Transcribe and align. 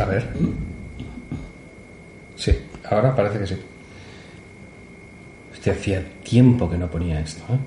A 0.00 0.04
ver. 0.06 0.26
Sí, 2.36 2.56
ahora 2.88 3.14
parece 3.14 3.38
que 3.38 3.46
sí. 3.46 3.56
Hostia, 5.52 5.74
hacía 5.74 6.02
tiempo 6.24 6.70
que 6.70 6.78
no 6.78 6.90
ponía 6.90 7.20
esto, 7.20 7.42
¿eh? 7.52 7.58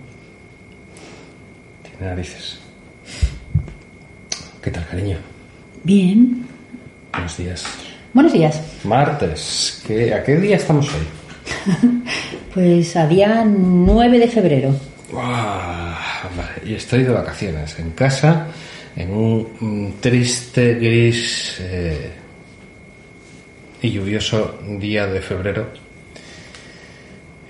Tiene 1.83 2.07
narices. 2.07 2.57
¿Qué 4.63 4.71
tal, 4.71 4.87
cariño? 4.87 5.17
Bien. 5.83 6.47
Buenos 7.11 7.37
días. 7.37 7.65
Buenos 8.13 8.33
días. 8.33 8.61
Martes. 8.83 9.83
¿Qué, 9.85 10.11
¿A 10.15 10.23
qué 10.23 10.37
día 10.37 10.55
estamos 10.55 10.89
hoy? 10.89 11.05
Pues 12.53 12.95
a 12.95 13.07
día 13.07 13.43
9 13.43 14.19
de 14.19 14.27
febrero. 14.27 14.75
Uah, 15.11 15.97
vale, 16.37 16.69
y 16.71 16.75
estoy 16.75 17.01
de 17.01 17.09
vacaciones 17.09 17.79
en 17.79 17.89
casa, 17.93 18.45
en 18.95 19.11
un, 19.11 19.47
un 19.59 19.95
triste, 19.99 20.75
gris 20.75 21.57
eh, 21.61 22.11
y 23.83 23.91
lluvioso 23.91 24.59
día 24.79 25.05
de 25.05 25.21
febrero. 25.21 25.67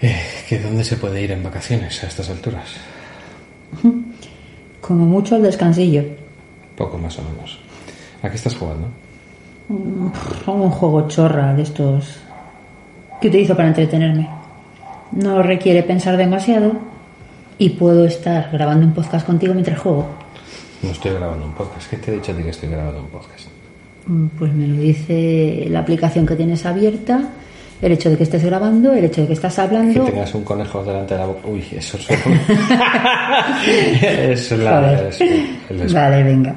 Eh, 0.02 0.20
¿Que 0.50 0.60
dónde 0.60 0.84
se 0.84 0.98
puede 0.98 1.22
ir 1.22 1.32
en 1.32 1.44
vacaciones 1.44 2.04
a 2.04 2.08
estas 2.08 2.30
alturas? 2.30 2.74
Como 4.82 5.06
mucho 5.06 5.38
el 5.38 5.44
descansillo. 5.44 6.04
Poco 6.76 6.98
más 6.98 7.18
o 7.20 7.22
menos. 7.22 7.60
¿A 8.24 8.30
qué 8.30 8.36
estás 8.36 8.56
jugando? 8.56 8.88
Como 10.44 10.66
un 10.66 10.72
juego 10.72 11.08
chorra 11.08 11.54
de 11.54 11.64
estos 11.64 12.18
que 13.22 13.28
utilizo 13.28 13.56
para 13.56 13.70
entretenerme. 13.70 14.28
No 15.12 15.42
requiere 15.44 15.84
pensar 15.84 16.18
demasiado 16.18 16.74
y 17.60 17.70
puedo 17.70 18.06
estar 18.06 18.50
grabando 18.52 18.88
un 18.88 18.94
podcast 18.94 19.26
contigo 19.26 19.54
mientras 19.54 19.80
juego. 19.80 20.08
No 20.82 20.90
estoy 20.90 21.14
grabando 21.14 21.46
un 21.46 21.54
podcast. 21.54 21.90
¿Qué 21.90 21.98
te 21.98 22.12
he 22.12 22.16
dicho 22.16 22.32
a 22.32 22.36
ti 22.36 22.44
que 22.44 22.50
estoy 22.50 22.70
grabando 22.70 23.02
un 23.02 23.10
podcast? 23.10 23.53
Mm, 24.08 24.28
Pues 24.38 24.54
me 24.54 24.68
lo 24.68 24.82
dice 24.82 25.66
la 25.70 25.80
aplicación 25.80 26.26
que 26.26 26.36
tienes 26.36 26.66
abierta, 26.66 27.22
el 27.82 27.92
hecho 27.92 28.10
de 28.10 28.18
que 28.18 28.24
estés 28.24 28.44
grabando, 28.46 28.94
el 28.94 29.06
hecho 29.06 29.22
de 29.22 29.28
que 29.28 29.34
estás 29.34 29.56
Que 29.56 29.62
hablando. 29.62 30.06
tengas 30.06 30.34
un 30.36 30.44
conejo 30.44 30.84
delante 30.84 31.14
de 31.14 31.20
la 31.22 31.26
boca. 31.28 31.48
Uy, 31.48 31.64
eso 31.72 31.98
es. 31.98 32.08
es 33.68 34.52
la. 34.60 35.08
Es 35.10 35.22
el- 35.22 35.94
Vale, 35.94 36.24
venga. 36.24 36.56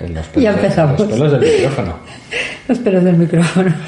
en 0.00 0.14
los 0.14 0.26
Ya 0.26 0.32
pelos- 0.32 0.54
empezamos. 0.56 0.98
Los 1.00 1.08
pelos 1.08 1.32
del 1.32 1.40
micrófono. 1.52 1.94
Los 2.68 2.78
pelos 2.78 3.04
del 3.04 3.16
micrófono. 3.16 3.74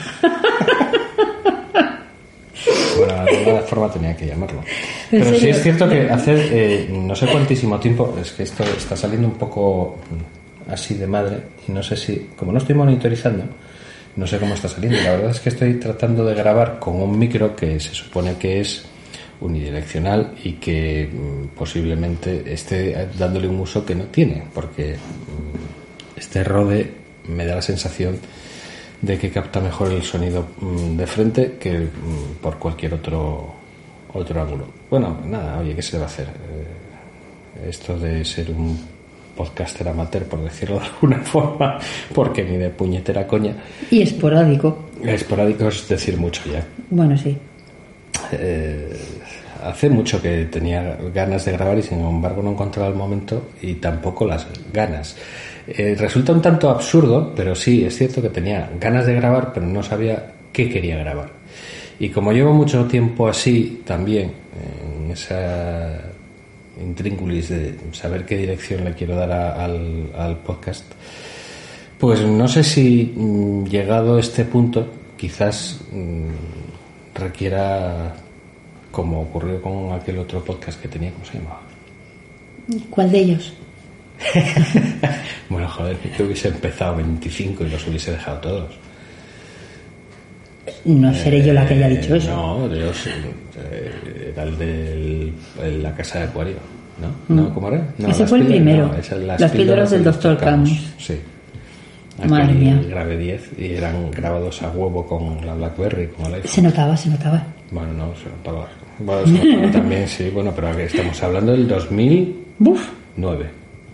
Bueno, 2.99 3.25
de 3.25 3.37
alguna 3.39 3.61
forma 3.61 3.91
tenía 3.91 4.17
que 4.17 4.27
llamarlo. 4.27 4.61
¿En 5.13 5.23
Pero 5.23 5.39
sí 5.39 5.51
es 5.51 5.63
cierto 5.63 5.89
que 5.89 6.09
hace 6.11 6.35
eh, 6.85 6.89
no 6.91 7.15
sé 7.15 7.27
cuantísimo 7.27 7.79
tiempo, 7.79 8.17
es 8.21 8.33
que 8.33 8.43
esto 8.45 8.65
está 8.65 8.97
saliendo 8.97 9.29
un 9.29 9.35
poco 9.35 9.99
así 10.69 10.95
de 10.95 11.07
madre 11.07 11.41
y 11.67 11.73
no 11.73 11.83
sé 11.83 11.97
si, 11.97 12.31
como 12.37 12.53
no 12.53 12.59
estoy 12.59 12.75
monitorizando, 12.75 13.45
no 14.17 14.27
sé 14.27 14.39
cómo 14.39 14.55
está 14.55 14.69
saliendo. 14.69 14.99
La 15.03 15.13
verdad 15.13 15.31
es 15.31 15.41
que 15.41 15.51
estoy 15.51 15.75
tratando 15.75 16.25
de 16.25 16.35
grabar 16.35 16.79
con 16.79 16.97
un 16.97 17.19
micro 17.19 17.55
que 17.55 17.79
se 17.81 17.95
supone 17.95 18.37
que 18.37 18.61
es 18.61 18.85
unidireccional 19.41 20.35
y 20.43 20.53
que 20.55 21.11
mm, 21.13 21.57
posiblemente 21.57 22.43
esté 22.53 23.09
dándole 23.19 23.49
un 23.49 23.61
uso 23.61 23.85
que 23.85 23.95
no 23.95 24.05
tiene, 24.05 24.45
porque 24.55 24.95
mm, 24.95 26.19
este 26.19 26.43
Rode 26.43 26.91
me 27.29 27.45
da 27.45 27.57
la 27.57 27.63
sensación 27.63 28.19
de 29.03 29.19
que 29.19 29.31
capta 29.31 29.61
mejor 29.61 29.93
el 29.93 30.03
sonido 30.03 30.47
mm, 30.59 30.97
de 30.97 31.07
frente 31.07 31.57
que 31.61 31.87
por 32.41 32.59
cualquier 32.59 32.95
otro 32.95 33.55
otro 34.13 34.41
ángulo. 34.41 34.67
Bueno, 34.89 35.21
nada, 35.25 35.59
oye, 35.59 35.75
¿qué 35.75 35.83
se 35.83 35.93
le 35.93 35.99
va 35.99 36.05
a 36.05 36.09
hacer? 36.09 36.27
Eh, 36.27 37.69
esto 37.69 37.99
de 37.99 38.25
ser 38.25 38.51
un 38.51 38.96
podcaster 39.37 39.87
amateur, 39.89 40.25
por 40.25 40.43
decirlo 40.43 40.79
de 40.81 40.87
alguna 40.87 41.19
forma, 41.25 41.79
porque 42.15 42.43
ni 42.45 42.57
de 42.57 42.71
puñetera 42.71 43.27
coña, 43.27 43.55
Y 43.91 44.03
esporádico. 44.03 44.87
esporádico 45.05 45.69
es 45.69 45.87
decir 45.89 46.17
mucho 46.17 46.43
ya. 46.51 46.65
Bueno, 46.91 47.17
sí. 47.17 47.37
Eh, 48.33 48.97
hace 49.63 49.91
mucho 49.91 50.21
que 50.23 50.47
tenía 50.47 50.97
ganas 51.15 51.45
de 51.45 51.53
grabar 51.53 51.79
y 51.79 51.83
sin 51.83 52.01
embargo 52.01 52.43
no 52.43 52.53
encontraba 52.53 52.89
el 52.89 52.95
momento 52.95 53.51
y 53.63 53.75
tampoco 53.75 54.27
las 54.27 54.47
ganas. 54.73 55.17
Eh, 55.69 55.97
resulta 55.99 56.33
un 56.33 56.41
tanto 56.41 56.71
absurdo, 56.71 57.33
pero 57.35 57.55
sí, 57.55 57.85
es 57.85 57.97
cierto 57.97 58.23
que 58.23 58.29
tenía 58.31 58.71
ganas 58.81 59.07
de 59.07 59.15
grabar, 59.15 59.53
pero 59.53 59.67
no 59.67 59.83
sabía 59.83 60.33
qué 60.53 60.69
quería 60.71 60.97
grabar. 60.97 61.31
Y 61.99 62.11
como 62.11 62.33
llevo 62.33 62.53
mucho 62.53 62.85
tiempo 62.87 63.27
así 63.29 63.83
también, 63.85 64.33
en 65.05 65.11
esa 65.11 65.99
intrínculis 66.81 67.49
de 67.49 67.75
saber 67.93 68.25
qué 68.27 68.37
dirección 68.37 68.85
le 68.85 68.93
quiero 68.95 69.17
dar 69.17 69.31
a- 69.33 69.65
al, 69.65 70.11
al 70.17 70.37
podcast, 70.39 70.85
pues 71.99 72.21
no 72.23 72.47
sé 72.49 72.63
si 72.65 73.13
mm, 73.17 73.65
llegado 73.65 74.17
a 74.17 74.21
este 74.21 74.45
punto, 74.45 74.87
quizás 75.17 75.81
mm, 75.93 76.29
requiera, 77.15 78.15
como 78.91 79.23
ocurrió 79.23 79.61
con 79.63 79.93
aquel 79.93 80.19
otro 80.19 80.45
podcast 80.45 80.81
que 80.81 80.89
tenía, 80.89 81.11
¿cómo 81.13 81.25
se 81.25 81.39
llamaba? 81.39 81.61
¿Cuál 82.91 83.11
de 83.13 83.19
ellos? 83.21 83.53
Bueno, 85.49 85.69
joder, 85.69 85.97
que 85.99 86.23
hubiese 86.25 86.49
empezado 86.49 86.97
25 86.97 87.65
y 87.65 87.69
los 87.71 87.87
hubiese 87.87 88.11
dejado 88.11 88.39
todos. 88.41 88.75
No 90.85 91.15
seré 91.15 91.45
yo 91.45 91.53
la 91.53 91.67
que 91.67 91.75
haya 91.75 91.89
dicho 91.89 92.15
Eh, 92.15 92.19
eso. 92.19 92.31
No, 92.35 92.75
yo 92.75 92.93
sí, 92.93 93.11
eh, 93.71 94.33
era 94.33 94.43
el 94.43 94.59
de 94.59 95.33
la 95.83 95.95
casa 95.95 96.19
de 96.21 96.25
Acuario, 96.27 96.57
¿no? 97.29 97.35
¿No? 97.35 97.55
¿Cómo 97.55 97.69
era? 97.69 97.79
No, 97.99 98.09
Mm. 98.09 98.11
Ese 98.11 98.21
las 98.23 98.29
fue 98.31 98.39
el 98.39 98.45
píldoras- 98.47 98.57
primero. 98.65 98.87
no, 98.89 98.95
esas 98.95 99.21
Las 99.41 99.51
píldoras 99.53 99.91
del 99.91 100.05
Dr. 100.05 100.37
Camus. 100.39 100.93
Sí. 100.99 101.15
Madre 102.29 102.55
mía. 102.55 102.81
grabé 102.89 103.19
10 103.19 103.51
y 103.59 103.73
eran 103.75 104.11
grabados 104.11 104.63
a 104.63 104.71
huevo 104.71 105.05
con 105.07 105.45
la 105.45 105.55
BlackBerry, 105.55 106.09
con 106.09 106.27
el 106.27 106.35
iPhone. 106.37 106.51
Se 106.51 106.63
notaba, 106.63 106.97
se 106.97 107.11
notaba. 107.11 107.45
Bueno, 107.71 107.93
no, 107.93 108.15
se 108.17 108.29
notaba. 108.31 108.67
Bueno, 108.99 109.27
se 109.27 109.45
notaba 109.55 109.73
también, 109.73 110.09
sí, 110.09 110.31
bueno, 110.31 110.51
pero 110.57 110.69
aquí 110.69 110.81
estamos 110.83 111.23
hablando 111.23 111.53
del 111.53 111.69
2009. 111.69 112.37
Buf, 112.59 112.89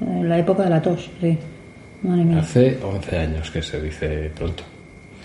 en 0.01 0.29
la 0.29 0.39
época 0.39 0.63
de 0.65 0.71
la 0.71 0.81
tos, 0.81 1.11
sí. 1.21 1.37
Madre 2.05 2.25
mía. 2.25 2.39
Hace 2.39 2.79
11 2.83 3.19
años 3.19 3.51
que 3.51 3.61
se 3.63 3.81
dice 3.81 4.31
pronto. 4.37 4.63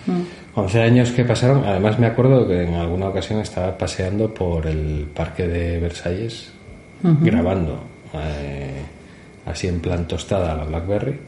Mm. 0.08 0.60
11 0.60 0.82
años 0.82 1.12
que 1.12 1.24
pasaron. 1.24 1.64
Además, 1.66 2.00
me 2.00 2.08
acuerdo 2.08 2.48
que 2.48 2.64
en 2.64 2.74
alguna 2.74 3.10
ocasión 3.10 3.40
estaba 3.42 3.78
paseando 3.78 4.34
por 4.34 4.66
el 4.66 5.08
parque 5.14 5.48
de 5.48 5.80
Versalles 5.80 6.52
grabando 7.22 7.80
eh, 8.14 8.82
así 9.46 9.68
en 9.68 9.80
plan 9.80 10.08
tostada 10.08 10.56
la 10.56 10.64
Blackberry. 10.64 11.20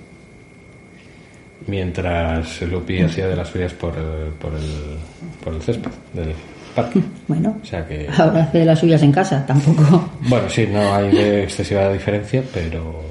Mientras 1.67 2.61
Lupi 2.63 3.01
hacía 3.01 3.27
de 3.27 3.35
las 3.35 3.49
suyas 3.49 3.73
por 3.73 3.93
el, 3.95 4.31
por 4.33 4.53
el, 4.53 4.97
por 5.43 5.53
el 5.53 5.61
césped 5.61 5.91
del 6.13 6.33
parque. 6.73 7.01
Bueno, 7.27 7.57
O 7.61 7.65
sea 7.65 7.85
que. 7.85 8.07
ahora 8.17 8.43
hace 8.43 8.65
las 8.65 8.79
suyas 8.79 9.03
en 9.03 9.11
casa, 9.11 9.45
tampoco. 9.45 10.09
Bueno, 10.21 10.49
sí, 10.49 10.67
no 10.71 10.95
hay 10.95 11.11
de 11.11 11.43
excesiva 11.43 11.91
diferencia, 11.91 12.41
pero 12.53 13.01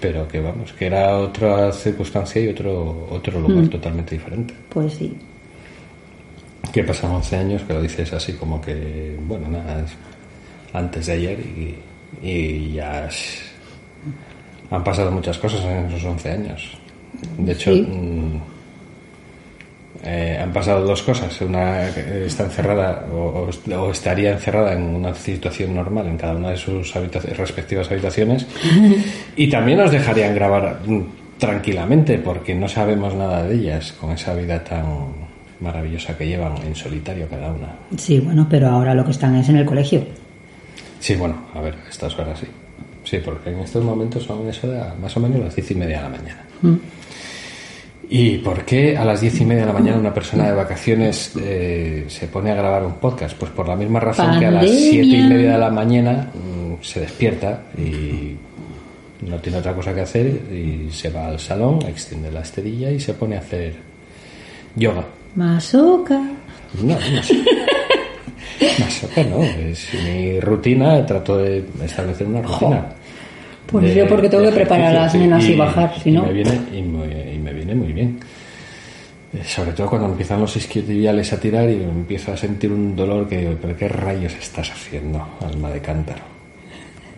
pero 0.00 0.26
que 0.28 0.40
vamos, 0.40 0.72
que 0.74 0.86
era 0.86 1.18
otra 1.18 1.72
circunstancia 1.72 2.42
y 2.42 2.48
otro 2.48 3.06
otro 3.10 3.40
lugar 3.40 3.68
totalmente 3.68 4.14
diferente. 4.16 4.54
Pues 4.68 4.94
sí. 4.94 5.16
Que 6.72 6.82
pasan 6.84 7.10
11 7.12 7.36
años, 7.36 7.62
que 7.62 7.72
lo 7.72 7.82
dices 7.82 8.12
así 8.12 8.32
como 8.34 8.60
que, 8.60 9.16
bueno, 9.26 9.48
nada, 9.48 9.84
es 9.84 9.92
antes 10.72 11.06
de 11.06 11.12
ayer 11.12 11.38
y, 11.40 11.74
y 12.26 12.72
ya 12.74 13.06
es- 13.06 13.42
han 14.70 14.82
pasado 14.82 15.10
muchas 15.10 15.38
cosas 15.38 15.64
en 15.64 15.86
esos 15.86 16.04
11 16.04 16.30
años. 16.30 16.76
De 17.38 17.52
hecho, 17.52 17.72
Sí. 17.74 17.86
Mm, 20.04 20.08
eh, 20.08 20.38
han 20.42 20.52
pasado 20.52 20.84
dos 20.86 21.02
cosas. 21.02 21.40
Una 21.40 21.88
eh, 21.88 22.24
está 22.26 22.44
encerrada 22.44 23.06
o, 23.12 23.48
estaría 23.90 24.32
encerrada 24.32 24.72
en 24.74 24.82
una 24.82 25.14
situación 25.14 25.74
normal 25.74 26.06
en 26.06 26.16
cada 26.16 26.34
una 26.34 26.50
de 26.50 26.56
sus 26.56 26.94
habita- 26.96 27.20
respectivas 27.20 27.90
habitaciones. 27.90 28.46
y 29.36 29.48
también 29.48 29.78
nos 29.78 29.90
dejarían 29.90 30.34
grabar 30.34 30.80
mm, 30.86 31.02
tranquilamente 31.38 32.18
porque 32.18 32.54
no 32.54 32.68
sabemos 32.68 33.14
nada 33.14 33.42
de 33.44 33.54
ellas 33.56 33.92
con 33.92 34.12
esa 34.12 34.34
vida 34.34 34.62
tan 34.62 34.84
maravillosa 35.60 36.16
que 36.16 36.26
llevan 36.26 36.56
en 36.66 36.74
solitario 36.74 37.26
cada 37.28 37.50
una. 37.50 37.68
Sí, 37.96 38.20
bueno, 38.20 38.46
pero 38.50 38.68
ahora 38.68 38.94
lo 38.94 39.04
que 39.04 39.12
están 39.12 39.34
es 39.36 39.48
en 39.48 39.56
el 39.56 39.64
colegio. 39.64 40.04
Sí, 41.00 41.16
bueno, 41.16 41.36
a 41.54 41.60
ver, 41.60 41.74
a 41.86 41.88
estas 41.88 42.18
horas 42.18 42.38
sí. 42.38 42.46
Sí, 43.04 43.18
porque 43.22 43.50
en 43.50 43.58
estos 43.60 43.84
momentos 43.84 44.22
son 44.22 44.48
eso 44.48 44.66
de 44.66 44.80
más 45.00 45.14
o 45.16 45.20
menos 45.20 45.38
las 45.38 45.54
diez 45.54 45.70
y 45.70 45.74
media 45.74 45.98
de 45.98 46.02
la 46.04 46.08
mañana. 46.08 46.44
¿Y 48.08 48.38
por 48.38 48.64
qué 48.64 48.96
a 48.96 49.04
las 49.04 49.20
diez 49.20 49.40
y 49.40 49.44
media 49.44 49.62
de 49.62 49.66
la 49.66 49.72
mañana 49.72 49.98
una 49.98 50.14
persona 50.14 50.46
de 50.46 50.54
vacaciones 50.54 51.32
eh, 51.40 52.04
se 52.08 52.28
pone 52.28 52.50
a 52.50 52.54
grabar 52.54 52.84
un 52.84 52.94
podcast? 52.94 53.36
Pues 53.36 53.50
por 53.50 53.68
la 53.68 53.76
misma 53.76 54.00
razón 54.00 54.38
que 54.38 54.46
a 54.46 54.50
las 54.50 54.70
siete 54.70 55.16
y 55.16 55.22
media 55.22 55.52
de 55.52 55.58
la 55.58 55.70
mañana 55.70 56.30
mm, 56.34 56.82
se 56.82 57.00
despierta 57.00 57.64
y 57.76 58.36
no 59.26 59.38
tiene 59.38 59.58
otra 59.58 59.74
cosa 59.74 59.94
que 59.94 60.02
hacer 60.02 60.26
y 60.26 60.90
se 60.90 61.10
va 61.10 61.28
al 61.28 61.40
salón, 61.40 61.80
extiende 61.86 62.30
la 62.30 62.40
esterilla 62.40 62.90
y 62.90 63.00
se 63.00 63.14
pone 63.14 63.36
a 63.36 63.40
hacer 63.40 63.74
yoga. 64.76 65.04
Masoca. 65.34 66.20
No, 66.82 66.94
no 66.94 67.22
sé. 67.22 67.34
No. 69.28 69.42
Es 69.42 69.88
mi 70.04 70.40
rutina, 70.40 71.04
trato 71.04 71.38
de 71.38 71.64
establecer 71.82 72.26
una 72.26 72.42
rutina. 72.42 72.86
Pues 73.80 73.94
de- 73.94 74.00
yo 74.00 74.06
porque 74.08 74.28
tengo 74.28 74.44
que 74.44 74.52
preparar 74.52 74.96
a 74.96 75.00
las 75.04 75.14
nenas 75.14 75.44
y 75.44 75.54
bajar, 75.56 75.92
si 76.02 76.10
no. 76.12 76.22
Me 76.24 76.32
viene, 76.32 76.58
y, 76.72 76.82
me, 76.82 77.34
y 77.34 77.38
me 77.38 77.52
viene 77.52 77.74
muy 77.74 77.92
bien. 77.92 78.18
Eh, 79.32 79.42
Sobre 79.44 79.72
todo 79.72 79.88
cuando 79.90 80.08
empiezan 80.08 80.40
los 80.40 80.56
isquiotibiales 80.56 81.32
a 81.32 81.40
tirar 81.40 81.68
y 81.68 81.74
empiezo 81.82 82.32
a 82.32 82.36
sentir 82.36 82.70
un 82.72 82.94
dolor 82.94 83.28
que 83.28 83.38
digo, 83.38 83.56
¿pero 83.60 83.76
qué 83.76 83.88
rayos 83.88 84.32
estás 84.34 84.70
haciendo, 84.70 85.26
alma 85.40 85.70
de 85.70 85.80
cántaro? 85.80 86.22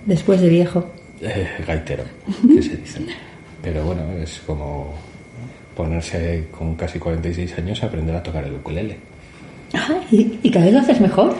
Después 0.05 0.41
de 0.41 0.49
viejo. 0.49 0.91
Eh, 1.21 1.47
gaitero, 1.67 2.05
que 2.55 2.63
se 2.63 2.77
dice. 2.77 3.01
Pero 3.63 3.85
bueno, 3.85 4.03
es 4.23 4.41
como 4.47 4.95
ponerse 5.77 6.47
con 6.57 6.75
casi 6.75 6.99
46 6.99 7.59
años 7.59 7.83
a 7.83 7.87
aprender 7.87 8.15
a 8.17 8.23
tocar 8.23 8.45
el 8.45 8.55
ukulele. 8.55 8.97
Ah, 9.75 9.89
¿y, 10.11 10.39
y 10.43 10.51
cada 10.51 10.65
vez 10.67 10.75
lo 10.75 10.81
haces 10.81 11.01
mejor? 11.01 11.35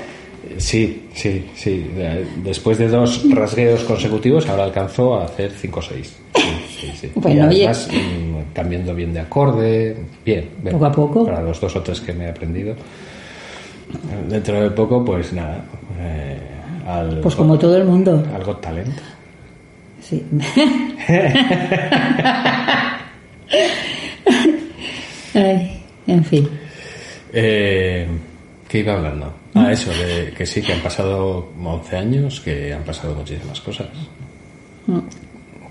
Sí, 0.59 1.05
sí, 1.15 1.45
sí. 1.55 1.91
Eh, 1.97 2.27
Después 2.43 2.79
de 2.79 2.89
dos 2.89 3.25
rasgueos 3.31 3.83
consecutivos, 3.85 4.49
ahora 4.49 4.65
alcanzó 4.65 5.21
a 5.21 5.25
hacer 5.25 5.51
5 5.51 5.81
o 5.81 5.83
6. 5.83 6.17
Sí, 6.35 6.43
sí, 6.81 6.93
sí. 7.01 7.11
Bueno, 7.15 7.45
y 7.45 7.49
oye. 7.49 7.69
además, 7.69 7.89
mm, 7.93 8.53
cambiando 8.55 8.95
bien 8.95 9.13
de 9.15 9.21
acorde, 9.21 9.97
bien. 10.25 10.49
bien. 10.63 10.73
Poco 10.75 10.87
a 10.87 10.93
poco. 10.93 11.25
Para 11.25 11.43
los 11.43 11.61
dos 11.61 11.75
o 11.77 11.83
tres 11.83 12.01
que 12.01 12.13
me 12.13 12.25
he 12.27 12.31
aprendido. 12.31 12.75
Dentro 14.29 14.61
de 14.63 14.71
poco, 14.71 15.05
pues 15.05 15.33
nada. 15.33 15.65
eh, 16.01 16.39
al, 16.87 17.21
Pues 17.21 17.35
como 17.35 17.59
todo 17.59 17.77
el 17.77 17.85
mundo. 17.85 18.23
al 18.35 18.45
Got 18.45 18.61
Talent. 18.61 18.95
Sí. 20.03 20.23
Ay, 25.35 25.83
en 26.07 26.25
fin. 26.25 26.49
Eh, 27.33 28.07
¿Qué 28.77 28.81
iba 28.81 28.93
hablando? 28.93 29.33
Ah, 29.55 29.73
eso, 29.73 29.91
de 29.91 30.35
que 30.37 30.45
sí, 30.45 30.61
que 30.61 30.75
han 30.75 30.81
pasado 30.83 31.49
11 31.65 31.97
años, 31.97 32.41
que 32.43 32.75
han 32.75 32.83
pasado 32.83 33.15
muchísimas 33.15 33.59
cosas. 33.63 33.87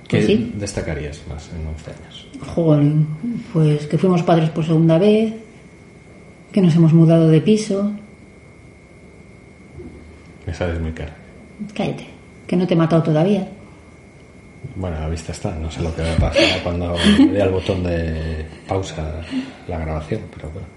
¿Qué 0.08 0.18
Pues 0.18 0.26
sí. 0.26 0.52
destacarías 0.56 1.22
más 1.30 1.48
en 1.54 1.68
11 1.68 1.92
años? 1.92 2.28
Jolín, 2.56 3.08
pues 3.54 3.86
que 3.86 4.00
fuimos 4.00 4.24
padres 4.24 4.50
por 4.50 4.66
segunda 4.66 4.98
vez, 4.98 5.36
que 6.52 6.62
nos 6.62 6.74
hemos 6.76 6.94
mudado 6.94 7.30
de 7.30 7.42
piso. 7.42 7.92
Me 10.48 10.54
sabes 10.56 10.80
muy 10.80 10.92
cara. 10.92 11.16
Cállate, 11.76 12.08
que 12.48 12.56
no 12.56 12.66
te 12.66 12.74
he 12.74 12.78
matado 12.78 13.04
todavía. 13.04 13.48
Bueno, 14.78 14.98
a 14.98 15.02
la 15.02 15.10
vista 15.10 15.32
está, 15.32 15.54
no 15.60 15.70
sé 15.70 15.84
lo 15.84 15.96
que 15.96 16.02
va 16.02 16.12
a 16.14 16.32
pasar 16.32 16.64
cuando 16.64 16.96
le 17.20 17.28
dé 17.34 17.42
al 17.44 17.52
botón 17.52 17.84
de 17.84 18.48
pausa 18.68 19.22
la 19.68 19.78
grabación, 19.78 20.22
pero 20.36 20.50
bueno. 20.50 20.68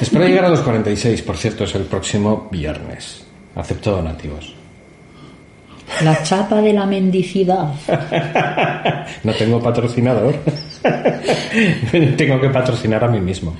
Espero 0.00 0.26
llegar 0.26 0.44
a 0.44 0.48
los 0.48 0.60
46, 0.60 1.22
por 1.22 1.36
cierto, 1.36 1.64
es 1.64 1.74
el 1.74 1.84
próximo 1.84 2.48
viernes. 2.50 3.24
Acepto 3.54 3.92
donativos. 3.92 4.54
La 6.02 6.22
chapa 6.22 6.60
de 6.60 6.72
la 6.72 6.86
mendicidad. 6.86 7.72
No 9.22 9.32
tengo 9.32 9.62
patrocinador. 9.62 10.34
tengo 12.16 12.40
que 12.40 12.48
patrocinar 12.48 13.04
a 13.04 13.08
mí 13.08 13.20
mismo. 13.20 13.54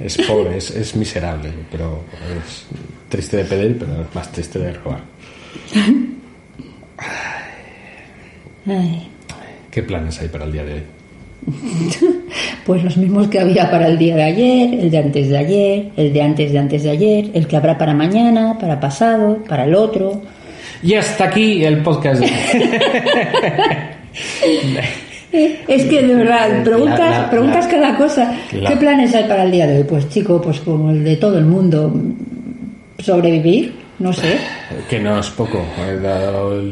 Es 0.00 0.16
pobre, 0.18 0.56
es, 0.56 0.70
es 0.70 0.96
miserable, 0.96 1.52
pero 1.70 2.04
es 2.44 2.66
triste 3.08 3.38
de 3.38 3.44
pedir, 3.44 3.78
pero 3.78 4.02
es 4.02 4.14
más 4.14 4.30
triste 4.30 4.58
de 4.58 4.72
robar. 4.72 5.00
Ay, 8.66 9.10
¿Qué 9.70 9.82
planes 9.82 10.20
hay 10.20 10.28
para 10.28 10.44
el 10.44 10.52
día 10.52 10.64
de 10.64 10.74
hoy? 10.74 10.82
pues 12.66 12.84
los 12.84 12.96
mismos 12.96 13.28
que 13.28 13.38
había 13.40 13.70
para 13.70 13.86
el 13.88 13.96
día 13.98 14.16
de 14.16 14.22
ayer, 14.24 14.74
el 14.80 14.90
de 14.90 14.98
antes 14.98 15.28
de 15.28 15.38
ayer, 15.38 15.88
el 15.96 16.12
de 16.12 16.22
antes 16.22 16.52
de 16.52 16.58
antes 16.58 16.82
de 16.82 16.90
ayer, 16.90 17.30
el 17.34 17.46
que 17.46 17.56
habrá 17.56 17.78
para 17.78 17.94
mañana, 17.94 18.56
para 18.58 18.78
pasado, 18.80 19.38
para 19.48 19.64
el 19.64 19.74
otro. 19.74 20.20
Y 20.82 20.94
hasta 20.94 21.24
aquí 21.24 21.64
el 21.64 21.82
podcast. 21.82 22.22
Es 25.32 25.84
que 25.84 26.02
de 26.02 26.14
verdad, 26.14 26.64
preguntas, 26.64 26.98
La- 26.98 27.10
la- 27.22 27.30
preguntas 27.30 27.64
la- 27.66 27.70
cada 27.70 27.96
cosa. 27.96 28.32
¿Qué 28.50 28.76
planes 28.76 29.14
hay 29.14 29.24
para 29.24 29.42
el 29.44 29.50
día 29.50 29.66
de 29.66 29.78
hoy? 29.78 29.84
Pues 29.84 30.08
chico, 30.08 30.40
pues 30.40 30.60
como 30.60 30.90
el 30.90 31.04
de 31.04 31.16
todo 31.16 31.38
el 31.38 31.44
mundo, 31.44 31.92
sobrevivir, 32.98 33.74
no 33.98 34.12
sé. 34.12 34.38
que 34.88 35.00
no 35.00 35.18
es 35.18 35.28
poco, 35.30 35.64
dado 36.02 36.62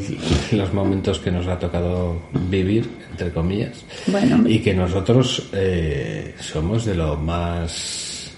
los 0.52 0.72
momentos 0.72 1.18
que 1.18 1.30
nos 1.30 1.46
ha 1.46 1.58
tocado 1.58 2.20
vivir, 2.48 2.88
entre 3.10 3.30
comillas, 3.30 3.84
Bueno, 4.06 4.42
y 4.48 4.60
que 4.60 4.74
nosotros 4.74 5.48
eh, 5.52 6.34
somos 6.40 6.84
de 6.84 6.94
lo 6.94 7.16
más 7.16 8.32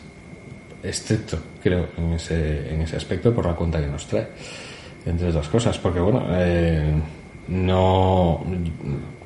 estricto, 0.82 1.38
creo, 1.62 1.88
en 1.96 2.12
ese, 2.14 2.72
en 2.72 2.82
ese 2.82 2.96
aspecto, 2.96 3.34
por 3.34 3.46
la 3.46 3.54
cuenta 3.54 3.80
que 3.80 3.86
nos 3.86 4.06
trae, 4.06 4.28
entre 5.06 5.28
otras 5.28 5.48
cosas, 5.48 5.78
porque 5.78 6.00
bueno, 6.00 6.26
eh, 6.30 6.92
no 7.48 8.44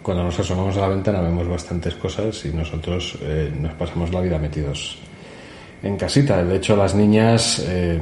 cuando 0.03 0.25
nos 0.25 0.39
asomamos 0.39 0.77
a 0.77 0.81
la 0.81 0.89
ventana 0.89 1.21
vemos 1.21 1.49
bastantes 1.49 1.95
cosas 1.95 2.45
y 2.45 2.49
nosotros 2.49 3.17
eh, 3.23 3.53
nos 3.59 3.73
pasamos 3.75 4.13
la 4.13 4.21
vida 4.21 4.39
metidos 4.39 4.99
en 5.83 5.97
casita. 5.97 6.43
De 6.45 6.57
hecho, 6.57 6.77
las 6.77 6.95
niñas 6.95 7.65
eh, 7.67 8.01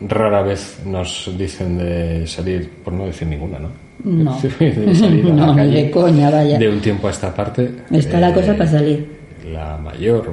rara 0.00 0.42
vez 0.42 0.80
nos 0.84 1.30
dicen 1.36 1.78
de 1.78 2.26
salir, 2.26 2.70
por 2.84 2.92
no 2.92 3.06
decir 3.06 3.28
ninguna, 3.28 3.58
¿no? 3.58 3.70
No. 4.04 4.38
de 4.58 4.94
salir 4.94 5.26
a 5.26 5.28
la 5.34 5.34
No, 5.34 5.54
ni 5.54 5.56
calle 5.56 5.82
de 5.84 5.90
coña, 5.90 6.30
vaya. 6.30 6.58
De 6.58 6.68
un 6.68 6.80
tiempo 6.80 7.08
a 7.08 7.10
esta 7.10 7.34
parte. 7.34 7.70
Está 7.90 8.20
la 8.20 8.30
eh, 8.30 8.34
cosa 8.34 8.52
para 8.56 8.70
salir. 8.70 9.06
La 9.52 9.76
mayor 9.78 10.32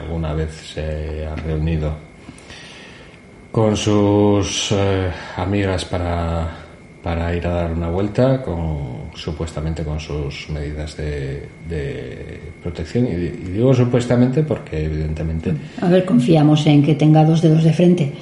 alguna 0.00 0.34
vez 0.34 0.50
se 0.74 1.26
ha 1.26 1.34
reunido 1.36 1.92
con 3.50 3.76
sus 3.76 4.72
eh, 4.72 5.10
amigas 5.36 5.84
para, 5.84 6.48
para 7.02 7.34
ir 7.34 7.46
a 7.46 7.50
dar 7.50 7.72
una 7.72 7.90
vuelta, 7.90 8.42
con, 8.42 9.10
supuestamente 9.14 9.84
con 9.84 10.00
sus 10.00 10.48
medidas 10.48 10.96
de, 10.96 11.46
de 11.68 12.40
protección. 12.62 13.06
Y, 13.06 13.10
y 13.10 13.52
digo 13.52 13.74
supuestamente 13.74 14.42
porque 14.42 14.84
evidentemente 14.84 15.52
A 15.80 15.88
ver, 15.88 16.04
confiamos 16.04 16.66
en 16.66 16.82
que 16.82 16.94
tenga 16.94 17.24
dos 17.24 17.42
dedos 17.42 17.64
de 17.64 17.72
frente. 17.72 18.12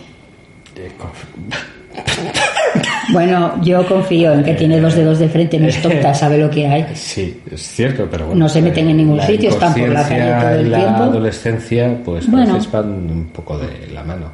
Eh, 0.87 0.91
Bueno, 3.13 3.61
yo 3.63 3.85
confío 3.87 4.33
en 4.33 4.45
que 4.45 4.55
tiene 4.55 4.81
dos 4.81 4.95
dedos 4.95 5.19
de 5.19 5.29
frente, 5.29 5.59
no 5.59 5.67
es 5.67 5.83
tonta, 5.83 6.15
sabe 6.15 6.39
lo 6.39 6.49
que 6.49 6.67
hay. 6.67 6.87
Sí, 6.95 7.41
es 7.51 7.61
cierto, 7.61 8.07
pero 8.11 8.27
bueno. 8.27 8.41
No 8.45 8.49
se 8.49 8.63
meten 8.63 8.89
en 8.89 8.99
ningún 8.99 9.21
sitio, 9.23 9.51
están 9.51 9.75
por 9.75 9.89
la 9.89 10.07
calle 10.07 10.33
todo 10.41 10.51
el 10.61 10.71
la 10.71 10.79
tiempo. 10.79 11.03
adolescencia, 11.03 11.99
pues 12.05 12.29
a 12.29 12.31
Bueno. 12.31 12.59
van 12.73 12.89
un 13.11 13.27
poco 13.33 13.59
de 13.59 13.89
la 13.93 14.05
mano. 14.05 14.27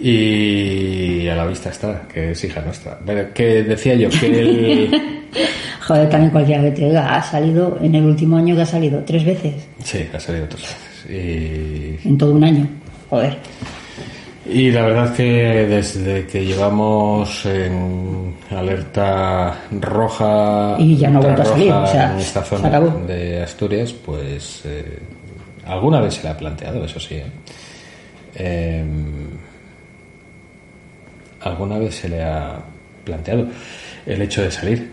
Y 0.00 1.28
a 1.28 1.36
la 1.36 1.46
vista 1.46 1.68
está, 1.70 2.02
que 2.12 2.32
es 2.32 2.44
hija 2.44 2.60
nuestra. 2.62 2.98
Bueno, 3.04 3.22
que 3.34 3.62
decía 3.62 3.94
yo 3.94 4.08
que 4.08 4.26
el... 4.40 5.02
Joder, 5.86 6.08
también 6.08 6.30
cualquiera 6.32 6.62
que 6.62 6.70
te 6.70 6.84
diga, 6.86 7.14
ha 7.14 7.22
salido 7.22 7.78
en 7.82 7.94
el 7.94 8.04
último 8.04 8.38
año 8.38 8.56
que 8.56 8.62
ha 8.62 8.66
salido 8.66 9.02
tres 9.04 9.24
veces, 9.24 9.54
Sí, 9.82 10.06
ha 10.14 10.18
salido 10.18 10.46
otras 10.46 10.62
veces. 10.62 11.10
Y, 11.10 12.08
en 12.08 12.16
todo 12.16 12.32
un 12.32 12.44
año. 12.44 12.66
Joder. 13.10 13.36
Y 14.46 14.70
la 14.70 14.82
verdad 14.82 15.14
que 15.14 15.22
desde 15.22 16.26
que 16.26 16.44
llevamos 16.44 17.46
en 17.46 18.34
alerta 18.50 19.56
roja 19.70 20.76
Y 20.78 20.96
ya 20.96 21.10
no 21.10 21.18
ha 21.18 21.22
vuelto 21.22 21.42
a 21.42 21.44
salir, 21.46 21.72
o 21.72 21.86
sea, 21.86 22.12
en 22.12 22.18
esta 22.18 22.42
zona 22.42 22.68
acabó. 22.68 23.06
de 23.06 23.42
Asturias, 23.42 23.92
pues 23.92 24.62
eh, 24.64 24.98
alguna 25.66 26.00
vez 26.00 26.14
se 26.14 26.24
le 26.24 26.28
ha 26.28 26.36
planteado, 26.36 26.84
eso 26.84 27.00
sí. 27.00 27.16
¿eh? 27.16 27.26
Em, 28.36 29.30
alguna 31.40 31.78
vez 31.78 31.94
se 31.94 32.08
le 32.08 32.22
ha 32.22 32.58
planteado 33.04 33.46
el 34.06 34.22
hecho 34.22 34.42
de 34.42 34.50
salir, 34.50 34.90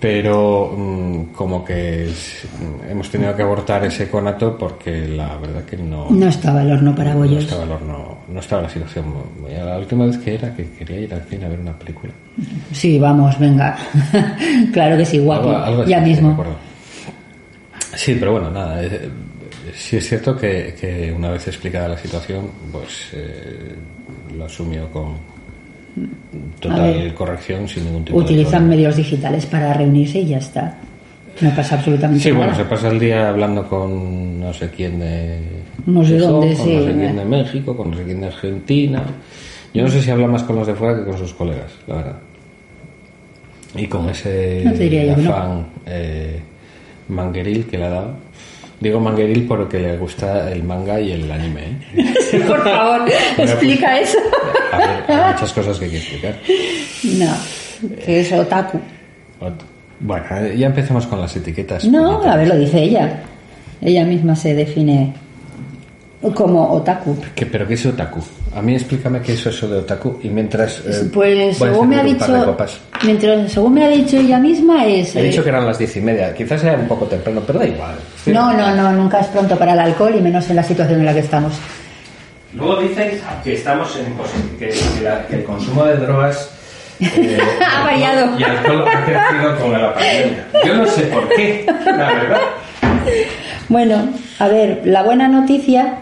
pero 0.00 0.74
mm, 0.76 1.22
como 1.34 1.64
que 1.64 2.04
es- 2.10 2.46
hemos 2.88 3.10
tenido 3.10 3.34
que 3.34 3.42
abortar 3.42 3.84
ese 3.84 4.08
conato 4.08 4.56
porque 4.56 5.08
la 5.08 5.36
verdad 5.38 5.64
que 5.64 5.76
no, 5.76 6.08
No 6.10 6.28
estaba 6.28 6.62
el 6.62 6.70
horno 6.72 6.94
para 6.94 7.12
no 7.14 7.18
bollos. 7.20 7.42
estaba 7.44 7.64
el 7.64 7.72
horno, 7.72 8.18
no 8.28 8.40
estaba 8.40 8.62
la 8.62 8.68
situación. 8.68 9.06
muy- 9.40 9.52
La 9.52 9.76
última 9.78 10.06
vez 10.06 10.18
que 10.18 10.34
era 10.34 10.54
que 10.54 10.70
quería 10.70 11.00
ir 11.00 11.14
al 11.14 11.22
cine 11.24 11.46
a 11.46 11.48
ver 11.48 11.58
una 11.58 11.76
película. 11.76 12.12
Sí, 12.72 12.98
vamos, 12.98 13.36
venga. 13.38 13.76
claro 14.72 14.96
que 14.96 15.04
sí, 15.04 15.18
guapo. 15.18 15.48
Algo- 15.50 15.64
algo 15.64 15.84
ya 15.84 16.00
mismo. 16.00 16.44
Sí, 17.96 18.16
pero 18.18 18.32
bueno, 18.32 18.50
nada. 18.50 18.84
eh, 18.84 19.08
sí 19.74 19.96
es 19.96 20.08
cierto 20.08 20.36
que, 20.36 20.76
que 20.80 21.12
una 21.12 21.30
vez 21.30 21.48
explicada 21.48 21.88
la 21.88 21.98
situación, 21.98 22.48
pues 22.70 23.08
eh, 23.14 23.74
lo 24.36 24.44
asumió 24.44 24.88
con 24.92 25.16
total 26.60 26.80
ver. 26.94 27.14
corrección 27.14 27.68
sin 27.68 27.84
ningún 27.84 28.04
tipo 28.04 28.18
de 28.18 28.24
Utilizan 28.24 28.50
problema. 28.50 28.68
medios 28.76 28.96
digitales 28.96 29.46
para 29.46 29.72
reunirse 29.72 30.20
y 30.20 30.26
ya 30.26 30.38
está. 30.38 30.76
No 31.40 31.50
pasa 31.54 31.76
absolutamente 31.76 32.22
Sí, 32.24 32.30
nada. 32.30 32.38
bueno, 32.46 32.56
se 32.56 32.64
pasa 32.64 32.88
el 32.88 32.98
día 32.98 33.28
hablando 33.28 33.66
con 33.68 34.40
no 34.40 34.52
sé 34.52 34.70
quién 34.70 34.98
de. 34.98 35.38
No 35.86 36.04
sé 36.04 36.14
Gijón, 36.18 36.30
dónde, 36.32 36.54
con 36.56 36.66
sí, 36.66 36.74
No 36.76 36.80
sé 36.84 36.92
quién 36.94 37.00
eh. 37.00 37.12
de 37.14 37.24
México, 37.24 37.76
con 37.76 37.90
no 37.92 37.96
sé 37.96 38.04
quién 38.04 38.20
de 38.20 38.26
Argentina. 38.26 39.02
Yo 39.72 39.82
no 39.82 39.88
sé 39.88 40.02
si 40.02 40.10
habla 40.10 40.26
más 40.26 40.42
con 40.42 40.56
los 40.56 40.66
de 40.66 40.74
fuera 40.74 40.96
que 40.98 41.04
con 41.04 41.16
sus 41.18 41.32
colegas, 41.34 41.70
la 41.86 41.94
verdad. 41.96 42.16
Y 43.76 43.86
con 43.86 44.08
ese 44.08 44.62
No 44.64 44.72
que 44.72 45.14
no. 45.16 45.30
afán 45.30 45.66
eh, 45.86 46.40
mangueril 47.08 47.66
que 47.66 47.78
le 47.78 47.84
ha 47.84 47.90
dado. 47.90 48.14
Digo 48.80 48.98
mangueril 49.00 49.44
porque 49.46 49.78
le 49.78 49.96
gusta 49.98 50.50
el 50.50 50.62
manga 50.64 51.00
y 51.00 51.12
el 51.12 51.30
anime. 51.30 51.62
¿eh? 51.96 52.40
Por 52.48 52.62
favor, 52.64 53.02
explica 53.38 54.00
eso. 54.00 54.18
A 54.72 54.76
ver, 54.78 55.04
hay 55.08 55.32
muchas 55.32 55.52
cosas 55.52 55.78
que 55.78 55.84
hay 55.86 55.90
que 55.92 55.98
explicar. 55.98 56.34
No, 57.18 57.96
que 58.04 58.20
es 58.20 58.32
otaku. 58.32 58.78
Ot- 59.40 59.62
Bueno, 60.00 60.24
eh, 60.40 60.56
ya 60.56 60.66
empezamos 60.66 61.06
con 61.06 61.20
las 61.20 61.34
etiquetas. 61.36 61.84
No, 61.84 62.22
a 62.22 62.36
ver, 62.36 62.48
lo 62.48 62.56
dice 62.56 62.82
ella. 62.82 63.20
Ella 63.80 64.04
misma 64.04 64.34
se 64.36 64.54
define 64.54 65.12
como 66.34 66.72
otaku. 66.72 67.16
¿Qué- 67.34 67.46
¿Pero 67.46 67.66
qué 67.66 67.74
es 67.74 67.86
otaku? 67.86 68.20
A 68.54 68.60
mí 68.62 68.74
explícame 68.74 69.20
qué 69.20 69.34
es 69.34 69.46
eso 69.46 69.68
de 69.68 69.78
otaku 69.78 70.18
y 70.22 70.28
mientras... 70.28 70.80
eh, 70.84 71.08
Pues 71.12 71.56
según 71.58 71.88
me 71.90 71.96
ha 72.00 72.02
dicho, 72.02 72.56
mientras, 73.04 73.52
según 73.52 73.74
me 73.74 73.84
ha 73.84 73.88
dicho 73.88 74.16
ella 74.16 74.38
misma 74.38 74.84
es. 74.86 75.14
He 75.14 75.20
eh, 75.20 75.24
dicho 75.30 75.42
que 75.44 75.50
eran 75.50 75.64
las 75.66 75.78
diez 75.78 75.96
y 75.96 76.00
media. 76.00 76.34
Quizás 76.34 76.60
sea 76.62 76.74
un 76.74 76.88
poco 76.88 77.04
temprano, 77.06 77.42
pero 77.46 77.60
da 77.60 77.66
igual. 77.66 77.94
Sí. 78.24 78.32
No, 78.32 78.52
no, 78.52 78.74
no, 78.74 78.92
nunca 78.92 79.20
es 79.20 79.28
pronto 79.28 79.56
para 79.56 79.74
el 79.74 79.78
alcohol 79.80 80.14
y 80.18 80.20
menos 80.20 80.48
en 80.50 80.56
la 80.56 80.62
situación 80.62 80.98
en 81.00 81.06
la 81.06 81.12
que 81.14 81.20
estamos. 81.20 81.52
Luego 82.54 82.76
dicen 82.76 83.20
que 83.44 83.54
estamos 83.54 83.94
en 83.96 84.14
que, 84.58 84.68
que 84.68 85.00
la- 85.02 85.26
que 85.26 85.36
el 85.36 85.44
consumo 85.44 85.84
de 85.84 85.96
drogas 85.96 86.50
eh, 87.00 87.38
Ha 87.64 87.84
variado. 87.84 88.38
y 88.38 88.42
alcohol 88.42 88.84
ha 88.88 89.04
crecido 89.04 89.56
con 89.60 89.72
la 89.72 89.94
pandemia. 89.94 90.46
Yo 90.64 90.74
no 90.76 90.86
sé 90.86 91.02
por 91.02 91.28
qué, 91.28 91.64
la 91.84 92.12
verdad. 92.12 92.40
Bueno, 93.68 94.08
a 94.38 94.48
ver, 94.48 94.80
la 94.84 95.02
buena 95.02 95.28
noticia 95.28 95.98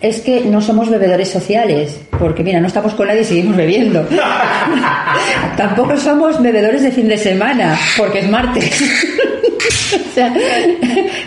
es 0.00 0.20
que 0.20 0.40
no 0.42 0.60
somos 0.62 0.88
bebedores 0.88 1.28
sociales, 1.30 2.00
porque 2.18 2.42
mira, 2.42 2.60
no 2.60 2.66
estamos 2.68 2.94
con 2.94 3.08
nadie 3.08 3.20
y 3.22 3.24
seguimos 3.24 3.56
bebiendo. 3.56 4.06
Tampoco 5.56 5.96
somos 5.96 6.40
bebedores 6.42 6.82
de 6.82 6.92
fin 6.92 7.08
de 7.08 7.18
semana, 7.18 7.76
porque 7.96 8.20
es 8.20 8.30
martes. 8.30 8.82
o 10.10 10.14
sea, 10.14 10.32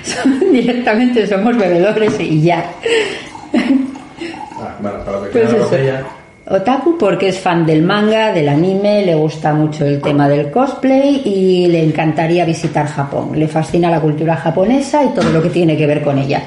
son- 0.04 0.52
directamente 0.52 1.28
somos 1.28 1.56
bebedores 1.58 2.14
y 2.20 2.42
ya. 2.42 2.66
Bueno, 4.80 5.00
para 5.04 5.18
lo 5.20 5.24
que 5.26 5.30
Pues 5.30 5.54
eso. 5.54 5.70
Otaku 6.48 6.96
porque 6.98 7.30
es 7.30 7.40
fan 7.40 7.66
del 7.66 7.82
manga, 7.82 8.32
del 8.32 8.48
anime, 8.50 9.04
le 9.04 9.16
gusta 9.16 9.52
mucho 9.54 9.84
el 9.84 10.00
tema 10.00 10.30
del 10.30 10.52
cosplay 10.52 11.24
y 11.26 11.68
le 11.68 11.84
encantaría 11.84 12.46
visitar 12.46 12.86
Japón. 12.88 13.32
Le 13.40 13.48
fascina 13.48 13.90
la 13.90 14.00
cultura 14.00 14.36
japonesa 14.36 15.04
y 15.04 15.10
todo 15.10 15.30
lo 15.32 15.42
que 15.42 15.50
tiene 15.50 15.76
que 15.76 15.88
ver 15.88 16.04
con 16.04 16.20
ella. 16.20 16.44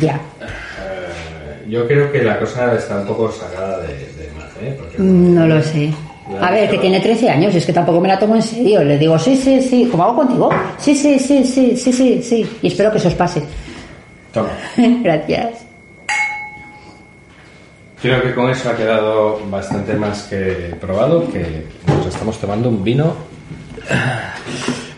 Ya. 0.00 0.14
Eh, 0.14 1.66
Yo 1.68 1.86
creo 1.86 2.10
que 2.10 2.22
la 2.24 2.38
cosa 2.40 2.74
está 2.74 2.96
un 3.00 3.06
poco 3.06 3.30
sacada 3.30 3.78
de, 3.82 3.88
de 3.88 4.68
¿eh? 4.70 4.76
Porque- 4.76 4.96
No 4.98 5.46
lo 5.46 5.62
sé. 5.62 5.90
A 6.42 6.50
ver, 6.50 6.68
que 6.68 6.76
tiene 6.78 7.00
13 7.00 7.30
años, 7.30 7.54
es 7.54 7.64
que 7.64 7.72
tampoco 7.72 8.00
me 8.00 8.08
la 8.08 8.18
tomo 8.18 8.34
en 8.34 8.42
serio. 8.42 8.82
Le 8.82 8.98
digo, 8.98 9.18
sí, 9.18 9.36
sí, 9.36 9.62
sí, 9.62 9.86
como 9.90 10.02
hago 10.02 10.16
contigo. 10.16 10.50
Sí, 10.78 10.94
sí, 10.94 11.18
sí, 11.18 11.44
sí, 11.44 11.74
sí, 11.76 11.92
sí, 11.92 12.22
sí. 12.22 12.46
Y 12.60 12.66
espero 12.66 12.90
que 12.90 12.98
eso 12.98 13.08
os 13.08 13.14
pase. 13.14 13.42
Toma. 14.32 14.50
Gracias. 15.02 15.64
Creo 18.00 18.22
que 18.22 18.32
con 18.34 18.48
eso 18.50 18.70
ha 18.70 18.76
quedado 18.76 19.40
bastante 19.50 19.94
más 19.94 20.22
que 20.24 20.74
probado, 20.80 21.28
que 21.32 21.64
nos 21.88 22.06
estamos 22.06 22.38
tomando 22.38 22.68
un 22.68 22.84
vino 22.84 23.12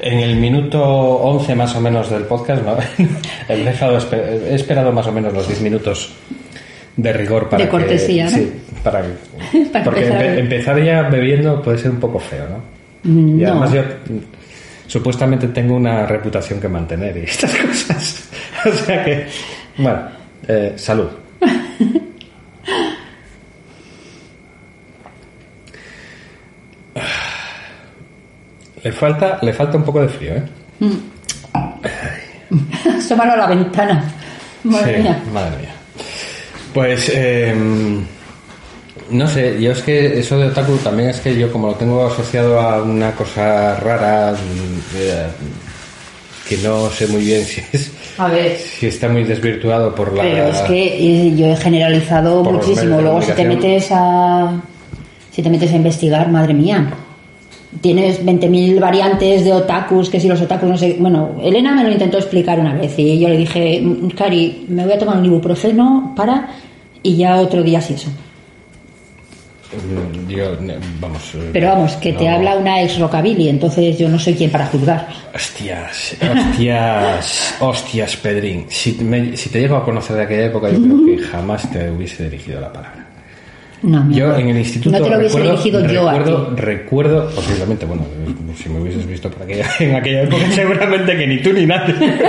en 0.00 0.19
el 0.19 0.37
minuto 0.37 0.83
11 0.83 1.54
más 1.54 1.75
o 1.76 1.80
menos 1.80 2.11
del 2.11 2.25
podcast. 2.25 2.62
¿no? 2.64 2.76
he, 3.49 3.57
dejado 3.64 3.99
he 4.12 4.54
esperado 4.54 4.92
más 4.92 5.07
o 5.07 5.12
menos 5.12 5.33
los 5.33 5.47
10 5.49 5.61
minutos 5.62 6.12
de 6.97 7.12
rigor 7.12 7.49
para 7.49 7.64
De 7.64 7.71
cortesía, 7.71 8.26
que, 8.26 8.30
¿no? 8.33 8.37
sí, 8.37 8.52
para, 8.83 9.02
que- 9.02 9.59
Para 9.73 9.85
porque 9.85 10.07
empezar 10.38 10.76
empe- 10.78 10.85
ya 10.85 11.02
bebiendo 11.09 11.62
puede 11.62 11.78
ser 11.78 11.90
un 11.92 12.00
poco 12.00 12.19
feo, 12.19 12.45
¿no? 12.49 13.11
Mm, 13.11 13.40
Y 13.40 13.45
además 13.45 13.73
yo 13.73 13.83
supuestamente 14.87 15.49
tengo 15.49 15.75
una 15.76 16.04
reputación 16.04 16.61
que 16.61 16.69
mantener 16.69 17.16
y 17.16 17.21
estas 17.25 17.54
cosas. 17.54 18.28
o 18.66 18.73
sea 18.73 19.04
que, 19.04 19.26
bueno, 19.78 20.00
eh, 20.47 20.73
salud. 20.76 21.09
Le 28.90 28.97
falta, 28.97 29.38
le 29.40 29.52
falta 29.52 29.76
un 29.76 29.85
poco 29.85 30.00
de 30.02 30.09
frío, 30.09 30.32
¿eh? 30.35 30.42
Asómalo 32.99 33.35
a 33.35 33.37
la 33.37 33.47
ventana. 33.47 34.02
Madre 34.64 34.97
Sí, 34.97 35.02
mía. 35.02 35.23
madre 35.32 35.56
mía. 35.59 35.75
Pues, 36.75 37.09
eh, 37.14 37.54
no 39.11 39.28
sé, 39.28 39.62
yo 39.62 39.70
es 39.70 39.82
que 39.82 40.18
eso 40.18 40.37
de 40.40 40.49
otaku 40.49 40.73
también 40.78 41.11
es 41.11 41.20
que 41.20 41.38
yo 41.38 41.52
como 41.52 41.68
lo 41.68 41.75
tengo 41.75 42.04
asociado 42.04 42.59
a 42.61 42.82
una 42.82 43.12
cosa 43.12 43.76
rara, 43.76 44.32
mm, 44.32 44.80
eh, 44.97 45.26
que 46.49 46.56
no 46.59 46.90
sé 46.90 47.06
muy 47.06 47.23
bien 47.23 47.44
si 47.44 47.62
es 47.73 47.92
A 48.18 48.26
ver. 48.26 48.56
si 48.59 48.88
está 48.88 49.09
muy 49.09 49.23
desvirtuado 49.23 49.94
por 49.94 50.12
la... 50.12 50.23
Pero 50.25 50.49
es 50.49 50.59
que 50.62 51.28
eh, 51.28 51.32
yo 51.37 51.47
he 51.47 51.56
generalizado 51.56 52.42
muchísimo. 52.42 53.00
Luego, 53.00 53.23
si 53.23 53.30
te 53.32 53.44
metes 53.44 53.87
a. 53.92 54.61
Si 55.30 55.42
te 55.44 55.49
metes 55.49 55.70
a 55.73 55.76
investigar, 55.76 56.28
madre 56.28 56.54
mía. 56.54 56.88
Tienes 57.81 58.25
20.000 58.25 58.81
variantes 58.81 59.45
de 59.45 59.53
otakus, 59.53 60.11
que 60.11 60.19
si 60.19 60.27
los 60.27 60.41
otakus 60.41 60.69
no 60.69 60.77
sé. 60.77 60.97
Bueno, 60.99 61.37
Elena 61.43 61.73
me 61.75 61.85
lo 61.85 61.91
intentó 61.93 62.19
explicar 62.19 62.59
una 62.59 62.75
vez 62.75 62.99
y 62.99 63.19
yo 63.21 63.29
le 63.29 63.37
dije, 63.37 63.81
"Mm, 63.81 64.09
Cari, 64.11 64.67
me 64.69 64.85
voy 64.85 64.93
a 64.95 64.99
tomar 64.99 65.17
un 65.19 65.25
ibuprofeno 65.27 66.12
para. 66.17 66.49
Y 67.03 67.17
ya 67.17 67.37
otro 67.37 67.62
día 67.62 67.81
sí 67.81 67.95
eso. 67.95 68.11
Yo, 70.29 70.57
ne- 70.61 70.79
vamos... 71.00 71.33
eh, 71.37 71.50
Pero 71.53 71.69
vamos, 71.69 71.93
que 71.95 72.12
te 72.12 72.29
habla 72.29 72.57
una 72.57 72.83
ex 72.83 72.99
rockabilly, 72.99 73.49
entonces 73.49 73.97
yo 73.97 74.09
no 74.09 74.19
soy 74.19 74.35
quien 74.35 74.50
para 74.50 74.67
juzgar. 74.67 75.07
Hostias, 75.33 76.17
hostias, 76.21 77.55
hostias, 77.61 78.17
Pedrín. 78.17 78.65
Si, 78.69 78.95
me- 78.95 79.37
si 79.37 79.49
te 79.49 79.61
llego 79.61 79.77
a 79.77 79.85
conocer 79.85 80.17
de 80.17 80.23
aquella 80.23 80.47
época, 80.47 80.69
yo 80.71 80.83
creo 80.83 81.05
que 81.07 81.19
jamás 81.23 81.71
te 81.71 81.89
hubiese 81.89 82.25
dirigido 82.29 82.61
la 82.61 82.73
palabra. 82.73 83.07
No, 83.83 84.05
mi 84.05 84.15
Yo 84.15 84.27
amor. 84.27 84.41
en 84.41 84.49
el 84.51 84.59
instituto 84.59 84.99
No 84.99 85.05
te 85.05 85.11
lo 85.11 85.17
hubiese 85.19 85.39
recuerdo, 85.39 85.63
dirigido 85.63 85.87
yo 85.93 86.09
a 86.09 86.25
ti. 86.25 86.33
recuerdo, 86.57 87.31
posiblemente, 87.35 87.87
bueno, 87.87 88.03
eh, 88.27 88.31
si 88.63 88.69
me 88.69 88.81
hubieses 88.81 89.07
visto 89.07 89.31
por 89.31 89.43
aquella, 89.43 89.67
en 89.81 89.95
aquella 89.95 90.23
época, 90.23 90.43
seguramente 90.55 91.17
que 91.17 91.27
ni 91.27 91.39
tú 91.41 91.53
ni 91.53 91.67
nadie. 91.67 91.95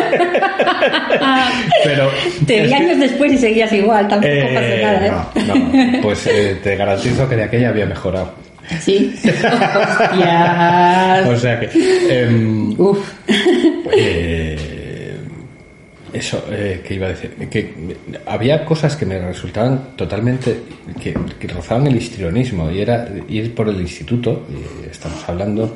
Pero 1.83 2.09
Te 2.47 2.61
vi 2.63 2.69
que, 2.69 2.75
años 2.75 2.99
después 2.99 3.33
y 3.33 3.37
seguías 3.37 3.71
igual, 3.73 4.07
tampoco 4.07 4.31
eh, 4.33 4.51
pasa 4.53 4.75
nada, 4.81 5.07
¿eh? 5.07 5.11
no, 5.47 5.55
no, 5.55 6.01
pues 6.01 6.25
eh, 6.27 6.57
te 6.63 6.75
garantizo 6.75 7.27
que 7.27 7.35
de 7.35 7.43
aquella 7.43 7.69
había 7.69 7.85
mejorado. 7.85 8.33
Sí. 8.79 9.13
Hostias. 9.17 11.27
O 11.27 11.35
sea 11.37 11.59
que 11.59 11.69
em, 12.09 12.73
Uf. 12.79 12.99
Eh, 13.93 14.70
eso, 16.13 16.43
eh, 16.51 16.81
que 16.85 16.93
iba 16.95 17.07
a 17.07 17.09
decir, 17.09 17.31
que 17.49 17.73
había 18.25 18.65
cosas 18.65 18.95
que 18.95 19.05
me 19.05 19.19
resultaban 19.19 19.95
totalmente, 19.95 20.57
que, 21.01 21.13
que 21.39 21.47
rozaban 21.47 21.87
el 21.87 21.95
histrionismo, 21.95 22.69
y 22.71 22.79
era 22.79 23.07
ir 23.29 23.53
por 23.55 23.69
el 23.69 23.79
instituto, 23.79 24.43
y 24.49 24.89
estamos 24.89 25.23
hablando, 25.27 25.75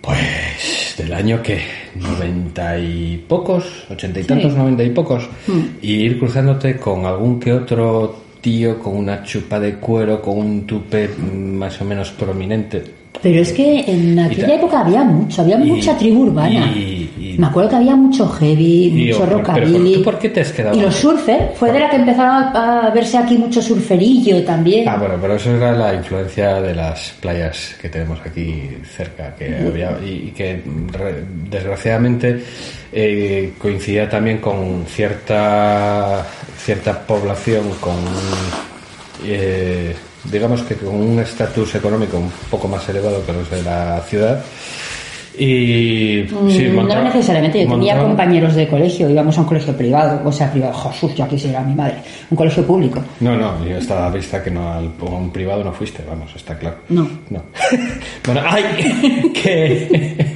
pues, 0.00 0.94
del 0.96 1.12
año 1.12 1.42
que, 1.42 1.60
noventa 1.96 2.78
y 2.78 3.22
pocos, 3.28 3.84
ochenta 3.90 4.20
y 4.20 4.24
tantos, 4.24 4.54
noventa 4.54 4.82
y 4.82 4.90
pocos, 4.90 5.28
y 5.82 5.92
ir 5.92 6.18
cruzándote 6.18 6.76
con 6.76 7.04
algún 7.04 7.38
que 7.38 7.52
otro 7.52 8.16
tío 8.40 8.78
con 8.78 8.96
una 8.96 9.22
chupa 9.22 9.60
de 9.60 9.74
cuero, 9.74 10.22
con 10.22 10.38
un 10.38 10.66
tupe 10.66 11.08
mm, 11.08 11.34
más 11.56 11.78
o 11.82 11.84
menos 11.84 12.10
prominente, 12.12 12.82
Pero 13.22 13.42
es 13.42 13.52
que 13.52 13.80
en 13.86 14.18
aquella 14.18 14.54
época 14.54 14.80
había 14.80 15.04
mucho, 15.04 15.42
había 15.42 15.56
y- 15.62 15.68
mucha 15.68 15.98
tribu 15.98 16.22
urbana. 16.22 16.72
y- 16.74 17.09
Me 17.40 17.46
acuerdo 17.46 17.70
que 17.70 17.76
había 17.76 17.96
mucho 17.96 18.28
heavy, 18.28 18.84
Y 18.84 19.06
mucho 19.06 19.20
yo, 19.20 19.38
rockabilly. 19.38 19.94
¿tú 19.94 20.02
por 20.02 20.18
qué 20.18 20.28
te 20.28 20.42
has 20.42 20.52
quedado 20.52 20.76
Y 20.76 20.82
los 20.82 20.94
surfer, 20.94 21.52
fue 21.54 21.72
de 21.72 21.80
la 21.80 21.88
que 21.88 21.96
empezaron 21.96 22.54
a, 22.54 22.90
verse 22.90 23.16
aquí 23.16 23.38
mucho 23.38 23.62
surferillo 23.62 24.44
también. 24.44 24.86
Ah, 24.86 24.98
bueno, 24.98 25.14
pero 25.18 25.36
eso 25.36 25.56
era 25.56 25.72
la 25.72 25.94
influencia 25.94 26.60
de 26.60 26.74
las 26.74 27.14
playas 27.18 27.76
que 27.80 27.88
tenemos 27.88 28.20
aquí 28.20 28.68
cerca, 28.94 29.34
que 29.34 29.56
había 29.56 29.96
y, 30.04 30.28
y 30.28 30.30
que 30.36 30.62
desgraciadamente 31.48 32.44
eh, 32.92 33.54
coincidía 33.56 34.06
también 34.06 34.36
con 34.36 34.84
cierta 34.86 36.22
cierta 36.58 36.98
población 37.06 37.70
con 37.80 37.96
eh, 39.24 39.94
digamos 40.24 40.60
que 40.62 40.74
con 40.74 40.94
un 40.94 41.20
estatus 41.20 41.74
económico 41.74 42.18
un 42.18 42.30
poco 42.50 42.68
más 42.68 42.86
elevado 42.90 43.24
que 43.24 43.32
los 43.32 43.50
de 43.50 43.62
la 43.62 44.00
ciudad 44.02 44.44
y 45.42 46.26
sí, 46.50 46.68
Mm, 46.68 46.74
monta- 46.74 46.96
no 46.96 47.04
necesariamente, 47.04 47.64
yo 47.64 47.70
tenía 47.70 47.98
compañeros 47.98 48.54
de 48.54 48.68
colegio, 48.68 49.08
íbamos 49.08 49.36
a 49.38 49.40
un 49.40 49.46
colegio 49.46 49.74
privado, 49.76 50.20
o 50.24 50.30
sea, 50.32 50.50
privado, 50.52 50.74
Jesús, 50.90 51.14
ya 51.14 51.26
quisiera 51.26 51.62
mi 51.62 51.74
madre, 51.74 51.96
un 52.30 52.36
colegio 52.36 52.66
público. 52.66 53.02
No, 53.20 53.36
no, 53.36 53.64
yo 53.66 53.76
estaba 53.78 54.06
a 54.06 54.10
vista 54.10 54.42
que 54.42 54.50
no 54.50 54.70
al 54.72 54.90
a 55.00 55.04
un 55.04 55.30
privado 55.32 55.64
no 55.64 55.72
fuiste, 55.72 56.02
vamos, 56.08 56.30
está 56.36 56.58
claro. 56.58 56.76
No. 56.90 57.08
No. 57.30 57.42
bueno, 58.26 58.42
ay, 58.44 58.64
que 59.32 60.26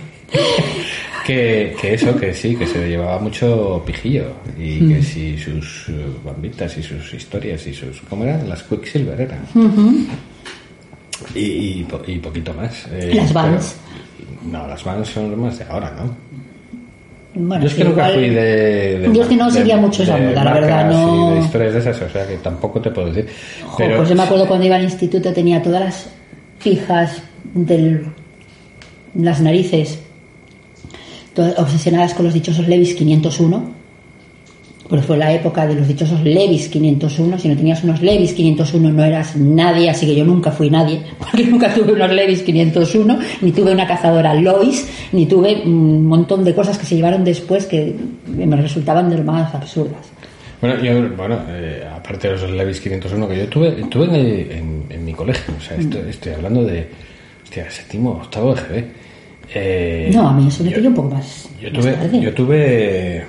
que, 1.26 1.75
que 1.80 1.94
eso, 1.94 2.14
que 2.16 2.34
sí, 2.34 2.54
que 2.54 2.66
se 2.66 2.87
llevaba 2.88 3.18
mucho 3.18 3.82
pijillo. 3.87 4.26
Y 4.58 4.80
Mm. 4.80 4.88
que 4.88 5.02
si 5.02 5.38
sus 5.38 5.88
eh, 5.88 5.92
bambitas 6.25 6.76
y 6.76 6.82
sus 6.82 7.14
historias 7.14 7.66
y 7.66 7.73
sus. 7.73 8.00
¿Cómo 8.11 8.25
eran? 8.25 8.46
Las 8.49 8.62
Quicksilver 8.64 9.18
eran. 9.20 9.40
y, 11.34 11.40
y, 11.80 11.87
po- 11.88 12.02
y 12.06 12.18
poquito 12.18 12.52
más. 12.52 12.87
eh, 12.92 13.12
Las 13.14 13.32
pero- 13.32 13.40
Vans. 13.46 13.76
No, 14.50 14.66
las 14.66 14.84
Vans 14.84 15.08
son 15.08 15.40
más 15.40 15.58
de 15.58 15.64
ahora, 15.64 15.90
¿no? 15.92 16.14
Bueno, 17.36 17.62
Yo 17.64 17.68
es 17.68 17.74
que 17.74 17.84
nunca 17.84 18.08
igual- 18.10 18.14
fui 18.14 18.30
de, 18.30 18.98
de- 19.00 19.10
Yo 19.12 19.22
es 19.22 19.28
que 19.28 19.36
no 19.36 19.50
seguía 19.50 19.76
mucho 19.76 20.04
esa 20.04 20.16
moda, 20.16 20.44
la 20.44 20.52
verdad, 20.54 20.88
no- 20.90 21.32
y 21.32 21.34
de 21.34 21.40
historias 21.44 21.72
de 21.74 21.78
esas, 21.80 22.00
o 22.02 22.08
sea 22.08 22.26
que 22.28 22.36
tampoco 22.36 22.80
te 22.80 22.90
puedo 22.92 23.08
decir. 23.12 23.28
Jo, 23.66 23.76
Pero 23.76 23.96
pues 23.96 24.08
yo 24.08 24.14
me 24.14 24.22
acuerdo 24.22 24.46
cuando 24.46 24.64
iba 24.66 24.76
al 24.76 24.84
instituto 24.84 25.32
tenía 25.32 25.60
todas 25.60 25.80
las 25.80 26.10
pijas 26.62 27.22
de 27.54 28.04
las 29.16 29.40
narices 29.40 29.98
todas 31.34 31.58
obsesionadas 31.58 32.14
con 32.14 32.24
los 32.26 32.34
dichosos 32.34 32.68
Levis 32.68 32.94
501 32.94 33.64
pues 34.94 35.06
fue 35.06 35.16
la 35.16 35.32
época 35.32 35.66
de 35.66 35.74
los 35.74 35.88
dichosos 35.88 36.22
Levis 36.22 36.68
501 36.68 37.38
si 37.38 37.48
no 37.48 37.56
tenías 37.56 37.82
unos 37.82 38.00
Levis 38.00 38.32
501 38.32 38.90
no 38.92 39.04
eras 39.04 39.34
nadie 39.36 39.90
así 39.90 40.06
que 40.06 40.14
yo 40.14 40.24
nunca 40.24 40.50
fui 40.52 40.70
nadie 40.70 41.00
porque 41.18 41.44
nunca 41.44 41.72
tuve 41.74 41.92
unos 41.92 42.12
Levis 42.12 42.42
501 42.42 43.18
ni 43.42 43.50
tuve 43.52 43.72
una 43.72 43.86
cazadora 43.86 44.34
Lois 44.34 44.86
ni 45.12 45.26
tuve 45.26 45.62
un 45.64 46.06
montón 46.06 46.44
de 46.44 46.54
cosas 46.54 46.78
que 46.78 46.86
se 46.86 46.94
llevaron 46.96 47.24
después 47.24 47.66
que 47.66 47.94
me 48.28 48.54
resultaban 48.56 49.10
de 49.10 49.18
lo 49.18 49.24
más 49.24 49.52
absurdas 49.54 50.06
Bueno, 50.60 50.82
yo, 50.82 50.92
bueno 51.16 51.38
eh, 51.48 51.82
aparte 51.94 52.28
de 52.28 52.34
los 52.38 52.50
Levis 52.50 52.80
501 52.80 53.28
que 53.28 53.38
yo 53.38 53.48
tuve, 53.48 53.70
tuve 53.90 54.04
en, 54.06 54.14
el- 54.14 54.50
en- 54.52 54.84
en 54.90 55.04
mi 55.04 55.12
colegio, 55.12 55.52
o 55.58 55.60
sea, 55.60 55.76
estoy, 55.76 56.02
Mm. 56.02 56.08
estoy 56.08 56.32
hablando 56.34 56.64
de, 56.64 56.86
hostia, 57.42 57.70
séptimo, 57.70 58.10
octavo 58.12 58.54
de 58.54 58.60
GB. 58.62 58.84
Eh, 59.54 60.10
no 60.14 60.28
a 60.28 60.32
mí 60.32 60.48
eso 60.48 60.64
me 60.64 60.70
pilló 60.70 60.88
un 60.88 60.94
poco 60.94 61.10
más, 61.16 61.48
Yo 61.60 61.70
más 61.70 61.80
tuve, 61.80 61.92
tarde. 61.92 62.20
yo 62.20 62.32
tuve, 62.32 63.24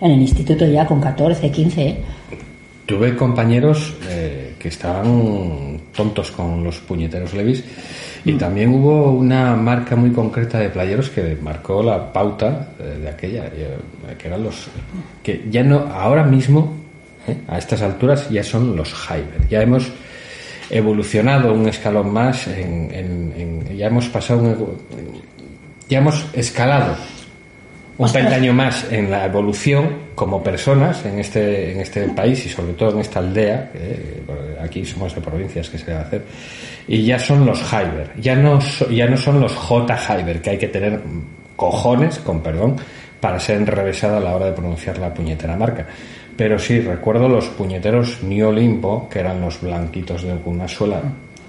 En 0.00 0.10
el 0.10 0.20
instituto 0.20 0.66
ya 0.66 0.86
con 0.86 1.00
14, 1.00 1.50
15, 1.50 1.82
¿eh? 1.88 1.96
tuve 2.84 3.16
compañeros 3.16 3.94
eh, 4.08 4.54
que 4.58 4.68
estaban 4.68 5.80
tontos 5.94 6.30
con 6.30 6.62
los 6.62 6.78
puñeteros 6.78 7.32
Levis 7.34 7.64
y 8.24 8.32
Mm. 8.32 8.38
también 8.38 8.74
hubo 8.74 9.10
una 9.12 9.56
marca 9.56 9.96
muy 9.96 10.10
concreta 10.10 10.58
de 10.58 10.68
playeros 10.68 11.10
que 11.10 11.36
marcó 11.40 11.82
la 11.82 12.12
pauta 12.12 12.68
eh, 12.78 12.98
de 13.02 13.08
aquella, 13.08 13.44
que 14.18 14.26
eran 14.28 14.42
los 14.44 14.68
que 15.22 15.44
ya 15.50 15.62
no, 15.64 15.78
ahora 15.92 16.22
mismo, 16.24 16.74
a 17.48 17.58
estas 17.58 17.82
alturas, 17.82 18.28
ya 18.30 18.44
son 18.44 18.76
los 18.76 18.92
Hyber. 18.94 19.48
Ya 19.50 19.62
hemos 19.62 19.90
evolucionado 20.70 21.52
un 21.54 21.68
escalón 21.68 22.12
más, 22.12 22.46
en, 22.48 22.90
en- 22.92 23.32
en- 23.36 23.76
ya 23.76 23.86
hemos 23.86 24.08
pasado 24.08 24.40
un, 24.40 24.56
ya 25.88 25.98
hemos 25.98 26.24
escalado 26.34 26.94
un 27.98 28.12
peldaño 28.12 28.52
más 28.52 28.90
en 28.92 29.10
la 29.10 29.24
evolución 29.24 30.06
como 30.14 30.42
personas 30.42 31.04
en 31.06 31.18
este 31.18 31.72
en 31.72 31.80
este 31.80 32.08
país 32.08 32.44
y 32.44 32.48
sobre 32.48 32.74
todo 32.74 32.90
en 32.90 33.00
esta 33.00 33.20
aldea 33.20 33.70
eh, 33.74 34.22
aquí 34.60 34.84
somos 34.84 35.14
de 35.14 35.20
provincias 35.20 35.68
que 35.70 35.78
se 35.78 35.86
debe 35.86 36.00
hacer 36.00 36.22
y 36.86 37.04
ya 37.04 37.18
son 37.18 37.46
los 37.46 37.60
Hyber. 37.62 38.12
Ya 38.20 38.36
no 38.36 38.58
ya 38.90 39.06
no 39.06 39.16
son 39.16 39.40
los 39.40 39.54
J 39.54 39.96
Hyber 39.96 40.42
que 40.42 40.50
hay 40.50 40.58
que 40.58 40.68
tener 40.68 41.00
cojones 41.56 42.18
con 42.18 42.42
perdón 42.42 42.76
para 43.20 43.40
ser 43.40 43.56
enrevesado 43.56 44.18
a 44.18 44.20
la 44.20 44.36
hora 44.36 44.46
de 44.46 44.52
pronunciar 44.52 44.98
la 44.98 45.12
puñetera 45.12 45.56
marca. 45.56 45.86
Pero 46.36 46.58
sí 46.58 46.80
recuerdo 46.80 47.28
los 47.28 47.46
puñeteros 47.48 48.22
New 48.22 48.48
Olimpo 48.48 49.08
que 49.08 49.20
eran 49.20 49.40
los 49.40 49.60
blanquitos 49.62 50.22
de 50.22 50.34
una 50.44 50.68
suela 50.68 51.00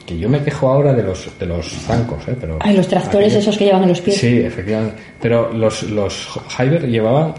que 0.08 0.18
yo 0.18 0.28
me 0.30 0.42
quejo 0.42 0.70
ahora 0.70 0.94
de 0.94 1.04
los 1.04 1.30
de 1.38 1.46
los 1.46 1.68
zancos 1.68 2.28
¿eh? 2.28 2.36
pero 2.40 2.58
Ay, 2.62 2.76
los 2.78 2.88
tractores 2.88 3.34
esos 3.36 3.56
que 3.58 3.66
llevan 3.66 3.84
en 3.84 3.90
los 3.90 4.02
pies. 4.02 4.18
Sí, 4.18 4.40
efectivamente. 4.40 4.96
Pero 5.22 5.52
los, 5.54 5.84
los 5.84 6.40
Hyber 6.58 6.88
llevaban 6.88 7.34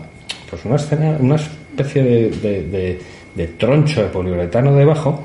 pues 0.49 0.65
una, 0.65 0.77
escena, 0.77 1.17
una 1.19 1.35
especie 1.37 2.03
de, 2.05 2.31
de, 2.31 2.63
de- 2.65 2.99
de 3.35 3.47
troncho 3.49 4.03
de 4.03 4.09
poliuretano 4.09 4.75
debajo. 4.75 5.23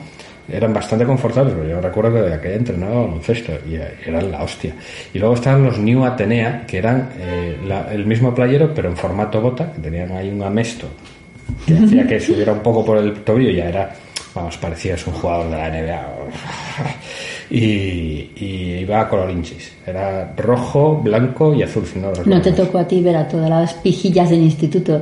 Eran 0.52 0.74
bastante 0.74 1.06
confortables, 1.06 1.54
pero 1.58 1.68
yo 1.70 1.80
recuerdo 1.82 2.14
que 2.16 2.22
de 2.30 2.34
aquella 2.36 2.56
entrenaba 2.56 2.96
baloncesto 3.06 3.54
y 3.68 3.76
eran 4.08 4.30
la 4.30 4.44
hostia. 4.44 4.74
Y 5.14 5.18
luego 5.20 5.36
estaban 5.36 5.64
los 5.64 5.80
New 5.80 6.04
Atenea, 6.06 6.66
que 6.68 6.78
eran 6.78 7.10
eh, 7.18 7.58
la- 7.66 7.92
el 7.94 8.06
mismo 8.06 8.36
playero, 8.36 8.74
pero 8.74 8.90
en 8.90 8.98
formato 8.98 9.40
bota, 9.42 9.72
que 9.72 9.80
tenían 9.82 10.12
ahí 10.12 10.30
un 10.30 10.44
amesto 10.44 10.88
que 11.66 11.78
hacía 11.78 12.06
que 12.06 12.20
subiera 12.20 12.52
un 12.54 12.60
poco 12.60 12.84
por 12.86 12.98
el 12.98 13.14
tobillo 13.24 13.50
y 13.52 13.56
ya 13.56 13.70
era, 13.70 13.96
vamos, 14.34 14.58
parecías 14.58 15.06
un 15.08 15.14
jugador 15.14 15.50
de 15.50 15.58
la 15.58 15.70
NBA. 15.70 16.08
Y, 17.50 18.32
y 18.36 18.78
iba 18.82 19.02
a 19.02 19.08
colorinchis. 19.08 19.74
Era 19.86 20.34
rojo, 20.36 20.96
blanco 21.04 21.54
y 21.54 21.62
azul, 21.62 21.86
si 21.86 22.00
no 22.00 22.12
No 22.26 22.42
te 22.42 22.52
tocó 22.52 22.80
a 22.80 22.88
ti 22.88 23.00
ver 23.00 23.16
a 23.16 23.28
todas 23.28 23.48
las 23.48 23.74
pijillas 23.76 24.32
del 24.32 24.42
instituto 24.42 25.00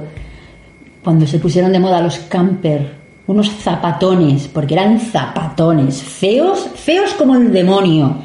cuando 1.04 1.26
se 1.26 1.40
pusieron 1.40 1.72
de 1.72 1.80
moda 1.80 2.02
los 2.02 2.18
camper, 2.20 2.92
unos 3.28 3.50
zapatones, 3.50 4.48
porque 4.48 4.74
eran 4.74 5.00
zapatones, 5.00 6.02
feos, 6.02 6.70
feos 6.76 7.14
como 7.14 7.36
el 7.36 7.52
demonio, 7.52 8.16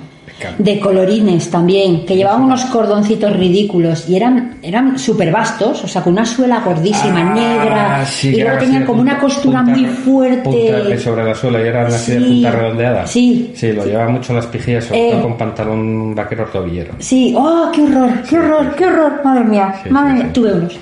De 0.59 0.79
colorines 0.79 1.51
también, 1.51 2.05
que 2.05 2.14
llevaban 2.14 2.42
unos 2.42 2.66
cordoncitos 2.66 3.35
ridículos 3.35 4.07
y 4.09 4.16
eran, 4.16 4.57
eran 4.62 4.99
súper 4.99 5.33
vastos, 5.33 5.83
o 5.85 5.88
sea, 5.88 6.03
con 6.03 6.12
una 6.12 6.27
suela 6.27 6.61
gordísima, 6.61 7.31
Ah, 7.31 7.35
negra, 7.35 8.05
sí, 8.05 8.29
y 8.37 8.42
luego 8.42 8.59
tenían 8.59 8.85
como 8.85 9.01
una 9.01 9.18
costura 9.18 9.62
punta- 9.64 9.79
muy 9.81 9.87
fuerte. 9.88 10.42
punta 10.42 10.99
sobre 10.99 11.25
la 11.25 11.35
suela 11.35 11.59
y 11.61 11.66
eran 11.68 11.87
así 11.87 12.12
de 12.12 12.18
Sí, 12.18 12.25
punta 12.27 12.51
redondeada. 12.51 13.07
sí. 13.07 13.51
Sí, 13.55 13.72
lo 13.72 13.85
llevaban 13.87 14.12
mucho 14.12 14.35
las 14.35 14.46
pijillas, 14.46 14.85
sobre 14.85 15.09
Eh. 15.09 15.11
todo 15.12 15.22
con 15.22 15.37
pantalón 15.38 16.14
vaquero 16.14 16.44
tobillero. 16.53 16.92
Sí, 16.99 17.35
oh, 17.37 17.70
qué 17.75 17.83
horror, 17.83 18.11
qué 18.29 18.38
horror, 18.38 18.75
qué 18.77 18.85
horror, 18.87 19.20
madre 19.25 19.44
mía, 19.44 19.75
Sí, 19.83 19.88
madre 19.90 20.11
sí, 20.11 20.14
mía, 20.16 20.25
sí. 20.27 20.33
tuve 20.35 20.53
unos. 20.53 20.79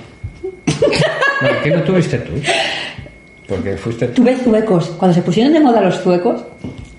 Bueno, 1.40 1.56
¿Qué 1.62 1.70
no 1.70 1.82
tuviste 1.82 2.18
tú? 2.18 2.32
Porque 3.48 3.76
fuiste 3.76 4.06
tú. 4.08 4.22
Tuve 4.22 4.36
zuecos. 4.36 4.86
Cuando 4.98 5.14
se 5.14 5.22
pusieron 5.22 5.52
de 5.52 5.60
moda 5.60 5.80
los 5.80 6.00
zuecos, 6.00 6.42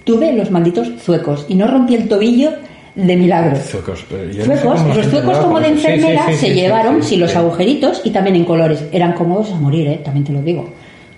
tuve 0.06 0.32
los 0.32 0.50
malditos 0.52 0.88
zuecos. 1.00 1.46
Y 1.50 1.56
no 1.56 1.68
rompí 1.68 1.96
el 1.96 2.08
tobillo 2.08 2.52
de 2.96 3.18
milagro. 3.18 3.58
Zuecos, 3.58 4.06
pero 4.10 4.32
yo 4.32 4.46
no 4.46 4.56
sé 4.56 4.62
Zuecos, 4.62 4.96
los 4.96 5.08
zuecos 5.08 5.38
como 5.40 5.60
de 5.60 5.68
eso. 5.68 5.76
Sí, 5.76 5.82
sí, 5.82 5.88
enfermera 5.88 6.26
sí, 6.28 6.36
se 6.36 6.54
llevaron, 6.54 7.04
sí, 7.04 7.10
sí, 7.10 7.18
los 7.18 7.36
agujeritos 7.36 8.02
y 8.06 8.12
también 8.12 8.38
en 8.38 8.46
colores. 8.46 8.86
Eran 8.94 9.14
cómodos 9.14 9.52
a 9.52 9.56
morir, 9.56 9.88
¿eh? 9.88 10.02
también 10.04 10.24
te 10.24 10.32
lo 10.32 10.42
digo. 10.42 10.70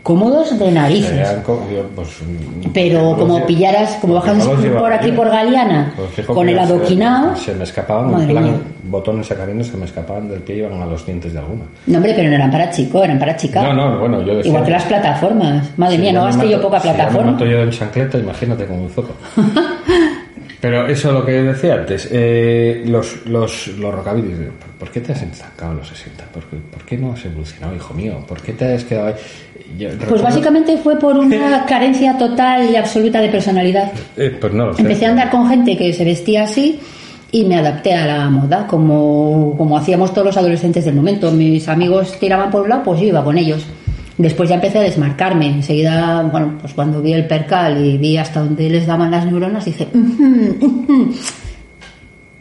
Cómodos 0.08 0.58
de 0.58 0.72
narices. 0.72 1.28
Pues, 1.94 2.08
mm, 2.22 2.70
Pero 2.74 3.14
como 3.18 3.46
pillaras, 3.46 3.98
como 4.00 4.14
bajas 4.14 4.48
por 4.48 4.94
aquí 4.94 5.12
por 5.12 5.28
Galeana, 5.30 5.94
con 6.26 6.46
que 6.46 6.52
el 6.54 6.58
se- 6.58 6.64
adoquinado. 6.64 7.36
Se 7.36 7.54
me 7.54 7.66
escapaban, 7.66 8.22
en 8.22 8.28
plan, 8.30 8.44
mía. 8.46 8.54
botones 8.86 9.28
sacarines 9.28 9.68
se 9.68 9.76
me 9.76 9.84
escapaban 9.84 10.30
del 10.30 10.40
pie 10.44 10.56
y 10.56 10.60
iban 10.60 10.82
a 10.82 10.86
los 10.86 11.06
dientes 11.06 11.34
de 11.34 11.40
alguna. 11.40 11.64
No, 11.88 11.98
hombre, 11.98 12.14
pero 12.16 12.30
no 12.30 12.36
eran 12.36 12.50
para 12.50 12.70
chico, 12.70 13.04
eran 13.04 13.20
para 13.20 13.36
chica. 13.36 13.62
No, 13.62 13.74
no, 13.74 14.00
bueno, 14.00 14.22
yo 14.22 14.36
decía... 14.36 14.48
Igual 14.50 14.64
que 14.64 14.72
las 14.72 14.84
plataformas. 14.86 15.78
Madre 15.78 15.96
Si 15.98 16.02
mía, 16.02 16.14
no 16.14 16.24
gasté 16.24 16.50
yo 16.52 16.62
poca 16.62 16.80
si 16.80 16.88
ya 16.88 16.94
me 16.94 16.98
plataforma. 17.00 17.40
yo 17.40 17.60
en 17.64 17.70
chancleta, 17.72 18.18
imagínate 18.18 18.66
con 18.66 18.80
un 18.80 18.90
zoco. 18.90 19.12
Pero 20.60 20.88
eso 20.88 21.12
lo 21.12 21.24
que 21.24 21.34
decía 21.34 21.76
antes, 21.76 22.08
eh, 22.12 22.84
los, 22.88 23.28
los, 23.28 23.68
los 23.78 23.94
rockabilly, 23.94 24.34
¿por- 24.34 24.70
¿por 24.80 24.90
qué 24.90 25.02
te 25.02 25.12
has 25.12 25.22
estancado 25.22 25.74
en 25.74 25.78
los 25.78 25.88
60? 25.90 26.24
¿Por 26.34 26.46
qué, 26.46 26.58
por 26.58 26.84
qué 26.84 26.98
no 26.98 27.12
has 27.14 27.24
evolucionado, 27.26 27.76
hijo 27.76 27.94
mío? 27.94 28.18
¿Por 28.28 28.42
qué 28.42 28.54
te 28.54 28.74
has 28.74 28.84
quedado 28.84 29.08
ahí? 29.08 29.14
Yo 29.78 29.88
Pues 29.90 30.00
recuerdo- 30.00 30.24
básicamente 30.24 30.78
fue 30.78 30.98
por 31.00 31.18
una 31.18 31.66
carencia 31.68 32.18
total 32.18 32.70
y 32.70 32.76
absoluta 32.76 33.20
de 33.22 33.30
personalidad. 33.30 33.92
Eh, 34.16 34.38
pues 34.40 34.54
no 34.54 34.68
lo 34.68 34.74
sé. 34.74 34.82
Empecé 34.82 35.06
a 35.06 35.10
andar 35.10 35.30
con 35.30 35.48
gente 35.48 35.76
que 35.78 35.94
se 35.94 36.04
vestía 36.06 36.44
así 36.44 36.80
y 37.32 37.44
me 37.46 37.56
adapté 37.58 37.94
a 37.94 38.06
la 38.08 38.30
moda, 38.30 38.66
como, 38.68 39.56
como 39.58 39.78
hacíamos 39.78 40.14
todos 40.14 40.28
los 40.28 40.38
adolescentes 40.38 40.86
del 40.86 40.96
momento. 40.96 41.32
Mis 41.32 41.68
amigos 41.68 42.18
tiraban 42.20 42.50
por 42.52 42.62
un 42.64 42.70
lado, 42.70 42.84
pues 42.84 43.02
yo 43.02 43.08
iba 43.08 43.24
con 43.24 43.38
ellos. 43.38 43.66
Después 44.18 44.50
ya 44.50 44.56
empecé 44.56 44.80
a 44.80 44.82
desmarcarme. 44.82 45.48
Enseguida, 45.48 46.24
bueno, 46.32 46.56
pues 46.60 46.74
cuando 46.74 47.02
vi 47.02 47.14
el 47.14 47.28
percal 47.28 47.86
y 47.86 47.98
vi 47.98 48.18
hasta 48.18 48.40
dónde 48.40 48.70
les 48.70 48.88
daban 48.88 49.12
las 49.12 49.26
neuronas, 49.26 49.66
dije, 49.66 49.88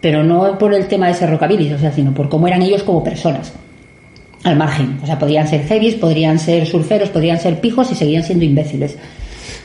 pero 0.00 0.22
no 0.22 0.56
por 0.58 0.72
el 0.72 0.86
tema 0.86 1.08
de 1.08 1.14
ser 1.14 1.30
rockabilly, 1.30 1.72
o 1.72 1.78
sea, 1.78 1.90
sino 1.92 2.12
por 2.14 2.28
cómo 2.28 2.46
eran 2.46 2.62
ellos 2.62 2.82
como 2.82 3.02
personas. 3.02 3.52
Al 4.46 4.56
margen. 4.56 4.98
O 5.02 5.06
sea, 5.06 5.18
podrían 5.18 5.46
ser 5.48 5.64
heavies, 5.66 5.96
podrían 5.96 6.38
ser 6.38 6.66
surferos, 6.66 7.08
podrían 7.10 7.38
ser 7.40 7.60
pijos 7.60 7.90
y 7.90 7.96
seguían 7.96 8.22
siendo 8.22 8.44
imbéciles. 8.44 8.96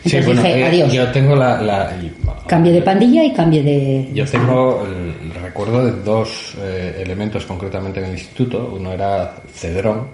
Sí, 0.03 0.17
bueno, 0.25 0.41
dije, 0.41 0.59
eh, 0.59 0.65
adiós. 0.65 0.91
yo 0.91 1.11
tengo 1.11 1.35
la... 1.35 1.61
la- 1.61 1.95
y- 2.01 2.11
Cambio 2.47 2.73
de 2.73 2.81
pandilla 2.81 3.23
y 3.23 3.31
cambio 3.31 3.61
de... 3.63 4.09
Yo 4.13 4.25
tengo 4.25 4.83
el, 4.87 5.27
el 5.29 5.33
recuerdo 5.41 5.85
de 5.85 5.91
dos 6.03 6.55
eh, 6.59 6.99
elementos 7.05 7.45
concretamente 7.45 7.99
en 7.99 8.07
el 8.07 8.11
instituto. 8.13 8.73
Uno 8.75 8.91
era 8.91 9.35
Cedrón, 9.53 10.07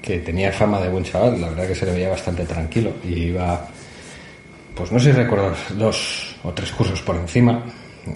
que 0.00 0.18
tenía 0.20 0.52
fama 0.52 0.80
de 0.80 0.88
buen 0.88 1.02
chaval, 1.04 1.40
la 1.40 1.48
verdad 1.48 1.66
que 1.66 1.74
se 1.74 1.84
le 1.86 1.92
veía 1.92 2.08
bastante 2.10 2.44
tranquilo 2.44 2.92
y 3.04 3.14
iba, 3.24 3.66
pues 4.74 4.92
no 4.92 5.00
sé 5.00 5.10
si 5.10 5.16
recuerdo, 5.18 5.52
dos 5.76 6.36
o 6.44 6.52
tres 6.52 6.70
cursos 6.70 7.02
por 7.02 7.16
encima. 7.16 7.64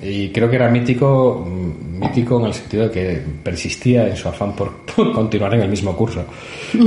Y 0.02 0.28
creo 0.30 0.48
que 0.48 0.56
era 0.56 0.68
mítico, 0.70 1.46
mm, 1.46 1.98
mítico 2.00 2.40
en 2.40 2.46
el 2.46 2.54
sentido 2.54 2.84
de 2.84 2.90
que 2.90 3.20
persistía 3.42 4.06
en 4.08 4.16
su 4.16 4.28
afán 4.28 4.54
por, 4.54 4.72
por 4.96 5.12
continuar 5.12 5.54
en 5.54 5.62
el 5.62 5.68
mismo 5.68 5.96
curso. 5.96 6.24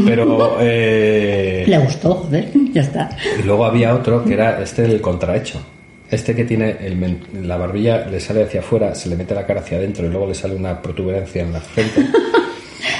Pero 0.06 0.58
eh, 0.62 1.63
Le 1.68 1.78
gustó, 1.80 2.15
joder, 2.15 2.50
ya 2.74 2.82
está. 2.82 3.10
y 3.39 3.44
luego 3.44 3.65
había 3.65 3.94
otro 3.94 4.24
que 4.24 4.34
era 4.34 4.62
este 4.62 4.84
del 4.84 5.02
contrahecho. 5.02 5.60
Este 6.10 6.36
que 6.36 6.46
tiene 6.46 6.76
el 6.82 6.96
men- 6.98 7.20
la 7.41 7.58
barbilla, 7.58 8.06
le 8.06 8.20
sale 8.20 8.44
hacia 8.44 8.60
afuera, 8.60 8.94
se 8.94 9.10
le 9.10 9.15
mete 9.15 9.34
la 9.34 9.46
cara 9.46 9.62
hacia 9.62 9.78
adentro 9.78 10.06
y 10.06 10.10
luego 10.10 10.28
le 10.28 10.36
sale 10.36 10.56
una 10.56 10.80
protuberancia 10.82 11.41
en 11.41 11.52
la 11.54 11.60
frente. 11.60 12.02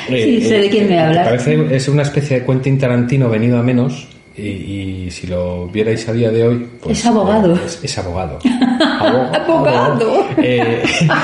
Sí, 0.08 0.42
sé 0.42 0.60
de 0.60 0.70
quién 0.70 0.90
me 0.90 1.00
hablas. 1.00 1.28
Parece 1.28 1.76
es 1.76 1.88
una 1.88 2.02
especie 2.02 2.40
de 2.40 2.46
Quentin 2.46 2.78
Tarantino 2.80 3.30
venido 3.30 3.58
a 3.60 3.64
menos 3.64 4.08
y, 4.38 5.06
y 5.06 5.12
si 5.12 5.28
lo 5.28 5.68
vierais 5.68 6.08
a 6.10 6.14
día 6.14 6.30
de 6.30 6.46
hoy 6.48 6.68
pues, 6.82 7.00
Es 7.00 7.06
abogado. 7.06 7.56
eh, 7.56 7.60
es, 7.66 7.80
es 7.84 7.98
abogado 7.98 8.40
Abogado. 9.34 10.26
Eh, 10.38 10.84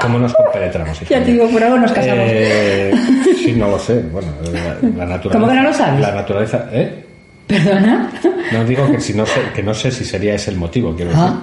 ¿cómo 0.00 0.18
nos 0.18 0.34
compenetramos 0.34 1.00
Ya 1.08 1.22
te 1.22 1.32
digo, 1.32 1.48
por 1.48 1.62
algo 1.62 1.78
nos 1.78 1.92
casamos. 1.92 2.24
Eh, 2.26 2.92
sí, 3.36 3.52
no 3.52 3.68
lo 3.68 3.78
sé. 3.78 4.00
Bueno, 4.12 4.28
la, 4.52 4.88
la 4.98 5.06
naturaleza. 5.16 5.30
¿Cómo 5.32 5.48
que 5.48 5.54
no 5.54 5.62
lo 5.62 5.74
sabes? 5.74 6.00
La 6.00 6.12
naturaleza, 6.12 6.68
¿eh? 6.72 7.04
¿Perdona? 7.46 8.10
No 8.52 8.64
digo 8.64 8.90
que 8.90 9.00
si 9.00 9.12
no 9.12 9.26
sé, 9.26 9.40
que 9.54 9.62
no 9.62 9.74
sé 9.74 9.90
si 9.90 10.04
sería 10.04 10.34
ese 10.34 10.50
el 10.52 10.56
motivo, 10.56 10.94
quiero 10.94 11.10
decir. 11.10 11.26
Ah. 11.26 11.42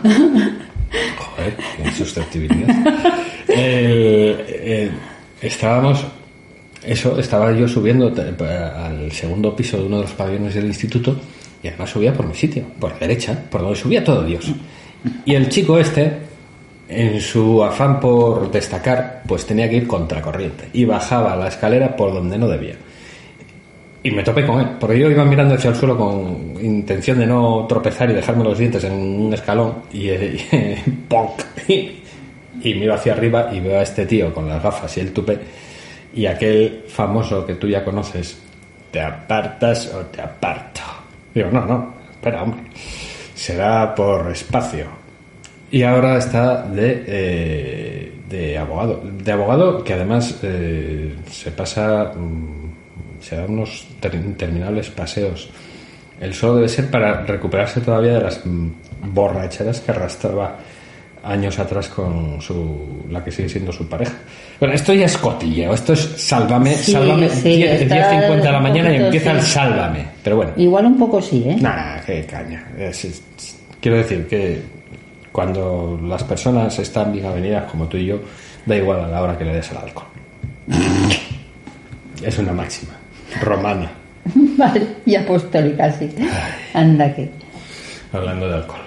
Joder, 1.17 1.53
qué 1.83 1.91
susceptibilidad. 1.91 2.75
Eh, 3.49 4.89
estábamos, 5.41 6.05
eso, 6.87 7.19
estaba 7.19 7.51
yo 7.51 7.67
subiendo 7.67 8.07
al 8.07 9.11
segundo 9.11 9.55
piso 9.55 9.77
de 9.77 9.83
uno 9.85 9.97
de 9.97 10.01
los 10.03 10.11
pabellones 10.13 10.55
del 10.55 10.65
instituto 10.65 11.15
y 11.61 11.67
además 11.67 11.89
subía 11.89 12.13
por 12.13 12.25
mi 12.25 12.33
sitio, 12.33 12.63
por 12.79 12.93
la 12.93 12.99
derecha, 12.99 13.37
por 13.49 13.61
donde 13.61 13.75
subía 13.75 14.03
todo 14.03 14.23
Dios. 14.23 14.51
Y 15.25 15.35
el 15.35 15.49
chico 15.49 15.77
este, 15.77 16.17
en 16.87 17.19
su 17.19 17.63
afán 17.63 17.99
por 17.99 18.49
destacar, 18.51 19.23
pues 19.27 19.45
tenía 19.45 19.69
que 19.69 19.75
ir 19.75 19.87
contracorriente 19.87 20.69
y 20.73 20.85
bajaba 20.85 21.35
la 21.35 21.49
escalera 21.49 21.95
por 21.95 22.13
donde 22.13 22.37
no 22.37 22.47
debía. 22.47 22.75
Y 24.03 24.11
me 24.11 24.23
topé 24.23 24.45
con 24.45 24.61
él, 24.61 24.67
porque 24.79 24.97
yo 24.97 25.09
iba 25.09 25.25
mirando 25.25 25.55
hacia 25.55 25.71
el 25.71 25.75
suelo 25.75 25.97
con 25.97 26.53
intención 26.63 27.19
de 27.19 27.27
no 27.27 27.65
tropezar 27.67 28.09
y 28.09 28.13
dejarme 28.13 28.43
los 28.43 28.57
dientes 28.57 28.83
en 28.85 28.93
un 28.93 29.33
escalón 29.33 29.73
y, 29.91 30.07
eh, 30.07 30.37
y 30.55 30.91
¡ponc! 31.09 31.43
y 31.67 32.73
miro 32.73 32.93
hacia 32.93 33.13
arriba 33.13 33.49
y 33.51 33.59
veo 33.59 33.79
a 33.79 33.83
este 33.83 34.05
tío 34.05 34.33
con 34.33 34.47
las 34.47 34.63
gafas 34.63 34.95
y 34.97 35.01
el 35.01 35.11
tupe 35.11 35.37
y 36.17 36.25
aquel 36.25 36.83
famoso 36.87 37.45
que 37.45 37.53
tú 37.55 37.67
ya 37.67 37.83
conoces, 37.85 38.39
¿te 38.91 38.99
apartas 38.99 39.93
o 39.93 39.99
te 40.07 40.21
aparto? 40.21 40.81
Digo, 41.33 41.49
no, 41.51 41.65
no, 41.65 41.93
espera, 42.11 42.41
hombre, 42.43 42.61
será 43.35 43.93
por 43.93 44.31
espacio. 44.31 44.85
Y 45.69 45.83
ahora 45.83 46.17
está 46.17 46.63
de, 46.63 47.03
eh, 47.07 48.13
de 48.27 48.57
abogado, 48.57 49.01
de 49.03 49.31
abogado 49.31 49.83
que 49.83 49.93
además 49.93 50.39
eh, 50.41 51.13
se 51.29 51.51
pasa, 51.51 52.13
mm, 52.15 53.21
se 53.21 53.35
da 53.35 53.45
unos 53.45 53.85
ter- 53.99 54.15
interminables 54.15 54.89
paseos. 54.89 55.49
El 56.19 56.33
solo 56.33 56.55
debe 56.55 56.69
ser 56.69 56.89
para 56.89 57.21
recuperarse 57.25 57.81
todavía 57.81 58.13
de 58.13 58.21
las 58.21 58.43
mm, 58.45 58.69
borracheras 59.13 59.81
que 59.81 59.91
arrastraba 59.91 60.57
años 61.27 61.59
atrás 61.59 61.89
con 61.89 62.41
su 62.41 63.05
la 63.09 63.23
que 63.23 63.31
sigue 63.31 63.49
siendo 63.49 63.71
su 63.71 63.87
pareja. 63.87 64.13
Bueno, 64.59 64.73
esto 64.75 64.93
ya 64.93 65.05
es 65.05 65.17
cotilleo, 65.17 65.73
esto 65.73 65.93
es 65.93 65.99
sálvame, 66.17 66.73
Sí, 66.75 66.91
sálvame, 66.93 67.29
sí, 67.29 67.57
10, 67.57 67.81
está 67.81 68.11
10.50 68.29 68.41
de 68.41 68.51
la 68.51 68.59
mañana 68.59 68.89
y 68.89 68.91
poquito, 68.93 69.05
empieza 69.05 69.31
el 69.31 69.41
sí. 69.41 69.51
sálvame. 69.51 70.05
Pero 70.23 70.35
bueno, 70.37 70.51
Igual 70.57 70.85
un 70.85 70.97
poco 70.97 71.21
sí, 71.21 71.43
¿eh? 71.47 71.57
Nah, 71.59 71.99
qué 72.05 72.25
caña. 72.25 72.67
Es- 72.77 73.05
es- 73.05 73.21
quiero 73.81 73.97
decir 73.97 74.27
que 74.27 74.61
cuando 75.31 75.99
las 76.03 76.23
personas 76.23 76.77
están 76.79 77.11
bien 77.13 77.25
avenidas 77.25 77.69
como 77.69 77.85
tú 77.87 77.97
y 77.97 78.05
yo, 78.07 78.19
da 78.65 78.75
igual 78.75 79.01
a 79.03 79.07
la 79.07 79.21
hora 79.21 79.37
que 79.37 79.45
le 79.45 79.53
des 79.53 79.69
al 79.71 79.77
alcohol. 79.77 80.07
Es 82.23 82.37
una 82.39 82.51
máxima 82.53 82.93
romana, 83.41 83.91
Vale, 84.57 84.87
y 85.05 85.15
apostólica, 85.15 85.91
sí. 85.91 86.09
Anda 86.73 87.13
que. 87.13 87.29
hablando 88.11 88.47
de 88.49 88.55
alcohol. 88.55 88.81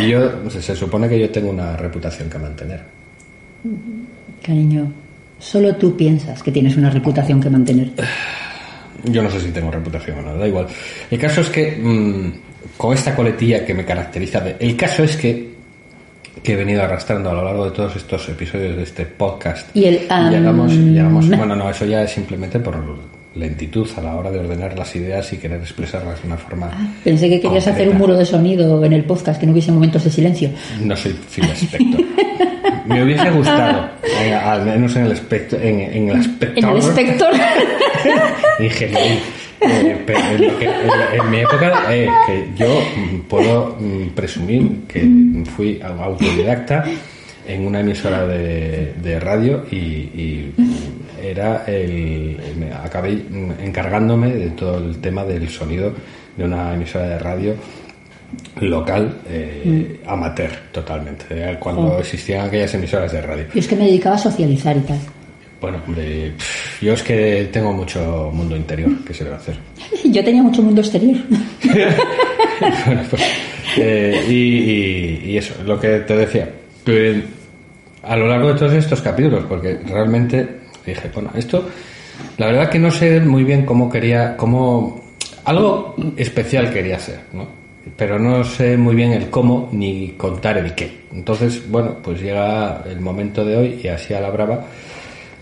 Y 0.00 0.08
yo, 0.10 0.48
se, 0.50 0.62
se 0.62 0.76
supone 0.76 1.08
que 1.08 1.18
yo 1.18 1.30
tengo 1.30 1.50
una 1.50 1.76
reputación 1.76 2.28
que 2.30 2.38
mantener. 2.38 2.80
Cariño, 4.42 4.92
solo 5.38 5.74
tú 5.76 5.96
piensas 5.96 6.42
que 6.42 6.50
tienes 6.52 6.76
una 6.76 6.90
reputación 6.90 7.40
que 7.40 7.50
mantener. 7.50 7.90
Yo 9.04 9.22
no 9.22 9.30
sé 9.30 9.40
si 9.40 9.50
tengo 9.50 9.70
reputación 9.70 10.18
o 10.18 10.22
no, 10.22 10.36
da 10.36 10.46
igual. 10.46 10.66
El 11.10 11.18
caso 11.18 11.40
es 11.40 11.48
que, 11.50 11.76
mm, 11.76 12.76
con 12.76 12.94
esta 12.94 13.14
coletilla 13.16 13.64
que 13.64 13.74
me 13.74 13.84
caracteriza, 13.84 14.40
de- 14.40 14.56
el 14.60 14.76
caso 14.76 15.02
es 15.04 15.16
que, 15.16 15.52
que 16.42 16.52
he 16.52 16.56
venido 16.56 16.82
arrastrando 16.82 17.30
a 17.30 17.34
lo 17.34 17.44
largo 17.44 17.64
de 17.66 17.70
todos 17.72 17.96
estos 17.96 18.28
episodios 18.28 18.76
de 18.76 18.82
este 18.84 19.06
podcast. 19.06 19.74
Y 19.76 19.84
el, 19.84 20.00
am, 20.08 20.30
llegamos, 20.32 20.72
llegamos, 20.72 21.28
bueno, 21.28 21.56
no, 21.56 21.68
eso 21.70 21.84
ya 21.84 22.02
es 22.04 22.10
simplemente 22.12 22.58
por 22.60 22.76
lentitud 23.34 23.88
a 23.96 24.00
la 24.02 24.14
hora 24.16 24.30
de 24.30 24.38
ordenar 24.40 24.78
las 24.78 24.94
ideas 24.96 25.32
y 25.32 25.36
querer 25.38 25.60
expresarlas 25.60 26.20
de 26.22 26.26
una 26.28 26.36
forma. 26.36 26.70
Pensé 27.02 27.28
que 27.28 27.40
querías 27.40 27.66
hacer 27.66 27.88
un 27.88 27.98
muro 27.98 28.16
de 28.16 28.24
sonido 28.26 28.84
en 28.84 28.92
el 28.92 29.04
podcast, 29.04 29.40
que 29.40 29.46
no 29.46 29.52
hubiese 29.52 29.72
momentos 29.72 30.04
de 30.04 30.10
silencio. 30.10 30.50
No 30.82 30.94
soy 30.96 31.12
Phil 31.34 31.44
Spector. 31.50 32.04
Me 32.86 33.02
hubiese 33.02 33.30
gustado, 33.30 33.88
eh, 34.20 34.34
al 34.34 34.64
menos 34.64 34.94
en 34.96 35.06
el 35.06 35.12
aspecto, 35.12 35.56
en, 35.56 35.80
en 35.80 36.08
el 36.10 36.16
aspecto 36.16 36.58
En 36.60 36.68
el 36.68 36.76
ingeniería. 38.60 39.18
Eh, 39.60 40.02
pero 40.04 40.18
en, 40.18 40.46
lo 40.48 40.58
que- 40.58 40.64
en- 40.64 41.20
en 41.22 41.30
mi 41.30 41.36
época, 41.38 41.84
eh, 41.94 42.08
que 42.26 42.48
yo 42.56 42.80
puedo 43.28 43.76
mm, 43.78 44.08
presumir 44.08 44.68
que 44.88 45.08
fui 45.56 45.80
autodidacta 45.82 46.84
en 47.46 47.66
una 47.66 47.80
emisora 47.80 48.26
de, 48.26 48.92
de 49.00 49.20
radio 49.20 49.64
y, 49.70 49.76
y 49.76 50.52
era 51.22 51.64
el, 51.66 52.36
acabé 52.84 53.12
mm, 53.14 53.52
encargándome 53.62 54.28
de 54.34 54.50
todo 54.50 54.78
el 54.78 54.98
tema 54.98 55.24
del 55.24 55.48
sonido 55.48 55.92
de 56.36 56.44
una 56.44 56.74
emisora 56.74 57.06
de 57.08 57.18
radio 57.18 57.54
local 58.60 59.18
eh, 59.28 60.00
amateur 60.06 60.50
totalmente 60.72 61.24
eh, 61.30 61.56
cuando 61.58 61.82
Oh. 61.96 61.98
existían 62.00 62.46
aquellas 62.46 62.72
emisoras 62.74 63.12
de 63.12 63.20
radio 63.20 63.44
Yo 63.52 63.60
es 63.60 63.68
que 63.68 63.76
me 63.76 63.84
dedicaba 63.86 64.14
a 64.16 64.18
socializar 64.18 64.76
y 64.76 64.80
tal. 64.80 64.98
bueno, 65.60 65.78
hombre, 65.86 66.32
yo 66.80 66.92
es 66.94 67.02
que 67.02 67.48
tengo 67.52 67.72
mucho 67.72 68.30
mundo 68.32 68.56
interior, 68.56 68.90
¿qué 69.06 69.12
se 69.14 69.28
a 69.28 69.36
hacer? 69.36 69.56
Yo 70.04 70.24
tenía 70.24 70.42
mucho 70.42 70.62
mundo 70.62 70.80
exterior. 70.80 71.16
Bueno, 72.86 73.02
pues, 73.10 73.22
eh, 73.76 74.24
y, 74.28 74.32
y- 74.32 75.30
y 75.32 75.36
eso, 75.36 75.54
lo 75.64 75.80
que 75.80 75.98
te 76.00 76.16
decía, 76.16 76.48
que 76.84 77.22
a 78.04 78.16
lo 78.16 78.28
largo 78.28 78.52
de 78.52 78.58
todos 78.58 78.72
estos 78.74 79.00
capítulos, 79.02 79.44
porque 79.48 79.78
realmente 79.84 80.46
dije, 80.86 81.10
bueno, 81.12 81.30
esto, 81.34 81.68
la 82.38 82.46
verdad 82.46 82.70
que 82.70 82.78
no 82.78 82.90
sé 82.90 83.20
muy 83.20 83.44
bien 83.44 83.64
cómo 83.64 83.90
quería, 83.90 84.36
cómo, 84.36 85.02
algo 85.44 85.94
especial 86.16 86.72
quería 86.72 86.96
hacer, 86.96 87.20
¿no? 87.32 87.46
Pero 87.96 88.18
no 88.18 88.44
sé 88.44 88.76
muy 88.76 88.94
bien 88.94 89.12
el 89.12 89.28
cómo 89.28 89.68
ni 89.72 90.10
contar 90.10 90.58
el 90.58 90.74
qué. 90.74 91.02
Entonces, 91.12 91.68
bueno, 91.68 91.96
pues 92.02 92.20
llega 92.20 92.84
el 92.88 93.00
momento 93.00 93.44
de 93.44 93.56
hoy 93.56 93.80
y 93.82 93.88
así 93.88 94.14
a 94.14 94.20
la 94.20 94.30
brava 94.30 94.66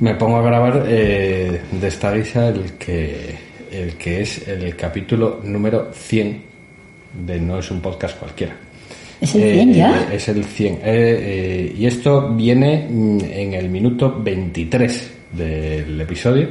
me 0.00 0.14
pongo 0.14 0.38
a 0.38 0.42
grabar 0.42 0.84
eh, 0.88 1.60
de 1.70 1.88
esta 1.88 2.12
guisa 2.12 2.48
el 2.48 2.72
que, 2.72 3.34
el 3.70 3.94
que 3.94 4.22
es 4.22 4.48
el 4.48 4.74
capítulo 4.74 5.40
número 5.44 5.90
100 5.92 6.42
de 7.26 7.40
No 7.40 7.58
es 7.58 7.70
un 7.70 7.80
podcast 7.80 8.18
cualquiera. 8.18 8.56
¿Es 9.20 9.34
el 9.34 9.52
100 9.52 9.74
ya? 9.74 10.08
Es 10.10 10.28
el 10.28 10.44
100. 10.44 10.74
Eh, 10.74 10.80
eh, 10.84 11.74
y 11.76 11.86
esto 11.86 12.30
viene 12.30 12.86
mm, 12.88 13.18
en 13.30 13.54
el 13.54 13.68
minuto 13.68 14.18
23 14.22 15.19
del 15.32 16.00
episodio. 16.00 16.48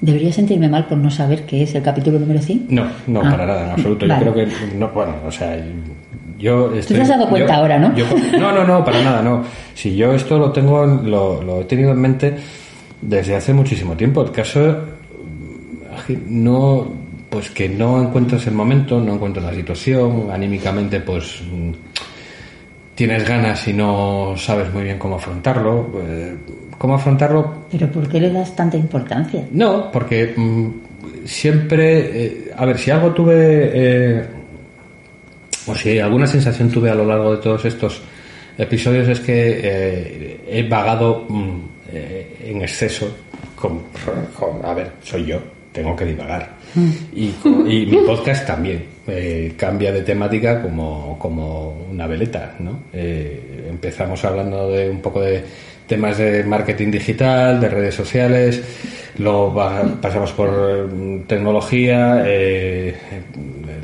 Debería 0.00 0.32
sentirme 0.32 0.68
mal 0.68 0.86
por 0.86 0.98
no 0.98 1.10
saber 1.10 1.44
qué 1.46 1.62
es 1.62 1.74
el 1.74 1.82
capítulo 1.82 2.18
número 2.18 2.40
100. 2.40 2.66
No, 2.68 2.86
no, 3.06 3.20
Ah. 3.20 3.30
para 3.30 3.46
nada, 3.46 3.64
en 3.64 3.70
absoluto. 3.72 4.06
Vale. 4.06 4.24
Yo 4.24 4.32
creo 4.32 4.46
que, 4.46 4.76
no, 4.76 4.88
bueno, 4.90 5.14
o 5.26 5.30
sea, 5.32 5.56
yo 6.38 6.72
estoy... 6.74 6.96
te 6.96 7.02
has 7.02 7.08
dado 7.08 7.28
cuenta 7.28 7.54
yo- 7.54 7.58
ahora, 7.60 7.78
¿no? 7.78 7.96
yo- 7.96 8.04
no, 8.38 8.52
no, 8.52 8.64
no, 8.64 8.84
para 8.84 9.02
nada, 9.02 9.22
no. 9.22 9.42
Si 9.74 9.96
yo 9.96 10.12
esto 10.12 10.38
lo 10.38 10.52
tengo, 10.52 10.84
lo, 10.84 11.42
lo 11.42 11.60
he 11.62 11.64
tenido 11.64 11.92
en 11.92 12.00
mente 12.00 12.36
desde 13.00 13.36
hace 13.36 13.54
muchísimo 13.54 13.94
tiempo. 13.96 14.22
El 14.22 14.32
caso, 14.32 14.60
mm, 14.60 16.14
no, 16.44 16.88
pues 17.30 17.50
que 17.50 17.68
no 17.68 18.02
encuentras 18.02 18.46
el 18.46 18.54
momento, 18.54 19.00
no 19.00 19.14
encuentras 19.14 19.46
la 19.46 19.54
situación, 19.54 20.28
anímicamente, 20.30 21.00
pues 21.00 21.40
mm, 21.42 21.70
tienes 22.96 23.28
ganas 23.28 23.68
y 23.68 23.72
no 23.72 24.34
sabes 24.36 24.72
muy 24.74 24.82
bien 24.82 24.98
cómo 24.98 25.14
afrontarlo. 25.16 25.88
eh, 26.04 26.34
¿Cómo 26.78 26.94
afrontarlo? 26.96 27.54
Pero 27.70 27.86
¿por 27.92 28.08
qué 28.08 28.18
le 28.20 28.30
das 28.32 28.54
tanta 28.56 28.76
importancia? 28.76 29.44
No, 29.52 29.90
porque 29.92 30.34
mm, 30.36 30.68
siempre, 31.24 32.24
eh, 32.24 32.52
a 32.56 32.66
ver, 32.66 32.76
si 32.78 32.90
algo 32.90 33.12
tuve, 33.12 33.70
eh, 33.72 34.24
o 35.68 35.74
si 35.74 35.98
alguna 35.98 36.26
sensación 36.26 36.70
tuve 36.70 36.90
a 36.90 36.94
lo 36.94 37.06
largo 37.06 37.32
de 37.36 37.42
todos 37.42 37.64
estos 37.64 38.02
episodios 38.58 39.08
es 39.08 39.20
que 39.20 39.60
eh, 39.62 40.40
he 40.48 40.68
vagado 40.68 41.24
mm, 41.28 41.58
en 42.44 42.62
exceso 42.62 43.08
con, 43.54 43.80
con- 44.38 44.64
a 44.64 44.74
ver, 44.74 44.92
soy 45.02 45.24
yo, 45.26 45.38
tengo 45.72 45.94
que 45.96 46.04
divagar. 46.06 46.50
Y, 47.14 47.30
con- 47.42 47.70
y 47.70 47.86
mi 47.86 47.96
podcast 47.98 48.46
también 48.46 48.84
eh, 49.08 49.54
cambia 49.56 49.92
de 49.92 50.02
temática 50.02 50.60
como, 50.60 51.18
como 51.18 51.86
una 51.90 52.06
veleta, 52.06 52.56
¿no? 52.58 52.84
Eh, 52.92 53.66
empezamos 53.68 54.24
hablando 54.24 54.70
de 54.70 54.90
un 54.90 55.00
poco 55.00 55.20
de 55.20 55.44
temas 55.86 56.18
de 56.18 56.42
marketing 56.42 56.90
digital, 56.90 57.60
de 57.60 57.68
redes 57.68 57.94
sociales, 57.94 58.60
luego 59.18 59.54
pasamos 60.00 60.32
por 60.32 60.48
eh, 60.48 61.22
tecnología, 61.26 62.24
eh, 62.26 62.94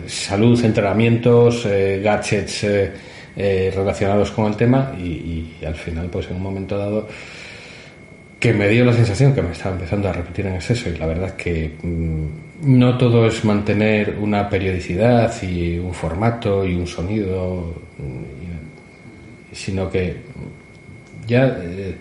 salud, 0.06 0.62
entrenamientos, 0.64 1.66
gadgets 1.66 2.66
relacionados 3.36 4.30
con 4.32 4.46
el 4.46 4.56
tema 4.56 4.92
y, 4.98 5.56
y 5.60 5.64
al 5.64 5.76
final, 5.76 6.08
pues 6.10 6.28
en 6.28 6.36
un 6.36 6.42
momento 6.42 6.76
dado, 6.76 7.06
que 8.42 8.52
me 8.52 8.68
dio 8.68 8.84
la 8.84 8.92
sensación 8.92 9.32
que 9.32 9.40
me 9.40 9.52
estaba 9.52 9.76
empezando 9.76 10.08
a 10.08 10.12
repetir 10.12 10.46
en 10.46 10.56
exceso 10.56 10.90
y 10.90 10.96
la 10.96 11.06
verdad 11.06 11.36
que 11.36 11.76
mm, 11.80 12.26
no 12.62 12.96
todo 12.96 13.26
es 13.26 13.44
mantener 13.44 14.16
una 14.20 14.48
periodicidad 14.48 15.32
y 15.42 15.78
un 15.78 15.92
formato 15.92 16.64
y 16.64 16.74
un 16.74 16.86
sonido, 16.86 17.74
mm, 17.98 19.52
sino 19.52 19.90
que 19.90 20.16
ya 21.26 21.46
eh, 21.60 21.94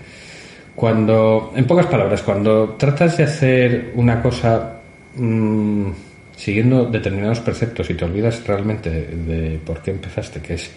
cuando, 0.75 1.51
en 1.55 1.65
pocas 1.65 1.87
palabras, 1.87 2.21
cuando 2.21 2.75
tratas 2.77 3.17
de 3.17 3.23
hacer 3.23 3.91
una 3.95 4.21
cosa 4.21 4.79
mm, 5.15 5.87
siguiendo 6.35 6.85
determinados 6.85 7.39
preceptos 7.39 7.89
y 7.89 7.95
te 7.95 8.05
olvidas 8.05 8.45
realmente 8.45 8.89
de, 8.89 9.59
por 9.65 9.81
qué 9.81 9.91
empezaste, 9.91 10.41
que 10.41 10.53
es 10.55 10.69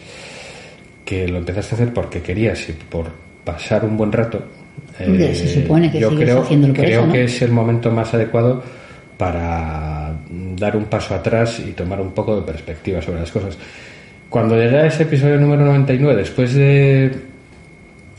que 1.04 1.28
lo 1.28 1.38
empezaste 1.38 1.74
a 1.74 1.76
hacer 1.76 1.92
porque 1.92 2.22
querías 2.22 2.66
y 2.70 2.72
por 2.72 3.06
pasar 3.44 3.84
un 3.84 3.98
buen 3.98 4.10
rato. 4.10 4.42
se 4.96 5.60
supone 5.60 5.92
que 5.92 6.00
yo 6.00 6.08
sigues 6.08 6.24
creo, 6.24 6.42
haciéndolo 6.42 6.72
por 6.72 6.84
creo 6.84 7.00
eso, 7.00 7.06
¿no? 7.06 7.12
que 7.12 7.24
es 7.24 7.42
el 7.42 7.50
momento 7.50 7.90
más 7.90 8.14
adecuado 8.14 8.62
para 9.24 10.14
dar 10.56 10.76
un 10.76 10.84
paso 10.84 11.14
atrás 11.14 11.58
y 11.60 11.72
tomar 11.72 11.98
un 12.00 12.12
poco 12.12 12.36
de 12.36 12.42
perspectiva 12.42 13.00
sobre 13.00 13.20
las 13.20 13.32
cosas. 13.32 13.56
Cuando 14.28 14.54
llegué 14.54 14.80
a 14.80 14.86
ese 14.86 15.04
episodio 15.04 15.40
número 15.40 15.64
99, 15.64 16.16
después 16.16 16.52
de 16.52 17.10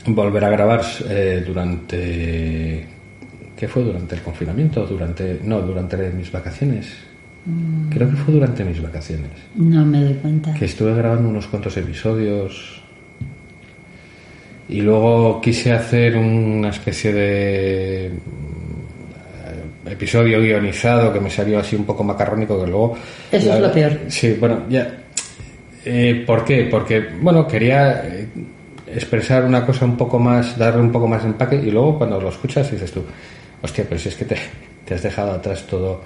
volver 0.06 0.44
a 0.44 0.50
grabar 0.50 0.82
eh, 1.08 1.44
durante 1.46 2.86
¿qué 3.56 3.68
fue? 3.68 3.82
durante 3.84 4.14
el 4.16 4.22
confinamiento 4.22 4.86
durante 4.86 5.40
no 5.42 5.60
durante 5.60 5.96
mis 6.10 6.30
vacaciones 6.30 6.86
creo 7.90 8.08
que 8.10 8.16
fue 8.16 8.34
durante 8.34 8.64
mis 8.64 8.80
vacaciones 8.80 9.30
No 9.56 9.84
me 9.84 10.00
doy 10.04 10.14
cuenta. 10.14 10.54
que 10.54 10.64
estuve 10.66 10.94
grabando 10.94 11.28
unos 11.28 11.48
cuantos 11.48 11.76
episodios 11.76 12.80
y 14.68 14.80
luego 14.80 15.40
quise 15.40 15.72
hacer 15.72 16.16
una 16.16 16.68
especie 16.68 17.12
de 17.12 18.10
mm, 18.12 18.45
episodio 19.88 20.40
guionizado 20.40 21.12
que 21.12 21.20
me 21.20 21.30
salió 21.30 21.58
así 21.58 21.76
un 21.76 21.84
poco 21.84 22.02
macarrónico 22.04 22.60
que 22.62 22.70
luego 22.70 22.96
Eso 23.30 23.54
es 23.54 23.60
lo 23.60 23.72
peor. 23.72 23.92
sí 24.08 24.36
bueno 24.38 24.64
ya 24.68 24.88
Eh, 25.84 26.24
¿por 26.26 26.44
qué? 26.44 26.66
porque 26.70 27.00
bueno 27.20 27.46
quería 27.46 28.02
eh, 28.04 28.26
expresar 28.88 29.44
una 29.44 29.64
cosa 29.64 29.84
un 29.84 29.96
poco 29.96 30.18
más 30.18 30.58
darle 30.58 30.80
un 30.80 30.90
poco 30.92 31.06
más 31.06 31.22
de 31.22 31.28
empaque 31.28 31.56
y 31.56 31.70
luego 31.70 31.98
cuando 31.98 32.20
lo 32.20 32.28
escuchas 32.28 32.70
dices 32.70 32.90
tú 32.92 33.04
hostia 33.62 33.84
pero 33.88 33.98
si 34.00 34.08
es 34.08 34.16
que 34.16 34.24
te, 34.24 34.36
te 34.84 34.94
has 34.94 35.02
dejado 35.02 35.32
atrás 35.32 35.64
todo 35.66 36.02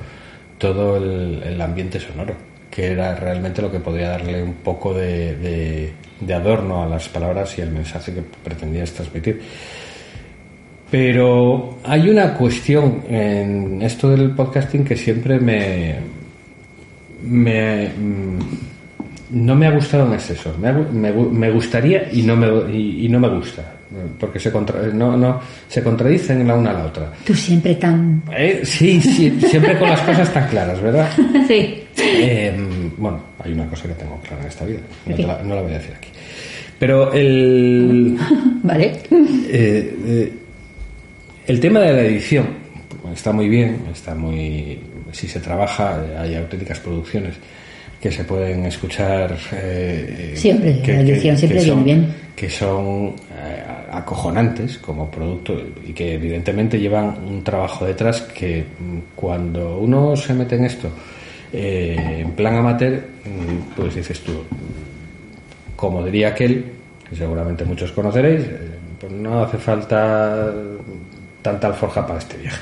todo 0.58 0.96
el, 0.98 1.42
el 1.42 1.60
ambiente 1.60 1.98
sonoro 1.98 2.34
que 2.70 2.92
era 2.92 3.14
realmente 3.16 3.60
lo 3.62 3.70
que 3.72 3.80
podía 3.80 4.10
darle 4.10 4.42
un 4.42 4.54
poco 4.54 4.94
de, 4.94 5.34
de- 5.36 5.92
de 6.20 6.34
adorno 6.34 6.82
a 6.82 6.86
las 6.86 7.08
palabras 7.08 7.58
y 7.58 7.62
al 7.62 7.70
mensaje 7.70 8.12
que 8.12 8.20
pretendías 8.44 8.92
transmitir. 8.92 9.40
Pero 10.90 11.78
hay 11.84 12.08
una 12.08 12.34
cuestión 12.34 13.02
en 13.08 13.80
esto 13.82 14.10
del 14.10 14.30
podcasting 14.32 14.84
que 14.84 14.96
siempre 14.96 15.38
me, 15.38 15.96
me 17.22 17.88
mm, 17.88 18.38
no 19.44 19.54
me 19.54 19.66
ha 19.66 19.70
gustado 19.70 20.06
en 20.06 20.14
exceso. 20.14 20.54
Me, 20.60 20.72
me 20.72 21.12
me 21.12 21.50
gustaría 21.52 22.08
y 22.12 22.22
no 22.22 22.34
me, 22.36 22.72
y, 22.76 23.06
y 23.06 23.08
no 23.08 23.20
me 23.20 23.28
gusta. 23.28 23.74
Porque 24.20 24.38
se, 24.38 24.52
contra- 24.52 24.82
no, 24.92 25.16
no, 25.16 25.40
se 25.68 25.82
contradicen 25.82 26.46
la 26.46 26.54
una 26.54 26.70
a 26.70 26.74
la 26.74 26.84
otra. 26.86 27.12
Tú 27.24 27.34
siempre 27.34 27.74
tan... 27.74 28.22
Eh, 28.36 28.60
Sí, 28.64 29.00
sí, 29.00 29.36
siempre 29.48 29.76
con 29.78 29.88
las 29.88 30.00
cosas 30.02 30.32
tan 30.32 30.48
claras, 30.48 30.80
¿verdad? 30.80 31.10
sí. 31.48 31.82
Eh, 31.96 32.56
bueno, 32.96 33.20
hay 33.42 33.52
una 33.52 33.66
cosa 33.66 33.88
que 33.88 33.94
tengo 33.94 34.16
clara 34.20 34.42
en 34.42 34.48
esta 34.48 34.64
vida. 34.64 34.78
No, 35.06 35.16
la, 35.26 35.42
no 35.42 35.54
la 35.56 35.62
voy 35.62 35.72
a 35.72 35.78
decir 35.78 35.92
aquí. 35.96 36.08
Pero 36.78 37.12
el, 37.12 38.16
Vale. 38.62 38.92
eh, 39.48 40.32
el 41.46 41.60
tema 41.60 41.80
de 41.80 41.92
la 41.92 42.02
edición 42.02 42.46
está 43.12 43.32
muy 43.32 43.48
bien, 43.48 43.82
está 43.92 44.14
muy. 44.14 44.78
Si 45.12 45.26
se 45.26 45.40
trabaja, 45.40 46.00
hay 46.18 46.36
auténticas 46.36 46.78
producciones 46.80 47.34
que 48.00 48.10
se 48.10 48.24
pueden 48.24 48.64
escuchar. 48.66 49.36
eh, 49.52 50.32
Siempre, 50.34 50.80
la 50.86 51.00
edición 51.00 51.36
siempre 51.36 51.60
son, 51.60 51.84
bien. 51.84 52.06
Que 52.36 52.48
son 52.48 53.14
eh, 53.36 53.62
acojonantes 53.92 54.78
como 54.78 55.10
producto 55.10 55.60
y 55.86 55.92
que 55.92 56.14
evidentemente 56.14 56.78
llevan 56.78 57.16
un 57.26 57.42
trabajo 57.44 57.84
detrás 57.84 58.22
que 58.22 58.62
mm, 58.62 58.98
cuando 59.14 59.78
uno 59.78 60.16
se 60.16 60.32
mete 60.32 60.56
en 60.56 60.64
esto 60.64 60.90
eh, 61.52 61.96
en 62.20 62.30
plan 62.32 62.56
amateur, 62.56 62.94
mm, 63.24 63.74
pues 63.76 63.94
dices 63.94 64.20
tú, 64.20 64.44
como 65.76 66.04
diría 66.04 66.28
aquel, 66.28 66.64
que 67.08 67.16
seguramente 67.16 67.64
muchos 67.64 67.90
conoceréis, 67.92 68.42
eh, 68.42 68.58
pues 69.00 69.12
no 69.12 69.42
hace 69.42 69.58
falta 69.58 70.52
tanta 71.42 71.68
alforja 71.68 72.06
para 72.06 72.18
este 72.18 72.36
viaje. 72.38 72.60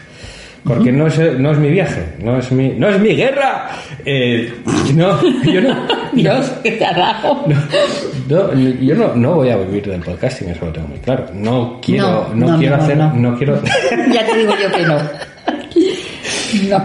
Porque 0.64 0.92
no, 0.92 1.06
es, 1.06 1.18
no 1.38 1.52
es 1.52 1.58
mi 1.58 1.70
viaje, 1.70 2.04
no 2.22 2.38
es 2.38 2.50
mi, 2.52 2.70
no 2.70 2.88
es 2.88 3.00
mi 3.00 3.14
guerra. 3.14 3.70
Eh, 4.04 4.52
no, 4.94 5.18
yo 5.44 5.60
no, 5.62 5.86
Dios, 6.12 6.52
qué 6.62 6.76
carajo. 6.78 7.46
no, 8.28 8.54
yo 8.54 8.94
no, 8.94 9.14
no 9.14 9.34
voy 9.36 9.50
a 9.50 9.56
vivir 9.56 9.86
del 9.86 10.02
podcasting, 10.02 10.50
eso 10.50 10.66
lo 10.66 10.72
tengo 10.72 10.88
muy 10.88 10.98
claro. 10.98 11.26
No 11.32 11.78
quiero, 11.80 12.30
No, 12.34 12.58
quiero 12.58 12.76
hacer, 12.76 12.96
no. 12.98 13.36
quiero, 13.38 13.62
ya 14.12 14.26
te 14.26 14.36
digo 14.36 14.54
yo 14.60 14.70
que 14.76 14.82
no. 14.84 14.98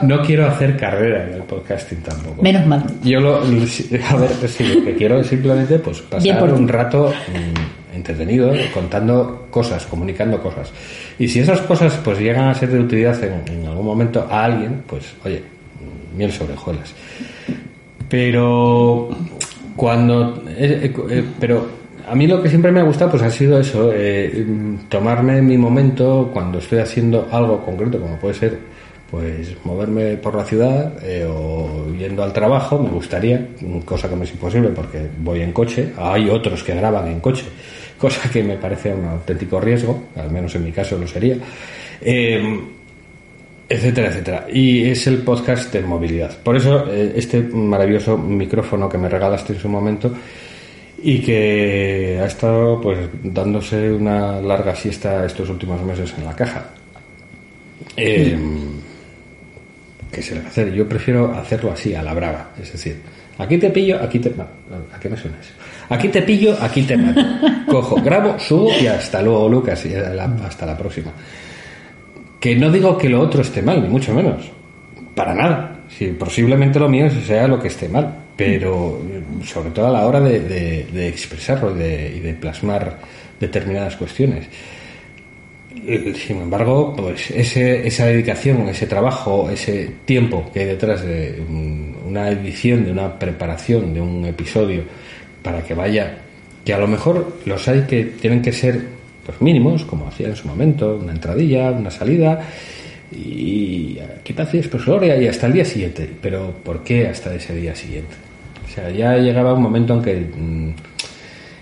No. 0.04 0.22
quiero 0.22 0.48
hacer 0.48 0.78
carrera 0.78 1.26
en 1.26 1.34
el 1.36 1.42
podcasting 1.44 2.02
tampoco. 2.04 2.42
Menos 2.42 2.66
mal. 2.66 2.84
Yo 3.04 3.20
lo, 3.20 3.38
a 3.38 4.16
ver, 4.16 4.30
sí, 4.48 4.64
lo 4.64 4.86
que 4.86 4.96
quiero 4.96 5.20
es 5.20 5.28
simplemente 5.28 5.80
pues 5.80 6.02
pasar 6.02 6.44
un 6.44 6.68
rato 6.68 7.14
mm, 7.30 7.83
entretenido, 7.94 8.52
contando 8.74 9.48
cosas, 9.50 9.86
comunicando 9.86 10.42
cosas. 10.42 10.72
Y 11.20 11.28
si 11.28 11.40
esas 11.40 11.62
cosas 11.62 12.00
pues 12.04 12.20
llegan 12.20 12.48
a 12.48 12.54
ser 12.54 12.70
de 12.70 12.80
utilidad 12.80 13.18
en, 13.24 13.66
algún 13.66 13.86
momento 13.86 14.28
a 14.30 14.46
alguien, 14.46 14.84
pues 14.88 15.14
oye, 15.24 15.44
miel 16.16 16.32
sobre 16.32 16.54
hojuelas. 16.54 16.94
Pero 18.10 19.10
cuando, 19.76 20.44
eh, 20.50 20.80
eh, 20.84 20.94
eh, 21.10 21.24
pero 21.40 21.84
a 22.08 22.16
mí 22.16 22.28
lo 22.28 22.42
que 22.42 22.50
siempre 22.50 22.72
me 22.72 22.82
ha 22.82 22.84
gustado 22.84 23.12
pues 23.12 23.24
ha 23.24 23.32
sido 23.32 23.60
eso, 23.60 23.92
eh, 23.94 24.46
tomarme 24.90 25.42
mi 25.42 25.58
momento 25.58 26.30
cuando 26.34 26.60
estoy 26.60 26.80
haciendo 26.80 27.28
algo 27.32 27.64
concreto, 27.64 28.00
como 28.00 28.18
puede 28.18 28.34
ser 28.34 28.60
pues 29.10 29.56
moverme 29.64 30.18
por 30.18 30.36
la 30.36 30.44
ciudad 30.44 30.94
eh, 31.04 31.24
o 31.30 31.88
yendo 31.96 32.24
al 32.24 32.34
trabajo, 32.34 32.80
me 32.80 32.90
gustaría, 32.90 33.48
cosa 33.86 34.10
que 34.10 34.16
me 34.16 34.26
es 34.26 34.32
imposible 34.32 34.70
porque 34.70 35.08
voy 35.20 35.42
en 35.42 35.54
coche, 35.54 35.94
hay 35.98 36.30
otros 36.30 36.64
que 36.64 36.74
graban 36.74 37.08
en 37.08 37.20
coche, 37.20 37.46
cosa 38.04 38.30
que 38.30 38.44
me 38.44 38.58
parece 38.58 38.94
un 38.94 39.06
auténtico 39.06 39.62
riesgo, 39.62 40.10
al 40.18 40.30
menos 40.30 40.54
en 40.56 40.66
mi 40.66 40.74
caso 40.74 40.98
lo 40.98 41.08
sería, 41.08 41.38
eh, 42.02 42.60
etcétera, 43.70 44.10
etcétera. 44.10 44.46
Y 44.52 44.90
es 44.90 45.08
el 45.08 45.20
podcast 45.20 45.72
de 45.72 45.84
movilidad. 45.84 46.38
Por 46.44 46.58
eso 46.58 46.86
eh, 46.92 47.14
este 47.16 47.40
maravilloso 47.42 48.18
micrófono 48.18 48.90
que 48.90 48.98
me 48.98 49.08
regalaste 49.08 49.54
en 49.54 49.60
su 49.60 49.70
momento 49.70 50.14
y 51.02 51.20
que 51.20 52.20
ha 52.22 52.26
estado 52.26 52.82
pues 52.82 53.00
dándose 53.24 53.90
una 53.94 54.42
larga 54.42 54.76
siesta 54.76 55.26
estos 55.26 55.50
últimos 55.50 55.82
meses 55.82 56.14
en 56.18 56.26
la 56.26 56.36
caja. 56.36 56.72
Eh, 57.96 58.38
¿Qué 60.12 60.22
se 60.22 60.36
le 60.36 60.42
va 60.42 60.48
a 60.48 60.50
hacer? 60.50 60.74
Yo 60.74 60.90
prefiero 60.90 61.34
hacerlo 61.34 61.72
así, 61.72 61.96
a 61.96 62.04
la 62.04 62.14
brava. 62.14 62.50
Es 62.62 62.74
decir, 62.74 62.98
aquí 63.38 63.58
te 63.58 63.70
pillo, 63.70 63.98
aquí 64.04 64.20
te... 64.20 64.30
¿A 64.30 65.00
qué 65.00 65.08
me 65.08 65.16
suena 65.16 65.38
eso? 65.40 65.54
Aquí 65.90 66.08
te 66.10 66.22
pillo, 66.22 66.56
aquí 66.62 66.84
te 66.84 66.98
mato. 66.98 67.22
Cojo, 67.68 67.96
grabo, 68.02 68.38
subo 68.40 68.70
y 68.82 68.88
hasta 68.88 69.22
luego, 69.22 69.50
Lucas, 69.50 69.86
y 69.86 69.94
hasta 69.94 70.66
la 70.66 70.78
próxima. 70.78 71.12
Que 72.40 72.56
no 72.56 72.72
digo 72.72 72.98
que 72.98 73.10
lo 73.10 73.22
otro 73.22 73.42
esté 73.42 73.62
mal, 73.62 73.82
ni 73.82 73.88
mucho 73.90 74.14
menos. 74.14 74.50
Para 75.16 75.34
nada. 75.34 75.80
Si 75.90 76.08
posiblemente 76.08 76.80
lo 76.80 76.90
mío 76.90 77.10
sea 77.10 77.48
lo 77.48 77.60
que 77.60 77.68
esté 77.68 77.88
mal. 77.90 78.14
Pero 78.36 79.00
eh, 79.12 79.22
sobre 79.46 79.70
todo 79.70 79.88
a 79.88 79.92
la 79.92 80.06
hora 80.08 80.20
de, 80.20 81.08
expresarlo 81.08 81.76
y 81.76 81.80
de, 81.80 82.14
y 82.18 82.20
de 82.20 82.34
plasmar 82.34 82.98
determinadas 83.40 83.96
cuestiones. 83.96 84.48
Sin 86.16 86.42
embargo, 86.42 86.96
pues 86.96 87.30
ese, 87.32 87.86
esa 87.86 88.06
dedicación, 88.06 88.70
ese 88.70 88.88
trabajo, 88.88 89.50
ese 89.52 89.90
tiempo 90.06 90.50
que 90.54 90.62
hay 90.62 90.66
detrás 90.68 91.04
de 91.04 91.44
un- 91.48 91.96
una 92.08 92.30
edición, 92.30 92.86
de 92.86 92.92
una 92.92 93.18
preparación 93.20 93.94
de 93.94 94.00
un 94.02 94.24
episodio 94.26 94.84
para 95.44 95.62
que 95.62 95.74
vaya, 95.74 96.18
que 96.66 96.74
a 96.74 96.80
lo 96.80 96.88
mejor 96.88 97.38
los 97.46 97.68
hay 97.68 97.82
que 97.82 98.06
tienen 98.06 98.42
que 98.42 98.52
ser 98.52 98.82
pues 99.26 99.42
mínimos, 99.42 99.86
como 99.86 100.08
hacía 100.08 100.28
en 100.28 100.36
su 100.36 100.48
momento, 100.48 100.96
una 100.96 101.14
entradilla, 101.14 101.72
una 101.72 101.92
salida, 101.92 102.42
y 103.12 104.00
aquí 104.00 104.34
te 104.34 104.42
hacías 104.42 104.70
gloria 104.70 105.18
y 105.18 105.28
hasta 105.28 105.48
el 105.48 105.54
día 105.54 105.66
siguiente. 105.66 106.10
Pero 106.22 106.54
¿por 106.64 106.84
qué 106.84 107.08
hasta 107.08 107.34
ese 107.34 107.56
día 107.56 107.76
siguiente? 107.76 108.16
O 108.66 108.74
sea, 108.74 108.90
ya 108.90 109.18
llegaba 109.18 109.54
un 109.54 109.62
momento 109.62 109.94
en 109.94 110.02
que 110.02 110.16
mm, 110.16 110.70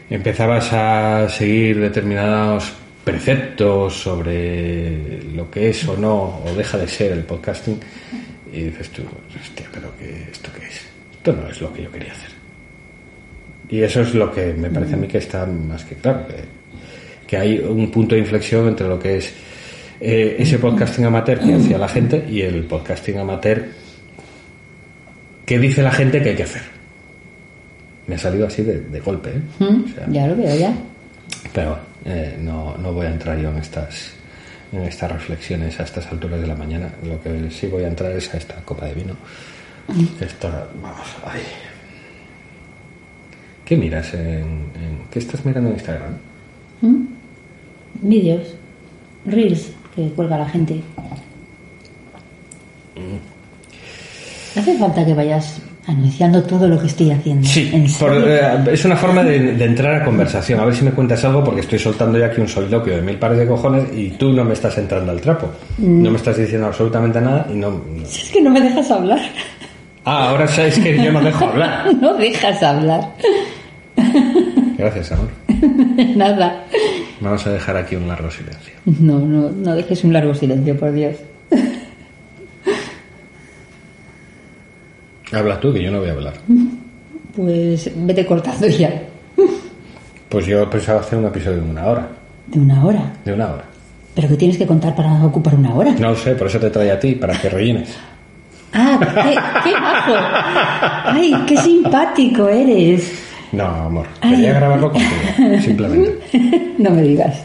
empezabas 0.09 0.71
a 0.71 1.29
seguir 1.29 1.79
determinados 1.79 2.73
preceptos 3.03 3.95
sobre 3.95 5.23
lo 5.35 5.49
que 5.49 5.69
es 5.69 5.87
o 5.87 5.97
no 5.97 6.41
o 6.45 6.53
deja 6.55 6.77
de 6.77 6.87
ser 6.87 7.11
el 7.11 7.23
podcasting 7.23 7.79
y 8.53 8.63
dices 8.63 8.89
tú, 8.89 9.03
hostia, 9.41 9.67
pero 9.73 9.91
qué, 9.97 10.27
¿esto 10.31 10.51
qué 10.57 10.65
es? 10.67 10.81
Esto 11.11 11.33
no 11.33 11.47
es 11.49 11.61
lo 11.61 11.73
que 11.73 11.83
yo 11.83 11.91
quería 11.91 12.11
hacer. 12.11 12.40
Y 13.71 13.81
eso 13.81 14.01
es 14.01 14.13
lo 14.13 14.31
que 14.31 14.53
me 14.53 14.69
parece 14.69 14.93
a 14.95 14.97
mí 14.97 15.07
que 15.07 15.17
está 15.19 15.45
más 15.45 15.83
que 15.85 15.95
claro, 15.95 16.27
que, 16.27 16.35
que 17.25 17.37
hay 17.37 17.57
un 17.59 17.89
punto 17.89 18.15
de 18.15 18.21
inflexión 18.21 18.67
entre 18.67 18.87
lo 18.87 18.99
que 18.99 19.17
es 19.17 19.33
eh, 19.99 20.35
ese 20.39 20.59
podcasting 20.59 21.05
amateur 21.05 21.39
que 21.39 21.53
hacía 21.55 21.77
la 21.77 21.87
gente 21.87 22.25
y 22.29 22.41
el 22.41 22.65
podcasting 22.65 23.17
amateur 23.19 23.65
que 25.45 25.57
dice 25.59 25.81
la 25.81 25.91
gente 25.91 26.21
que 26.21 26.29
hay 26.29 26.35
que 26.35 26.43
hacer. 26.43 26.61
Me 28.07 28.15
ha 28.15 28.17
salido 28.17 28.47
así 28.47 28.61
de, 28.63 28.81
de 28.81 28.99
golpe, 28.99 29.29
¿eh? 29.29 29.41
Mm, 29.59 29.83
O 29.85 29.87
sea, 29.95 30.07
Ya 30.09 30.27
lo 30.27 30.35
veo, 30.35 30.55
ya. 30.55 30.73
pero 31.53 31.77
eh, 32.05 32.35
no, 32.41 32.75
no 32.77 32.91
voy 32.93 33.05
a 33.05 33.11
entrar 33.11 33.37
yo 33.39 33.49
en 33.49 33.57
estas 33.57 34.13
en 34.73 34.83
estas 34.83 35.11
reflexiones 35.11 35.79
a 35.79 35.83
estas 35.83 36.07
alturas 36.07 36.39
de 36.41 36.47
la 36.47 36.55
mañana. 36.55 36.89
Lo 37.05 37.21
que 37.21 37.49
sí 37.51 37.67
voy 37.67 37.83
a 37.83 37.87
entrar 37.87 38.11
es 38.13 38.33
a 38.33 38.37
esta 38.37 38.55
copa 38.65 38.85
de 38.85 38.93
vino. 38.95 39.15
Esta, 40.19 40.67
vamos, 40.81 41.07
ay. 41.25 41.41
¿Qué 43.65 43.77
miras 43.77 44.13
en, 44.13 44.21
en- 44.21 45.01
qué 45.09 45.19
estás 45.19 45.45
mirando 45.45 45.69
en 45.69 45.75
Instagram? 45.75 46.11
¿Mm? 46.81 47.05
Vídeos, 48.01 48.55
reels 49.25 49.71
que 49.95 50.09
cuelga 50.09 50.37
la 50.37 50.47
gente. 50.49 50.81
Hace 54.55 54.77
falta 54.77 55.05
que 55.05 55.13
vayas 55.13 55.61
anunciando 55.87 56.43
todo 56.43 56.67
lo 56.67 56.79
que 56.79 56.87
estoy 56.87 57.09
haciendo. 57.11 57.47
¿En 57.55 57.87
por- 57.93 58.13
eh, 58.13 58.41
es 58.71 58.85
una 58.85 58.95
forma 58.97 59.23
de, 59.23 59.39
de 59.55 59.65
entrar 59.65 60.01
a 60.01 60.05
conversación. 60.05 60.59
A 60.59 60.65
ver 60.65 60.75
si 60.75 60.83
me 60.83 60.91
cuentas 60.91 61.23
algo 61.23 61.43
porque 61.43 61.61
estoy 61.61 61.79
soltando 61.79 62.17
ya 62.19 62.27
aquí 62.27 62.41
un 62.41 62.47
soliloquio 62.47 62.95
de 62.97 63.01
mil 63.01 63.17
pares 63.17 63.37
de 63.39 63.47
cojones 63.47 63.85
y 63.95 64.09
tú 64.11 64.31
no 64.33 64.43
me 64.43 64.53
estás 64.53 64.77
entrando 64.77 65.11
al 65.11 65.21
trapo. 65.21 65.49
Mm. 65.77 66.03
No 66.03 66.11
me 66.11 66.17
estás 66.17 66.37
diciendo 66.37 66.67
absolutamente 66.67 67.21
nada 67.21 67.47
y 67.49 67.53
no... 67.55 67.71
no- 67.71 68.03
Es 68.03 68.29
que 68.31 68.41
no 68.41 68.49
me 68.49 68.61
dejas 68.61 68.91
hablar. 68.91 69.19
Ah, 70.05 70.29
ahora 70.29 70.47
sabes 70.47 70.79
que 70.79 71.03
yo 71.03 71.11
no 71.11 71.21
dejo 71.21 71.45
hablar. 71.45 71.93
No 72.01 72.13
dejas 72.15 72.63
hablar. 72.63 73.13
Gracias, 74.77 75.11
amor. 75.11 75.29
Nada. 76.15 76.65
Vamos 77.19 77.45
a 77.45 77.51
dejar 77.51 77.77
aquí 77.77 77.95
un 77.95 78.07
largo 78.07 78.31
silencio. 78.31 78.73
No, 78.85 79.19
no, 79.19 79.49
no 79.51 79.75
dejes 79.75 80.03
un 80.03 80.13
largo 80.13 80.33
silencio, 80.33 80.75
por 80.77 80.91
Dios. 80.91 81.17
Habla 85.31 85.59
tú, 85.59 85.71
que 85.71 85.83
yo 85.83 85.91
no 85.91 85.99
voy 85.99 86.09
a 86.09 86.13
hablar. 86.13 86.33
Pues 87.35 87.91
vete 87.95 88.25
cortando 88.25 88.67
ya. 88.67 89.03
Pues 90.29 90.45
yo 90.45 90.69
pensaba 90.69 91.01
hacer 91.01 91.19
un 91.19 91.25
episodio 91.25 91.61
de 91.61 91.69
una 91.69 91.85
hora. 91.85 92.07
De 92.47 92.59
una 92.59 92.83
hora. 92.85 93.13
De 93.23 93.33
una 93.33 93.51
hora. 93.51 93.63
¿Pero 94.15 94.27
qué 94.27 94.35
tienes 94.35 94.57
que 94.57 94.67
contar 94.67 94.93
para 94.95 95.23
ocupar 95.25 95.55
una 95.55 95.73
hora? 95.73 95.91
No 95.91 96.09
lo 96.09 96.15
sé, 96.15 96.35
por 96.35 96.47
eso 96.47 96.59
te 96.59 96.69
trae 96.69 96.91
a 96.91 96.99
ti, 96.99 97.15
para 97.15 97.39
que 97.39 97.49
rellenes. 97.49 97.95
Ah, 98.73 98.97
qué, 99.23 99.69
qué 99.69 99.79
majo. 99.79 100.13
Ay, 101.17 101.35
qué 101.47 101.57
simpático 101.57 102.47
eres. 102.47 103.21
No, 103.51 103.65
amor. 103.65 104.07
Ay. 104.21 104.31
Quería 104.35 104.53
grabarlo 104.53 104.91
contigo, 104.91 105.61
simplemente. 105.61 106.19
No 106.77 106.89
me 106.91 107.01
digas. 107.03 107.43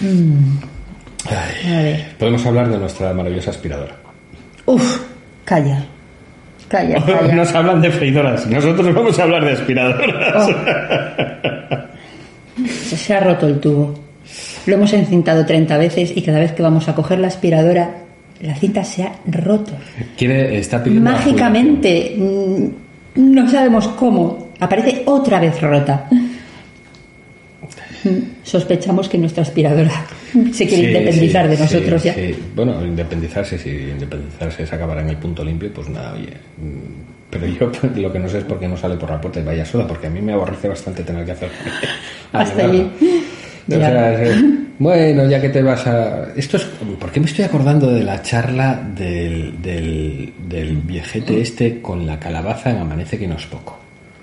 Ay. 0.00 1.72
A 1.74 1.82
ver. 1.82 2.06
Podemos 2.18 2.46
hablar 2.46 2.68
de 2.68 2.78
nuestra 2.78 3.12
maravillosa 3.12 3.50
aspiradora. 3.50 3.96
Uf, 4.66 5.00
calla. 5.44 5.84
Calla, 6.68 7.04
calla. 7.06 7.34
Nos 7.34 7.54
hablan 7.54 7.80
de 7.82 7.90
freidoras. 7.90 8.46
Nosotros 8.46 8.94
vamos 8.94 9.18
a 9.18 9.22
hablar 9.24 9.44
de 9.44 9.52
aspiradoras. 9.52 10.48
Se, 12.86 12.96
se 12.96 13.14
ha 13.14 13.20
roto 13.20 13.46
el 13.46 13.60
tubo. 13.60 13.94
Lo 14.66 14.74
hemos 14.74 14.92
encintado 14.92 15.44
30 15.46 15.76
veces 15.78 16.12
y 16.16 16.22
cada 16.22 16.40
vez 16.40 16.52
que 16.52 16.62
vamos 16.62 16.88
a 16.88 16.94
coger 16.94 17.18
la 17.18 17.28
aspiradora, 17.28 17.90
la 18.40 18.54
cinta 18.54 18.84
se 18.84 19.02
ha 19.02 19.12
roto. 19.26 19.72
Quiere, 20.16 20.58
está 20.58 20.82
pidiendo 20.82 21.10
Mágicamente, 21.10 22.16
no 23.16 23.50
sabemos 23.50 23.88
cómo, 23.88 24.48
aparece 24.60 25.02
otra 25.06 25.40
vez 25.40 25.60
rota. 25.60 26.08
Sospechamos 28.44 29.08
que 29.08 29.18
nuestra 29.18 29.42
aspiradora 29.42 30.06
se 30.52 30.66
quiere 30.68 30.76
Sí, 30.84 30.88
independizar 30.96 31.44
sí, 31.46 31.50
de 31.50 31.58
nosotros 31.58 32.02
sí, 32.02 32.08
ya. 32.08 32.14
Bueno, 32.54 32.84
independizarse, 32.86 33.58
si 33.58 33.70
independizarse 33.70 34.62
es 34.62 34.72
acabar 34.72 34.98
en 34.98 35.08
el 35.10 35.16
punto 35.16 35.42
limpio, 35.44 35.72
pues 35.72 35.88
nada, 35.88 36.12
oye. 36.12 36.28
mm, 36.58 37.30
Pero 37.30 37.46
yo 37.46 37.72
pues, 37.72 37.96
lo 37.96 38.12
que 38.12 38.18
no 38.20 38.28
sé 38.28 38.38
es 38.38 38.44
por 38.44 38.60
qué 38.60 38.68
no 38.68 38.76
sale 38.76 38.96
por 38.96 39.10
la 39.10 39.20
puerta 39.20 39.40
y 39.40 39.44
vaya 39.44 39.64
sola, 39.64 39.86
porque 39.88 40.06
a 40.06 40.10
mí 40.10 40.20
me 40.22 40.34
aborrece 40.34 40.68
bastante 40.68 41.02
tener 41.02 41.24
que 41.24 41.32
hacer. 41.32 41.50
Hasta 42.32 42.64
allí. 42.64 42.88
O 43.68 43.72
Ya. 43.72 43.78
sea, 43.90 44.22
es- 44.22 44.44
bueno, 44.78 45.28
ya 45.28 45.40
que 45.40 45.48
te 45.48 45.62
vas 45.62 45.86
a. 45.86 46.28
Esto 46.36 46.56
es. 46.56 46.64
¿Por 46.64 47.10
qué 47.10 47.20
me 47.20 47.26
estoy 47.26 47.44
acordando 47.44 47.92
de 47.92 48.02
la 48.04 48.22
charla 48.22 48.80
del, 48.94 49.60
del, 49.62 50.32
del 50.48 50.76
viejete 50.76 51.40
este 51.40 51.80
con 51.80 52.06
la 52.06 52.18
calabaza 52.18 52.70
en 52.70 52.78
Amanece 52.78 53.18
que 53.18 53.26
no 53.26 53.36
es 53.36 53.46
poco? 53.46 53.78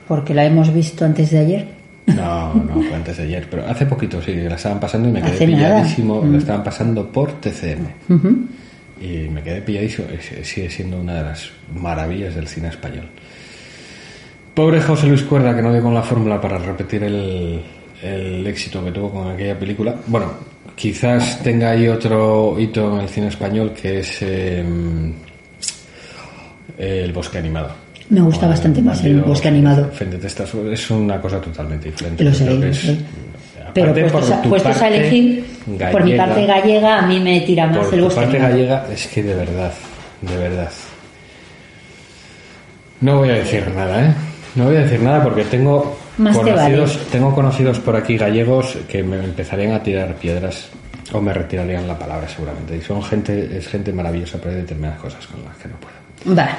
Porque 0.08 0.34
la 0.34 0.46
hemos 0.46 0.74
visto 0.74 1.06
antes 1.06 1.32
de 1.32 1.40
ayer. 1.40 1.66
No, 2.08 2.54
no, 2.54 2.82
fue 2.82 2.94
antes 2.96 3.16
de 3.16 3.24
ayer, 3.24 3.48
pero 3.50 3.66
hace 3.66 3.86
poquito 3.86 4.22
sí, 4.22 4.34
la 4.36 4.56
estaban 4.56 4.78
pasando 4.80 5.08
y 5.08 5.12
me 5.14 5.22
quedé 5.22 5.46
pilladísimo. 5.46 6.22
Mm. 6.22 6.32
La 6.34 6.38
estaban 6.38 6.64
pasando 6.64 7.10
por 7.10 7.40
TCM. 7.40 7.86
Y 9.02 9.30
me 9.30 9.42
quedé 9.42 9.62
pilladísimo. 9.62 10.08
Sigue 10.44 10.70
siendo 10.70 11.00
una 11.00 11.16
de 11.16 11.24
las 11.24 11.50
maravillas 11.74 12.36
del 12.36 12.48
cine 12.48 12.68
español. 12.68 13.06
Pobre 14.54 14.82
José 14.82 15.08
Luis 15.08 15.24
Cuerda, 15.24 15.56
que 15.56 15.62
no 15.62 15.72
dio 15.74 15.82
con 15.82 15.94
la 15.94 16.04
fórmula 16.04 16.40
para 16.40 16.58
repetir 16.60 17.04
el, 17.04 17.62
el 18.04 18.46
éxito 18.48 18.84
que 18.84 18.92
tuvo 18.92 19.10
con 19.12 19.32
aquella 19.32 19.58
película. 19.58 19.96
Bueno, 20.08 20.32
quizás 20.76 21.42
tenga 21.42 21.72
ahí 21.72 21.88
otro 21.88 22.60
hito 22.60 22.94
en 22.96 23.02
el 23.02 23.10
cine 23.10 23.28
español 23.30 23.72
que 23.74 24.00
es 24.00 24.18
eh, 24.22 24.64
El 26.78 27.14
bosque 27.14 27.38
animado. 27.38 27.70
Me 28.10 28.22
gusta 28.22 28.48
bastante 28.48 28.82
más 28.82 29.04
el 29.06 29.22
bosque 29.22 29.48
animado. 29.48 29.90
Es 30.72 30.92
una 30.92 31.20
cosa 31.22 31.40
totalmente 31.40 31.90
diferente. 31.90 32.24
Lo 32.24 32.32
Yo 32.32 32.36
sé, 32.38 32.46
creo 32.46 32.60
que 32.60 32.66
lo 32.66 32.72
es- 32.72 32.78
sé. 32.82 32.98
Pero 33.74 33.92
puestos, 33.94 34.12
por 34.26 34.34
a, 34.34 34.42
puestos 34.44 34.78
a 34.78 34.80
parte 34.82 34.98
elegir, 34.98 35.46
por 35.92 36.04
mi 36.04 36.16
parte 36.16 36.46
gallega, 36.46 37.00
a 37.00 37.08
mí 37.08 37.20
me 37.20 37.42
tira 37.42 37.66
más 37.66 37.78
por 37.80 37.94
el 37.96 38.02
bosque 38.02 38.16
parte 38.22 38.38
animado. 38.38 38.54
gallega, 38.54 38.94
es 38.94 39.08
que 39.08 39.24
de 39.24 39.34
verdad, 39.34 39.74
de 40.22 40.38
verdad. 40.38 40.70
No 43.02 43.18
voy 43.18 43.30
a 43.30 43.34
decir 43.34 43.68
nada, 43.76 44.06
¿eh? 44.10 44.14
No 44.56 44.66
voy 44.66 44.76
a 44.76 44.82
decir 44.82 45.02
nada 45.02 45.24
porque 45.24 45.44
tengo 45.46 45.98
Más 46.18 46.38
conocidos, 46.38 46.96
vale. 46.98 47.10
tengo 47.12 47.34
conocidos 47.34 47.80
por 47.80 47.96
aquí 47.96 48.18
gallegos 48.18 48.78
que 48.88 49.02
me 49.04 49.18
empezarían 49.24 49.72
a 49.74 49.82
tirar 49.82 50.14
piedras 50.16 50.68
o 51.12 51.20
me 51.22 51.34
retirarían 51.34 51.88
la 51.88 51.98
palabra 51.98 52.28
seguramente. 52.28 52.78
Y 52.78 52.82
son 52.82 53.02
gente, 53.04 53.58
es 53.58 53.68
gente 53.68 53.92
maravillosa, 53.92 54.38
pero 54.38 54.52
hay 54.52 54.62
determinadas 54.62 55.00
cosas 55.00 55.26
con 55.28 55.44
las 55.44 55.56
que 55.58 55.70
no 55.70 55.76
puedo. 55.78 56.38
Va. 56.38 56.50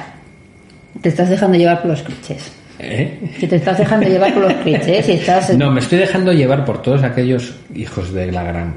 Te 1.01 1.09
estás 1.09 1.29
dejando 1.29 1.57
llevar 1.57 1.81
por 1.81 1.91
los 1.91 2.01
clichés. 2.03 2.51
¿Eh? 2.79 3.17
Que 3.39 3.47
te 3.47 3.55
estás 3.55 3.77
dejando 3.77 4.07
llevar 4.07 4.33
por 4.33 4.43
los 4.43 4.53
clichés 4.55 5.07
y 5.07 5.11
estás. 5.13 5.57
No, 5.57 5.71
me 5.71 5.79
estoy 5.79 5.99
dejando 5.99 6.33
llevar 6.33 6.65
por 6.65 6.81
todos 6.81 7.03
aquellos 7.03 7.55
hijos 7.73 8.11
de 8.13 8.31
la 8.31 8.43
gran 8.43 8.73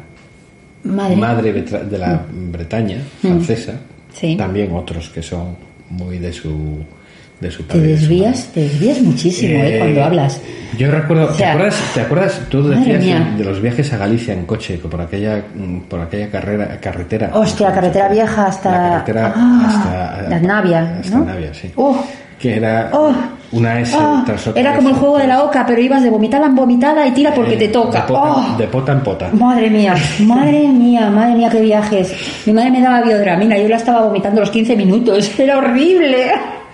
Madre. 0.85 1.17
madre 1.17 1.53
de 1.53 1.99
la 1.99 2.23
Bretaña 2.31 2.99
francesa. 3.21 3.75
Sí. 4.15 4.37
También 4.37 4.73
otros 4.75 5.09
que 5.11 5.23
son 5.23 5.57
muy 5.91 6.19
de 6.19 6.33
su 6.33 6.85
de 7.41 7.51
su 7.51 7.63
Te 7.63 7.75
padre 7.75 7.87
de 7.89 7.95
su 7.97 8.01
desvías, 8.03 8.51
te 8.53 8.61
desvías 8.63 9.01
muchísimo 9.01 9.59
madre. 9.59 9.77
eh, 9.77 9.79
cuando 9.79 10.05
hablas. 10.05 10.41
Yo 10.77 10.91
recuerdo, 10.91 11.25
O 11.31 11.35
sea, 11.35 11.37
¿te 11.37 11.45
acuerdas? 11.53 11.77
¿Te 11.95 12.01
acuerdas? 12.03 12.41
Tú 12.51 12.69
decías 12.69 13.03
de, 13.05 13.25
de 13.39 13.45
los 13.45 13.61
viajes 13.63 13.93
a 13.93 13.97
Galicia 13.97 14.35
en 14.35 14.45
coche, 14.45 14.79
por 14.79 15.01
aquella 15.01 15.43
por 15.89 16.01
aquella 16.01 16.31
carrera 16.31 16.79
carretera. 16.81 17.31
Hostia, 17.35 17.73
carretera 17.73 18.09
vieja 18.09 18.47
hasta. 18.47 18.71
La 18.71 18.89
carretera 19.05 19.33
Ah, 19.37 19.67
hasta 20.23 20.29
la 20.29 20.41
Navia, 20.41 20.99
hasta 21.01 21.17
¿no? 21.19 21.25
Navia, 21.25 21.55
sí. 21.55 21.71
Oh, 21.77 21.97
que 22.39 22.57
era 22.57 22.91
Oh. 22.93 23.13
una 23.53 23.81
S 23.81 23.97
ah, 23.99 24.23
tras 24.27 24.47
otra. 24.47 24.61
era 24.61 24.77
como 24.77 24.91
el 24.91 24.95
juego 24.97 25.19
de 25.19 25.27
la 25.27 25.43
oca, 25.43 25.65
pero 25.67 25.81
ibas 25.81 26.03
de 26.03 26.11
vomitada 26.11 26.47
en 26.47 26.55
vomitada 26.55 27.07
y 27.07 27.13
tira 27.13 27.33
porque 27.33 27.55
Eh, 27.55 27.59
te 27.59 27.69
toca. 27.69 28.03
De 28.03 28.07
pota, 28.09 28.21
Oh. 28.37 28.57
de 28.59 28.67
pota 28.69 28.93
en 28.93 29.01
pota. 29.01 29.31
Madre 29.33 29.71
mía, 29.71 29.95
madre 30.21 30.69
mía, 30.69 31.09
madre 31.11 31.35
mía, 31.35 31.49
qué 31.51 31.61
viajes. 31.63 32.13
Mi 32.47 32.53
madre 32.53 32.71
me 32.73 32.83
daba 32.83 33.01
biodramina, 33.03 33.57
yo 33.57 33.69
la 33.69 33.77
estaba 33.77 34.03
vomitando 34.05 34.41
los 34.41 34.51
15 34.51 34.77
minutos. 34.77 35.31
Era 35.39 35.57
horrible. 35.59 36.27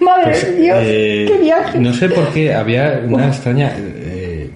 Madre 0.05 0.25
Pues, 0.25 0.47
de 0.55 0.61
Dios, 0.61 0.79
eh, 0.83 1.25
qué 1.29 1.39
viaje. 1.39 1.79
No 1.79 1.93
sé 1.93 2.09
por 2.09 2.29
qué 2.33 2.55
había 2.55 3.01
una 3.09 3.29
extraña. 3.29 3.73
eh, 3.77 4.51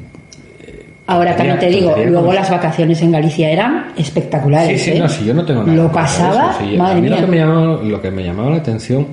Ahora 1.06 1.34
también 1.34 1.58
te 1.58 1.68
digo, 1.68 1.94
luego 1.96 2.20
como- 2.20 2.32
las 2.34 2.50
vacaciones 2.50 3.00
en 3.00 3.12
Galicia 3.12 3.50
eran 3.50 3.92
espectaculares. 3.96 4.78
Sí, 4.82 4.90
sí, 4.92 4.96
¿eh? 4.98 5.00
no, 5.00 5.08
si 5.08 5.24
yo 5.24 5.32
no 5.32 5.44
tengo 5.44 5.62
nada. 5.64 5.74
Lo 5.74 5.90
pasaba, 5.90 6.50
eso, 6.50 6.70
sí. 6.70 6.76
madre 6.76 6.92
a 6.92 6.94
mí 6.96 7.00
mía. 7.08 7.10
Lo 7.20 7.24
que, 7.26 7.30
me 7.32 7.36
llamaba, 7.38 7.82
lo 7.82 8.02
que 8.02 8.10
me 8.10 8.24
llamaba 8.24 8.50
la 8.50 8.56
atención. 8.56 9.06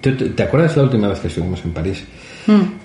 ¿Tú- 0.00 0.16
tú- 0.16 0.30
¿Te 0.30 0.42
acuerdas 0.42 0.74
la 0.76 0.84
última 0.84 1.08
vez 1.08 1.20
que 1.20 1.28
estuvimos 1.28 1.62
en 1.64 1.72
París? 1.72 2.02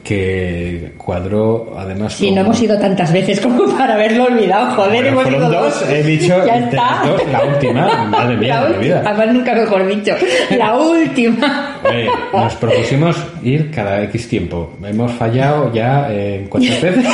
Que 0.03 0.91
cuadró, 0.97 1.73
además. 1.77 2.13
Hmm. 2.15 2.17
Sí, 2.17 2.31
no 2.31 2.41
hemos 2.41 2.61
ido 2.61 2.77
tantas 2.79 3.11
veces 3.11 3.39
como 3.41 3.65
para 3.77 3.95
haberlo 3.95 4.25
olvidado. 4.25 4.75
Joder, 4.75 4.91
Bueno, 5.13 5.21
hemos 5.21 5.27
ido 5.33 5.49
dos, 5.49 5.79
dos. 5.81 5.89
he 5.89 6.03
dicho, 6.03 6.35
ya 6.45 6.57
está. 6.59 7.01
dos, 7.05 7.21
la 7.31 7.43
última, 7.43 8.05
madre 8.05 8.37
mía, 8.37 8.55
La 8.61 8.61
última, 8.67 8.81
vida. 8.81 9.03
además 9.05 9.33
nunca 9.35 9.53
mejor 9.55 9.87
dicho. 9.87 10.15
La 10.57 10.75
última. 10.77 11.79
Oye, 11.87 12.07
nos 12.33 12.55
propusimos 12.55 13.15
ir 13.43 13.71
cada 13.71 14.03
X 14.03 14.27
tiempo. 14.29 14.71
Hemos 14.83 15.11
fallado 15.13 15.71
ya 15.73 16.07
eh, 16.11 16.41
en 16.41 16.47
cuántas 16.47 16.81
veces. 16.81 17.05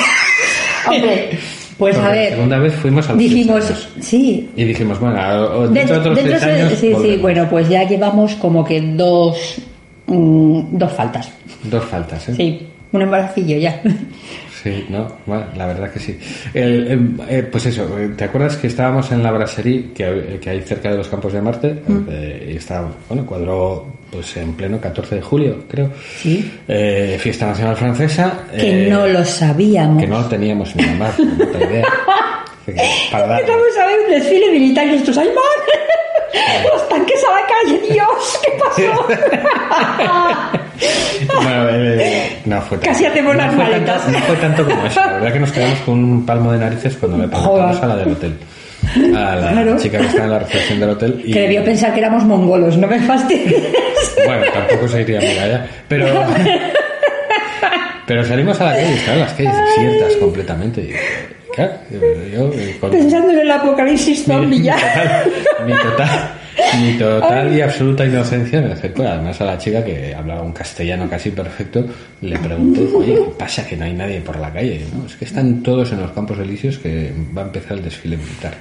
Hombre, 0.87 1.29
pues 1.77 1.95
Porque 1.95 1.97
a 1.97 2.09
La 2.09 2.15
ver, 2.15 2.29
segunda 2.33 2.57
vez 2.59 2.73
fuimos 2.75 3.05
a 3.09 3.13
los 3.13 3.19
dijimos, 3.19 3.65
años. 3.65 3.89
sí, 4.01 4.49
Y 4.55 4.63
dijimos, 4.65 4.99
bueno, 4.99 5.67
dentro 5.69 5.95
de 5.95 5.99
otros 6.01 6.15
dentro 6.17 6.39
de- 6.39 6.45
años. 6.61 6.69
sí, 6.73 6.77
sí, 6.87 6.93
volvemos. 6.93 7.21
bueno, 7.21 7.47
pues 7.49 7.69
ya 7.69 7.83
llevamos 7.87 8.35
como 8.35 8.63
que 8.63 8.79
dos, 8.81 9.55
mm, 10.07 10.77
dos 10.77 10.91
faltas. 10.93 11.31
Dos 11.63 11.83
faltas, 11.85 12.29
¿eh? 12.29 12.33
Sí. 12.35 12.67
un 12.91 13.01
embarazillo 13.01 13.57
ya. 13.57 13.81
Sí, 14.63 14.85
no, 14.89 15.07
bueno, 15.25 15.45
la 15.57 15.65
verdad 15.65 15.91
que 15.91 15.99
sí. 15.99 16.17
El, 16.53 16.87
em, 16.89 17.17
eh, 17.27 17.43
pues 17.51 17.65
eso, 17.65 17.99
eh, 17.99 18.11
¿te 18.15 18.23
acuerdas 18.23 18.55
que 18.55 18.67
estábamos 18.67 19.11
en 19.11 19.21
la 19.21 19.31
brasserie 19.31 19.91
que, 19.93 20.05
hay- 20.05 20.39
que 20.41 20.49
hay 20.51 20.61
cerca 20.61 20.89
de 20.89 20.97
los 20.97 21.09
campos 21.09 21.33
de 21.33 21.41
Marte? 21.41 21.81
Eh, 22.09 22.51
y 22.53 22.57
está, 22.57 22.85
bueno, 23.09 23.25
cuadró 23.25 23.85
pues 24.09 24.37
en 24.37 24.53
pleno 24.53 24.79
14 24.79 25.15
de 25.15 25.21
julio, 25.21 25.63
creo. 25.67 25.89
Sí. 26.17 26.49
Eh, 26.67 27.17
fiesta 27.19 27.47
nacional 27.47 27.75
francesa. 27.75 28.45
Que 28.55 28.85
eh, 28.85 28.89
no 28.89 29.05
lo 29.07 29.25
sabíamos. 29.25 30.01
Que 30.01 30.07
no 30.07 30.21
lo 30.21 30.25
teníamos 30.27 30.73
ni 30.77 30.83
la 30.85 30.93
más 30.93 31.19
idea. 31.19 31.83
Para 33.11 33.27
dar- 33.27 33.41
Empezamos 33.41 33.77
a 33.81 33.85
ver 33.87 33.99
un 34.05 34.11
desfile 34.13 34.51
militar 34.51 34.87
y 34.87 34.95
estos. 34.95 35.17
¡Los 36.71 36.89
tanques 36.89 37.21
a 37.23 37.31
la 37.31 37.47
calle! 37.47 37.93
¡Dios! 37.93 38.39
¿Qué 38.43 38.51
pasó? 38.59 39.07
Bueno, 41.43 41.69
eh, 41.69 42.37
no 42.45 42.61
fue 42.61 42.77
tanto. 42.77 42.91
Casi 42.91 43.05
hacemos 43.05 43.35
las 43.35 43.47
no 43.47 43.53
fue 43.53 43.63
maletas. 43.71 44.01
Tanto, 44.03 44.19
no 44.19 44.25
fue 44.25 44.35
tanto 44.37 44.65
como 44.65 44.85
eso. 44.85 44.99
La 44.99 45.13
verdad 45.13 45.33
que 45.33 45.39
nos 45.39 45.51
quedamos 45.51 45.79
con 45.79 46.03
un 46.03 46.25
palmo 46.25 46.51
de 46.51 46.59
narices 46.59 46.97
cuando 46.97 47.17
le 47.19 47.27
preguntamos 47.27 47.81
a 47.81 47.85
la 47.87 47.95
del 47.97 48.11
hotel. 48.11 48.37
A 49.15 49.35
la 49.35 49.51
Claro. 49.51 49.77
chica 49.79 49.99
que 49.99 50.07
está 50.07 50.23
en 50.25 50.31
la 50.31 50.39
recepción 50.39 50.79
del 50.79 50.89
hotel. 50.89 51.21
Y, 51.23 51.31
Que 51.31 51.39
debió 51.41 51.63
pensar 51.63 51.93
que 51.93 51.99
éramos 51.99 52.23
mongolos, 52.25 52.77
no 52.77 52.87
me 52.87 52.99
fastidies. 52.99 53.63
Bueno, 54.25 54.43
tampoco 54.53 54.87
se 54.89 55.01
iría 55.01 55.19
muy 55.21 55.37
allá. 55.37 55.65
Pero, 55.87 56.07
pero 58.07 58.25
salimos 58.25 58.59
a 58.59 58.65
la 58.65 58.71
calle 58.73 58.93
estaban 58.95 59.19
las 59.21 59.33
calles 59.33 59.53
desiertas 59.75 60.15
completamente. 60.17 60.99
Claro, 61.53 61.73
yo, 61.91 62.51
eh, 62.53 62.77
con, 62.79 62.89
Pensando 62.89 63.31
en 63.31 63.39
el 63.39 63.51
apocalipsis 63.51 64.25
zombie 64.25 64.59
mi, 64.59 64.63
ya. 64.63 64.75
total, 64.75 65.31
mi 65.67 65.73
total, 65.73 66.29
mi 66.81 66.93
total 66.97 67.55
y 67.55 67.61
absoluta 67.61 68.05
inocencia 68.05 68.59
me 68.61 68.71
acerco 68.71 69.03
además 69.03 69.39
a 69.39 69.45
la 69.45 69.57
chica 69.59 69.83
que 69.85 70.15
hablaba 70.15 70.41
un 70.41 70.51
castellano 70.51 71.07
casi 71.07 71.29
perfecto 71.29 71.85
le 72.21 72.39
pregunté 72.39 72.87
oye 72.95 73.13
¿qué 73.13 73.31
pasa 73.37 73.67
que 73.67 73.77
no 73.77 73.85
hay 73.85 73.93
nadie 73.93 74.21
por 74.21 74.39
la 74.39 74.51
calle? 74.51 74.83
¿no? 74.93 75.05
es 75.05 75.15
que 75.15 75.25
están 75.25 75.61
todos 75.61 75.91
en 75.91 76.01
los 76.01 76.11
campos 76.11 76.39
elíseos 76.39 76.79
que 76.79 77.13
va 77.37 77.43
a 77.43 77.45
empezar 77.45 77.77
el 77.77 77.83
desfile 77.83 78.17
militar 78.17 78.55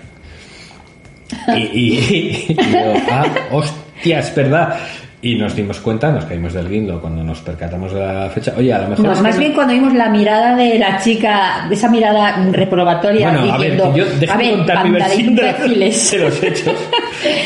y, 1.49 1.61
y, 1.61 2.47
y 2.53 2.55
yo, 2.55 2.95
ah, 3.11 3.25
hostia, 3.53 4.19
es 4.19 4.35
verdad 4.35 4.79
y 5.25 5.37
nos 5.37 5.55
dimos 5.55 5.79
cuenta, 5.79 6.11
nos 6.11 6.25
caímos 6.25 6.53
del 6.53 6.69
guindo 6.69 7.01
cuando 7.01 7.23
nos 7.23 7.41
percatamos 7.41 7.95
de 7.95 8.01
la 8.01 8.29
fecha. 8.29 8.53
Oye, 8.57 8.73
a 8.73 8.81
lo 8.81 8.89
mejor. 8.89 9.07
No, 9.07 9.15
que 9.15 9.21
más 9.23 9.35
no- 9.35 9.41
bien 9.41 9.53
cuando 9.53 9.73
vimos 9.73 9.95
la 9.95 10.09
mirada 10.09 10.57
de 10.57 10.79
la 10.81 10.99
chica, 10.99 11.69
esa 11.71 11.89
mirada 11.89 12.45
reprobatoria 12.51 13.31
Bueno, 13.31 13.53
a 13.55 13.57
ver, 13.59 13.71
diciendo, 13.73 13.97
yo 13.97 14.05
déjame 14.19 14.49
a 14.49 14.57
contar 14.57 14.85
mi 14.85 14.91
versión 14.91 15.35
de, 15.37 15.43
imbéciles". 15.49 16.11
de 16.11 16.19
los 16.19 16.43
hechos 16.43 16.75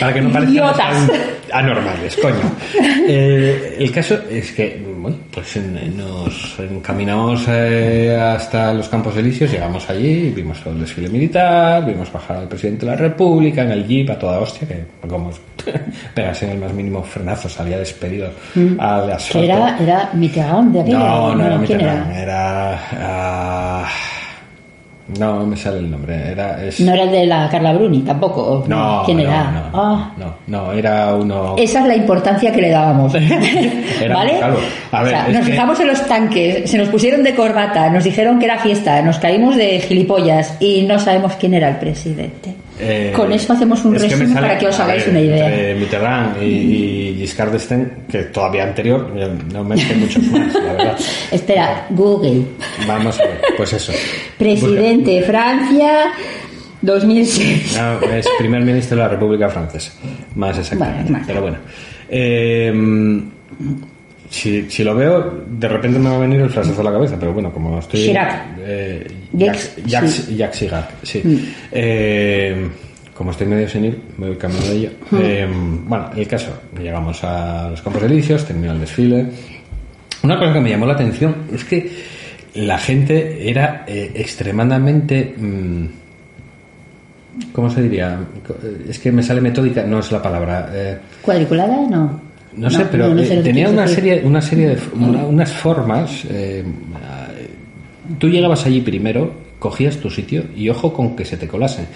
para 0.00 0.14
que 0.14 0.20
no 0.22 0.30
parezcan 0.32 1.10
anormales, 1.52 2.16
coño. 2.16 2.50
Eh, 3.08 3.76
el 3.78 3.92
caso 3.92 4.18
es 4.30 4.52
que, 4.52 4.82
bueno, 5.06 5.22
pues 5.32 5.56
en- 5.56 5.96
nos 5.96 6.58
encaminamos 6.58 7.44
eh, 7.48 8.16
hasta 8.20 8.72
los 8.74 8.88
Campos 8.88 9.16
Elíseos, 9.16 9.50
llegamos 9.50 9.88
allí, 9.88 10.30
vimos 10.30 10.60
todo 10.60 10.74
el 10.74 10.80
desfile 10.80 11.08
militar, 11.08 11.84
vimos 11.86 12.10
bajar 12.12 12.38
al 12.38 12.48
presidente 12.48 12.84
de 12.86 12.92
la 12.92 12.98
República 12.98 13.62
en 13.62 13.70
el 13.70 13.86
jeep 13.86 14.10
a 14.10 14.18
toda 14.18 14.38
hostia, 14.40 14.66
que 14.66 14.84
como 15.08 15.30
pegarse 16.14 16.46
en 16.46 16.52
el 16.52 16.58
más 16.58 16.72
mínimo 16.72 17.02
frenazo 17.02 17.48
salía 17.48 17.78
despedido 17.78 18.30
al 18.78 19.12
asfalto. 19.12 19.38
Que 19.38 19.44
era, 19.44 19.78
era 19.78 20.10
Mitterrand 20.14 20.72
de 20.72 20.80
aquella. 20.80 20.98
No, 20.98 21.34
no 21.34 21.46
era 21.46 21.56
¿quién 21.58 21.78
Mitterrand, 21.78 22.10
era? 22.10 22.22
era... 22.22 22.80
ah, 22.98 23.88
no, 25.18 25.46
me 25.46 25.56
sale 25.56 25.78
el 25.78 25.90
nombre. 25.90 26.32
Era, 26.32 26.62
es- 26.64 26.80
No 26.80 26.92
era 26.92 27.04
el 27.04 27.10
de 27.12 27.26
la 27.26 27.48
Carla 27.48 27.72
Bruni 27.72 28.00
tampoco. 28.00 28.64
no, 28.66 29.02
¿Quién 29.06 29.18
no, 29.18 29.22
era? 29.24 29.50
No, 29.50 29.60
Ah, 29.74 30.12
no, 30.16 30.34
no, 30.46 30.72
era 30.72 31.14
uno... 31.14 31.54
Esa 31.56 31.80
es 31.80 31.86
la 31.86 31.96
importancia 31.96 32.50
que 32.52 32.60
le 32.62 32.70
dábamos. 32.70 33.12
¿Vale? 34.12 34.40
A 34.42 34.48
ver, 34.48 34.58
O 34.92 35.08
sea, 35.08 35.28
nos 35.28 35.44
que- 35.46 35.52
fijamos 35.52 35.80
en 35.80 35.86
los 35.88 36.06
tanques, 36.06 36.70
se 36.70 36.78
nos 36.78 36.88
pusieron 36.88 37.22
de 37.22 37.34
corbata, 37.34 37.88
nos 37.90 38.04
dijeron 38.04 38.38
que 38.38 38.46
era 38.46 38.58
fiesta, 38.58 39.00
nos 39.02 39.18
caímos 39.18 39.56
de 39.56 39.78
gilipollas 39.80 40.56
y 40.60 40.82
no 40.82 40.98
sabemos 40.98 41.34
quién 41.38 41.54
era 41.54 41.68
el 41.68 41.76
presidente. 41.76 42.54
Eh, 42.78 43.12
Con 43.16 43.32
eso 43.32 43.52
hacemos 43.54 43.84
un 43.84 43.96
es 43.96 44.02
que 44.02 44.08
me 44.08 44.14
resumen 44.14 44.34
sale- 44.34 44.46
para 44.48 44.58
que 44.58 44.66
os 44.66 44.78
hagáis 44.80 45.02
ver, 45.06 45.10
una 45.10 45.20
idea. 45.20 45.48
entre 45.48 45.74
Mitterrand 45.76 46.42
y, 46.42 46.46
y 46.46 47.14
Giscard 47.20 47.52
d'Estaing, 47.52 47.90
que 48.10 48.18
todavía 48.24 48.64
anterior, 48.64 49.10
yo 49.16 49.28
no 49.52 49.64
me 49.64 49.78
sé 49.78 49.94
muchos 49.94 50.22
más, 50.24 50.52
la 50.54 50.72
verdad. 50.74 50.98
Espera, 51.32 51.86
Google. 51.90 52.42
Vamos 52.86 53.18
a 53.18 53.22
ver, 53.24 53.40
pues 53.56 53.72
eso. 53.72 53.92
Presidente 54.36 55.10
de 55.12 55.22
Francia, 55.22 56.12
2006. 56.82 57.78
No, 57.78 58.00
es 58.12 58.26
primer 58.38 58.62
ministro 58.62 58.96
de 58.98 59.02
la 59.04 59.08
República 59.08 59.48
Francesa, 59.48 59.92
más 60.34 60.58
exactamente. 60.58 61.02
Bueno, 61.04 61.18
más. 61.18 61.26
Pero 61.26 61.40
bueno. 61.40 61.56
Eh, 62.08 63.22
si, 64.36 64.70
si 64.70 64.84
lo 64.84 64.94
veo, 64.94 65.44
de 65.48 65.68
repente 65.68 65.98
me 65.98 66.10
va 66.10 66.16
a 66.16 66.20
venir 66.20 66.40
el 66.40 66.50
fracaso 66.50 66.80
a 66.80 66.84
la 66.84 66.92
cabeza, 66.92 67.16
pero 67.18 67.32
bueno, 67.32 67.52
como 67.52 67.78
estoy. 67.78 68.00
Chirac. 68.04 68.44
Eh, 68.60 69.06
Jacques- 69.32 69.76
Jacques, 69.86 70.10
sí. 70.12 70.36
Jacques 70.36 70.58
Chirac, 70.58 70.88
sí. 71.02 71.22
Mm. 71.24 71.36
Eh, 71.72 72.68
como 73.14 73.30
estoy 73.30 73.46
medio 73.46 73.68
senil, 73.68 73.98
me 74.18 74.28
voy 74.28 74.36
camino 74.36 74.60
de 74.60 74.72
ello. 74.72 74.90
Mm. 75.10 75.16
Eh, 75.22 75.48
bueno, 75.86 76.10
el 76.16 76.28
caso, 76.28 76.50
llegamos 76.80 77.22
a 77.24 77.70
los 77.70 77.80
Campos 77.82 78.02
Elíseos, 78.02 78.44
terminó 78.44 78.72
el 78.72 78.80
desfile. 78.80 79.26
Una 80.22 80.38
cosa 80.38 80.52
que 80.52 80.60
me 80.60 80.70
llamó 80.70 80.86
la 80.86 80.94
atención 80.94 81.34
es 81.52 81.64
que 81.64 81.90
la 82.54 82.78
gente 82.78 83.48
era 83.50 83.84
eh, 83.86 84.12
extremadamente. 84.14 85.34
mm, 85.36 85.84
¿Cómo 87.52 87.68
se 87.70 87.82
diría? 87.82 88.18
Es 88.88 88.98
que 88.98 89.12
me 89.12 89.22
sale 89.22 89.40
metódica, 89.42 89.82
no 89.84 89.98
es 90.00 90.10
la 90.10 90.22
palabra. 90.22 90.70
eh, 90.72 90.98
¿Cuadriculada? 91.22 91.76
No. 91.88 92.20
No, 92.54 92.70
sé, 92.70 92.86
pero 92.90 93.08
no, 93.14 93.20
eh, 93.22 93.40
tenía 93.42 93.68
una 93.68 93.86
serie, 93.88 94.22
una 94.24 94.40
serie 94.40 94.68
de 94.68 94.78
una- 94.94 95.24
unas 95.24 95.52
formas. 95.52 96.24
eh, 96.30 96.64
tú 98.18 98.28
llegabas 98.28 98.64
allí 98.66 98.80
primero, 98.80 99.32
cogías 99.58 99.96
tu 99.96 100.10
sitio 100.10 100.44
y 100.56 100.68
ojo 100.68 100.92
con 100.92 101.16
que 101.16 101.24
se 101.24 101.36
te 101.36 101.48
colasen. 101.48 101.86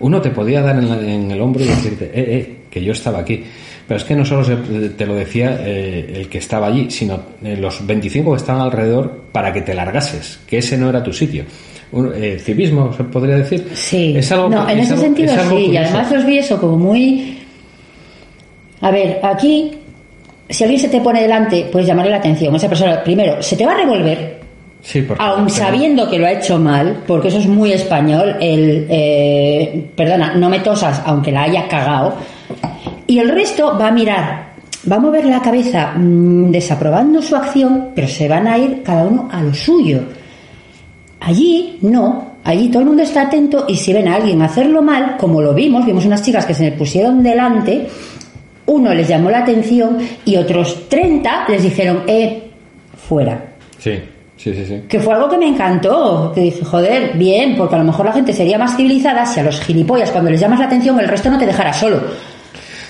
Uno 0.00 0.20
te 0.20 0.30
podía 0.30 0.60
dar 0.62 0.76
en, 0.78 0.88
la- 0.88 1.00
en 1.00 1.30
el 1.30 1.40
hombro 1.40 1.64
y 1.64 1.68
decirte, 1.68 2.04
eh, 2.06 2.10
eh, 2.14 2.56
que 2.70 2.82
yo 2.84 2.92
estaba 2.92 3.18
aquí. 3.20 3.42
Pero 3.88 3.98
es 3.98 4.04
que 4.04 4.14
no 4.16 4.24
solo 4.24 4.44
se- 4.44 4.88
te 4.90 5.06
lo 5.06 5.14
decía 5.14 5.58
eh, 5.60 6.12
el 6.16 6.28
que 6.28 6.38
estaba 6.38 6.66
allí, 6.66 6.90
sino 6.90 7.20
eh, 7.42 7.56
los 7.56 7.86
25 7.86 8.32
que 8.32 8.36
estaban 8.36 8.62
alrededor 8.62 9.22
para 9.32 9.52
que 9.52 9.62
te 9.62 9.74
largases, 9.74 10.40
que 10.46 10.58
ese 10.58 10.76
no 10.76 10.88
era 10.90 11.02
tu 11.02 11.12
sitio. 11.12 11.44
Un, 11.92 12.12
eh, 12.14 12.36
civismo, 12.40 12.92
se 12.92 13.04
podría 13.04 13.36
decir. 13.36 13.64
Sí. 13.74 14.14
Es 14.16 14.30
algo, 14.32 14.48
no, 14.50 14.68
en 14.68 14.78
es 14.80 14.84
ese 14.86 14.92
algo- 14.94 15.04
sentido 15.04 15.32
es 15.34 15.40
sí. 15.48 15.54
Y 15.70 15.76
además 15.76 16.12
los 16.12 16.26
vi 16.26 16.38
eso 16.38 16.60
como 16.60 16.76
muy. 16.76 17.38
A 18.80 18.90
ver, 18.90 19.20
aquí, 19.22 19.70
si 20.48 20.64
alguien 20.64 20.80
se 20.80 20.88
te 20.88 21.00
pone 21.00 21.22
delante, 21.22 21.68
puedes 21.70 21.86
llamarle 21.88 22.10
la 22.10 22.18
atención. 22.18 22.54
Esa 22.54 22.68
persona, 22.68 23.02
primero, 23.02 23.42
se 23.42 23.56
te 23.56 23.66
va 23.66 23.72
a 23.72 23.76
revolver, 23.76 24.40
Sí, 24.82 25.02
pero- 25.06 25.48
sabiendo 25.48 26.08
que 26.08 26.18
lo 26.18 26.26
ha 26.26 26.32
hecho 26.32 26.58
mal, 26.58 27.02
porque 27.06 27.28
eso 27.28 27.38
es 27.38 27.46
muy 27.48 27.72
español, 27.72 28.36
el. 28.40 28.86
eh, 28.88 29.86
perdona, 29.96 30.34
no 30.34 30.48
me 30.48 30.60
tosas, 30.60 31.02
aunque 31.04 31.32
la 31.32 31.42
haya 31.44 31.66
cagado. 31.66 32.14
Y 33.08 33.18
el 33.18 33.28
resto 33.30 33.76
va 33.80 33.88
a 33.88 33.92
mirar, 33.92 34.52
va 34.90 34.96
a 34.96 35.00
mover 35.00 35.24
la 35.26 35.40
cabeza 35.42 35.92
mm, 35.96 36.50
desaprobando 36.52 37.20
su 37.22 37.34
acción, 37.34 37.88
pero 37.94 38.06
se 38.06 38.28
van 38.28 38.46
a 38.46 38.58
ir 38.58 38.82
cada 38.84 39.04
uno 39.04 39.28
a 39.32 39.42
lo 39.42 39.52
suyo. 39.54 40.00
Allí 41.20 41.78
no, 41.82 42.34
allí 42.44 42.68
todo 42.68 42.80
el 42.82 42.86
mundo 42.88 43.02
está 43.02 43.22
atento 43.22 43.64
y 43.68 43.76
si 43.76 43.92
ven 43.92 44.06
a 44.08 44.16
alguien 44.16 44.42
hacerlo 44.42 44.82
mal, 44.82 45.16
como 45.18 45.40
lo 45.42 45.54
vimos, 45.54 45.84
vimos 45.84 46.04
unas 46.06 46.22
chicas 46.22 46.44
que 46.46 46.54
se 46.54 46.64
me 46.64 46.72
pusieron 46.72 47.22
delante, 47.22 47.88
uno 48.66 48.92
les 48.94 49.08
llamó 49.08 49.30
la 49.30 49.38
atención 49.40 49.98
y 50.24 50.36
otros 50.36 50.88
30 50.88 51.46
les 51.48 51.62
dijeron, 51.62 52.02
eh, 52.06 52.42
fuera. 53.08 53.44
Sí, 53.78 53.92
sí, 54.36 54.54
sí, 54.54 54.64
sí. 54.66 54.82
Que 54.88 54.98
fue 55.00 55.14
algo 55.14 55.28
que 55.28 55.38
me 55.38 55.46
encantó, 55.48 56.32
que 56.34 56.40
dije, 56.40 56.64
joder, 56.64 57.12
bien, 57.14 57.56
porque 57.56 57.74
a 57.76 57.78
lo 57.78 57.84
mejor 57.84 58.06
la 58.06 58.12
gente 58.12 58.32
sería 58.32 58.58
más 58.58 58.76
civilizada 58.76 59.24
si 59.26 59.40
a 59.40 59.44
los 59.44 59.60
gilipollas 59.60 60.10
cuando 60.10 60.30
les 60.30 60.40
llamas 60.40 60.58
la 60.58 60.66
atención 60.66 60.98
el 61.00 61.08
resto 61.08 61.30
no 61.30 61.38
te 61.38 61.46
dejara 61.46 61.72
solo. 61.72 62.00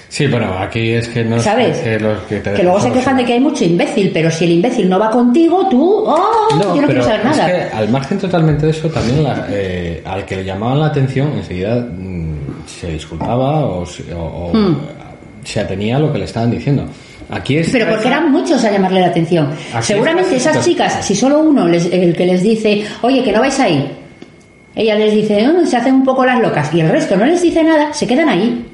Sí, 0.08 0.28
bueno, 0.28 0.46
aquí 0.58 0.92
es 0.92 1.08
que 1.08 1.24
no 1.24 1.36
es 1.36 1.42
¿Sabes? 1.42 1.78
que, 1.78 1.98
los 1.98 2.18
que, 2.20 2.36
te 2.38 2.54
Que 2.54 2.62
luego 2.62 2.80
se 2.80 2.92
quejan 2.92 3.16
de 3.16 3.24
que 3.24 3.32
hay 3.34 3.40
mucho 3.40 3.64
imbécil, 3.64 4.12
pero 4.14 4.30
si 4.30 4.44
el 4.44 4.52
imbécil 4.52 4.88
no 4.88 4.98
va 5.00 5.10
contigo, 5.10 5.68
tú, 5.68 6.04
oh, 6.06 6.48
yo 6.52 6.56
no 6.56 6.72
pero 6.74 6.86
quiero 6.86 7.02
saber 7.02 7.20
es 7.20 7.24
nada. 7.36 7.46
que 7.46 7.76
al 7.76 7.88
margen 7.90 8.16
totalmente 8.18 8.66
de 8.66 8.70
eso, 8.72 8.88
también 8.88 9.22
la- 9.24 9.46
eh, 9.50 10.02
al 10.06 10.24
que 10.24 10.36
le 10.36 10.44
llamaban 10.44 10.78
la 10.78 10.86
atención 10.86 11.32
enseguida 11.36 11.74
mm, 11.80 12.34
se 12.66 12.92
disculpaba 12.92 13.66
o, 13.66 13.84
se- 13.84 14.14
o- 14.14 14.20
o, 14.20 14.52
Hmm. 14.54 14.76
Se 15.46 15.60
atenía 15.60 15.96
a 15.96 16.00
lo 16.00 16.12
que 16.12 16.18
le 16.18 16.24
estaban 16.24 16.50
diciendo. 16.50 16.86
Aquí 17.30 17.56
es 17.56 17.70
Pero 17.70 17.88
porque 17.88 18.08
eran 18.08 18.30
muchos 18.30 18.62
a 18.64 18.70
llamarle 18.70 19.00
la 19.00 19.06
atención. 19.06 19.50
Aquí 19.72 19.86
Seguramente 19.86 20.36
esas 20.36 20.64
chicas, 20.64 21.04
si 21.04 21.14
solo 21.14 21.40
uno 21.40 21.66
les, 21.66 21.86
el 21.86 22.14
que 22.14 22.26
les 22.26 22.42
dice, 22.42 22.84
oye, 23.02 23.22
que 23.22 23.32
no 23.32 23.40
vais 23.40 23.58
ahí, 23.58 23.90
ella 24.74 24.94
les 24.96 25.14
dice, 25.14 25.44
"Ah", 25.44 25.66
se 25.66 25.76
hacen 25.76 25.94
un 25.94 26.04
poco 26.04 26.24
las 26.24 26.40
locas 26.40 26.72
y 26.74 26.80
el 26.80 26.88
resto 26.90 27.16
no 27.16 27.24
les 27.24 27.40
dice 27.42 27.64
nada, 27.64 27.92
se 27.92 28.06
quedan 28.06 28.28
ahí. 28.28 28.66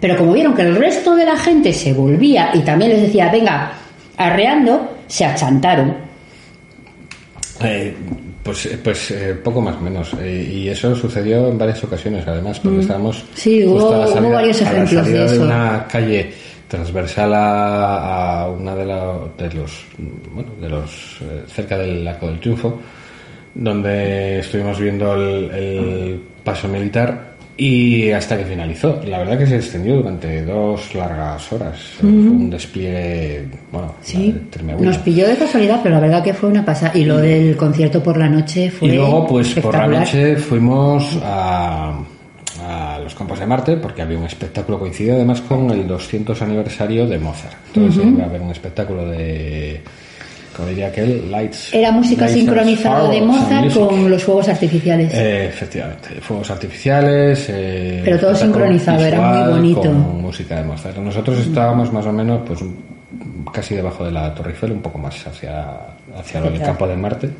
Pero 0.00 0.16
como 0.16 0.32
vieron 0.32 0.54
que 0.54 0.62
el 0.62 0.76
resto 0.76 1.14
de 1.16 1.24
la 1.24 1.36
gente 1.36 1.72
se 1.72 1.92
volvía 1.92 2.50
y 2.54 2.60
también 2.60 2.92
les 2.92 3.02
decía, 3.02 3.30
venga, 3.30 3.72
arreando, 4.16 4.96
se 5.08 5.24
achantaron. 5.24 5.96
Eh, 7.62 7.94
pues 8.42 8.68
pues 8.82 9.10
eh, 9.10 9.34
poco 9.42 9.60
más 9.60 9.76
o 9.76 9.80
menos. 9.80 10.12
Eh, 10.20 10.50
y 10.52 10.68
eso 10.68 10.94
sucedió 10.96 11.48
en 11.48 11.58
varias 11.58 11.82
ocasiones, 11.84 12.26
además, 12.26 12.58
porque 12.60 12.80
estábamos 12.80 13.18
Mm. 13.22 13.26
Sí, 13.36 13.64
justo 13.66 13.86
hubo- 13.88 13.94
a 13.94 13.98
la 13.98 14.04
hubo 14.06 14.14
salida, 14.14 14.32
varios 14.34 14.62
a 14.62 14.64
la 14.64 14.70
de 15.02 15.28
de 15.28 15.38
una 15.40 15.86
calle 15.90 16.32
transversal 16.68 17.34
a, 17.34 18.42
a 18.42 18.48
una 18.50 18.74
de, 18.74 18.84
la- 18.86 19.18
de 19.38 19.54
los, 19.54 19.84
bueno, 20.34 20.50
de 20.60 20.68
los 20.68 21.16
eh, 21.22 21.42
cerca 21.46 21.78
del 21.78 22.06
Arco 22.06 22.26
del 22.28 22.40
Triunfo, 22.40 22.80
donde 23.54 24.40
estuvimos 24.40 24.78
viendo 24.78 25.14
el, 25.14 25.50
el 25.50 26.20
paso 26.44 26.68
militar 26.68 27.34
y 27.60 28.12
hasta 28.12 28.38
que 28.38 28.44
finalizó. 28.44 29.00
La 29.04 29.18
verdad 29.18 29.36
que 29.36 29.46
se 29.46 29.56
extendió 29.56 29.96
durante 29.96 30.42
dos 30.44 30.94
largas 30.94 31.52
horas. 31.52 31.76
Fue 31.98 32.08
un 32.08 32.48
despliegue, 32.48 33.48
bueno, 33.72 33.94
Sí, 34.00 34.32
tremendo. 34.48 34.84
nos 34.84 34.98
pilló 34.98 35.26
de 35.26 35.36
casualidad, 35.36 35.80
pero 35.82 35.96
la 35.96 36.00
verdad 36.00 36.22
que 36.22 36.32
fue 36.32 36.48
una 36.48 36.64
pasada. 36.64 36.92
Y 36.96 37.04
lo 37.04 37.18
del 37.18 37.56
concierto 37.56 38.00
por 38.00 38.16
la 38.16 38.28
noche 38.28 38.70
fue 38.70 38.88
Y 38.88 38.92
luego, 38.92 39.26
pues 39.26 39.52
por 39.54 39.74
la 39.76 39.88
noche 39.88 40.36
fuimos 40.36 41.18
a, 41.24 41.98
a 42.64 43.00
los 43.02 43.12
Campos 43.16 43.40
de 43.40 43.46
Marte 43.46 43.76
porque 43.76 44.02
había 44.02 44.18
un 44.18 44.24
espectáculo, 44.26 44.78
coincidió 44.78 45.14
además 45.14 45.40
con 45.40 45.68
el 45.72 45.84
200 45.88 46.40
aniversario 46.40 47.08
de 47.08 47.18
Mozart. 47.18 47.56
Entonces 47.74 48.06
iba 48.06 48.22
a 48.22 48.26
haber 48.28 48.40
un 48.40 48.50
espectáculo 48.50 49.04
de, 49.08 49.80
como 50.58 50.70
diría 50.70 50.88
aquel, 50.88 51.30
Lights. 51.30 51.72
Era 51.72 51.92
música 51.92 52.24
Lights 52.24 52.40
sincronizada 52.40 53.08
de 53.08 53.20
Mozart 53.22 53.72
con 53.72 54.10
los 54.10 54.24
fuegos 54.24 54.48
artificiales. 54.48 55.14
Eh, 55.14 55.46
efectivamente, 55.46 56.20
fuegos 56.20 56.50
artificiales. 56.50 57.46
eh, 57.48 58.02
Pero 58.04 58.18
todo 58.18 58.34
sincronizado, 58.34 59.04
era 59.04 59.20
muy 59.20 59.52
bonito. 59.52 59.82
Con 59.82 60.20
música 60.20 60.56
de 60.56 60.64
Mozart. 60.64 60.96
Nosotros 60.96 61.38
estábamos 61.38 61.92
más 61.92 62.04
o 62.06 62.12
menos, 62.12 62.40
pues 62.44 62.58
casi 63.52 63.76
debajo 63.76 64.04
de 64.04 64.10
la 64.10 64.34
Torre 64.34 64.50
Eiffel, 64.50 64.72
un 64.72 64.82
poco 64.82 64.98
más 64.98 65.24
hacia, 65.28 65.76
hacia 66.18 66.40
el 66.40 66.60
campo 66.60 66.88
de 66.88 66.96
Marte. 66.96 67.30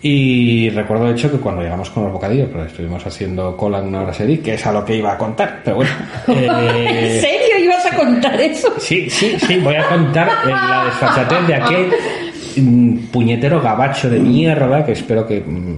Y 0.00 0.70
recuerdo 0.70 1.04
de 1.04 1.12
hecho 1.12 1.30
que 1.30 1.36
cuando 1.36 1.60
llegamos 1.60 1.90
con 1.90 2.04
los 2.04 2.12
bocadillos, 2.12 2.48
pues 2.50 2.68
estuvimos 2.68 3.06
haciendo 3.06 3.54
cola 3.58 3.80
en 3.80 3.88
una 3.88 4.04
brasserie, 4.04 4.40
que 4.40 4.54
es 4.54 4.66
a 4.66 4.72
lo 4.72 4.86
que 4.86 4.96
iba 4.96 5.12
a 5.12 5.18
contar, 5.18 5.60
pero 5.62 5.76
bueno. 5.76 5.90
¿En 6.28 6.34
eh, 6.36 7.20
serio 7.20 7.40
ibas 7.40 7.43
a 7.94 8.04
contar 8.04 8.40
eso? 8.40 8.74
Sí, 8.78 9.08
sí, 9.08 9.36
sí, 9.38 9.58
voy 9.58 9.76
a 9.76 9.88
contar 9.88 10.28
eh, 10.46 10.50
la 10.50 10.84
desfachatez 10.86 11.46
de 11.46 11.54
aquel 11.54 11.92
mm, 12.56 12.96
puñetero 13.12 13.60
gabacho 13.60 14.10
de 14.10 14.18
mierda 14.18 14.84
que 14.84 14.92
espero 14.92 15.26
que 15.26 15.40
mm, 15.40 15.76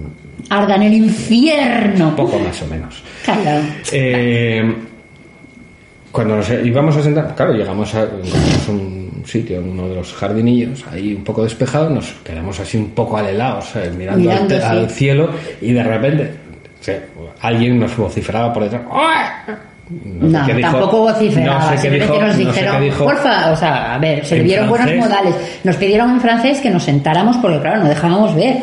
Arda 0.49 0.75
en 0.75 0.83
el 0.83 0.93
infierno. 0.93 2.15
poco 2.15 2.39
más 2.39 2.61
o 2.61 2.67
menos. 2.67 3.03
Calla. 3.25 3.61
Eh, 3.91 4.75
cuando 6.11 6.37
nos 6.37 6.49
íbamos 6.49 6.95
a 6.95 7.03
sentar, 7.03 7.35
claro, 7.35 7.53
llegamos 7.53 7.93
a 7.93 8.03
encontramos 8.03 8.67
un 8.69 9.23
sitio 9.25 9.59
uno 9.59 9.89
de 9.89 9.95
los 9.95 10.13
jardinillos, 10.13 10.85
ahí 10.91 11.13
un 11.13 11.23
poco 11.23 11.43
despejado, 11.43 11.89
nos 11.89 12.13
quedamos 12.23 12.59
así 12.59 12.77
un 12.77 12.91
poco 12.91 13.17
alelados, 13.17 13.65
¿sabes? 13.65 13.93
mirando, 13.93 14.29
Mirando, 14.29 14.55
al, 14.55 14.61
sí. 14.61 14.67
al 14.67 14.89
cielo 14.89 15.29
y 15.61 15.73
de 15.73 15.83
repente 15.83 16.31
o 16.79 16.83
sea, 16.83 17.03
alguien 17.41 17.79
nos 17.79 17.95
vociferaba 17.97 18.53
por 18.53 18.63
detrás. 18.63 18.83
No 19.89 20.45
sé 20.45 20.55
tampoco 20.55 20.97
vociferaba. 20.99 21.59
No 21.59 21.65
sé 21.69 21.75
qué 21.75 21.81
simplemente 21.81 22.13
dijo, 22.13 22.21
nos 22.21 22.27
no 22.27 22.33
sé 22.33 22.45
dijeron, 22.45 22.75
qué 22.77 22.83
dijo. 22.85 23.03
porfa, 23.05 23.51
o 23.51 23.55
sea, 23.55 23.95
a 23.95 23.97
ver, 23.97 24.25
se 24.25 24.39
vieron 24.41 24.69
buenos 24.69 24.95
modales. 24.95 25.35
Nos 25.63 25.75
pidieron 25.77 26.09
en 26.11 26.21
francés 26.21 26.59
que 26.59 26.69
nos 26.69 26.83
sentáramos 26.83 27.37
porque, 27.37 27.59
claro, 27.61 27.83
no 27.83 27.89
dejábamos 27.89 28.35
ver. 28.35 28.57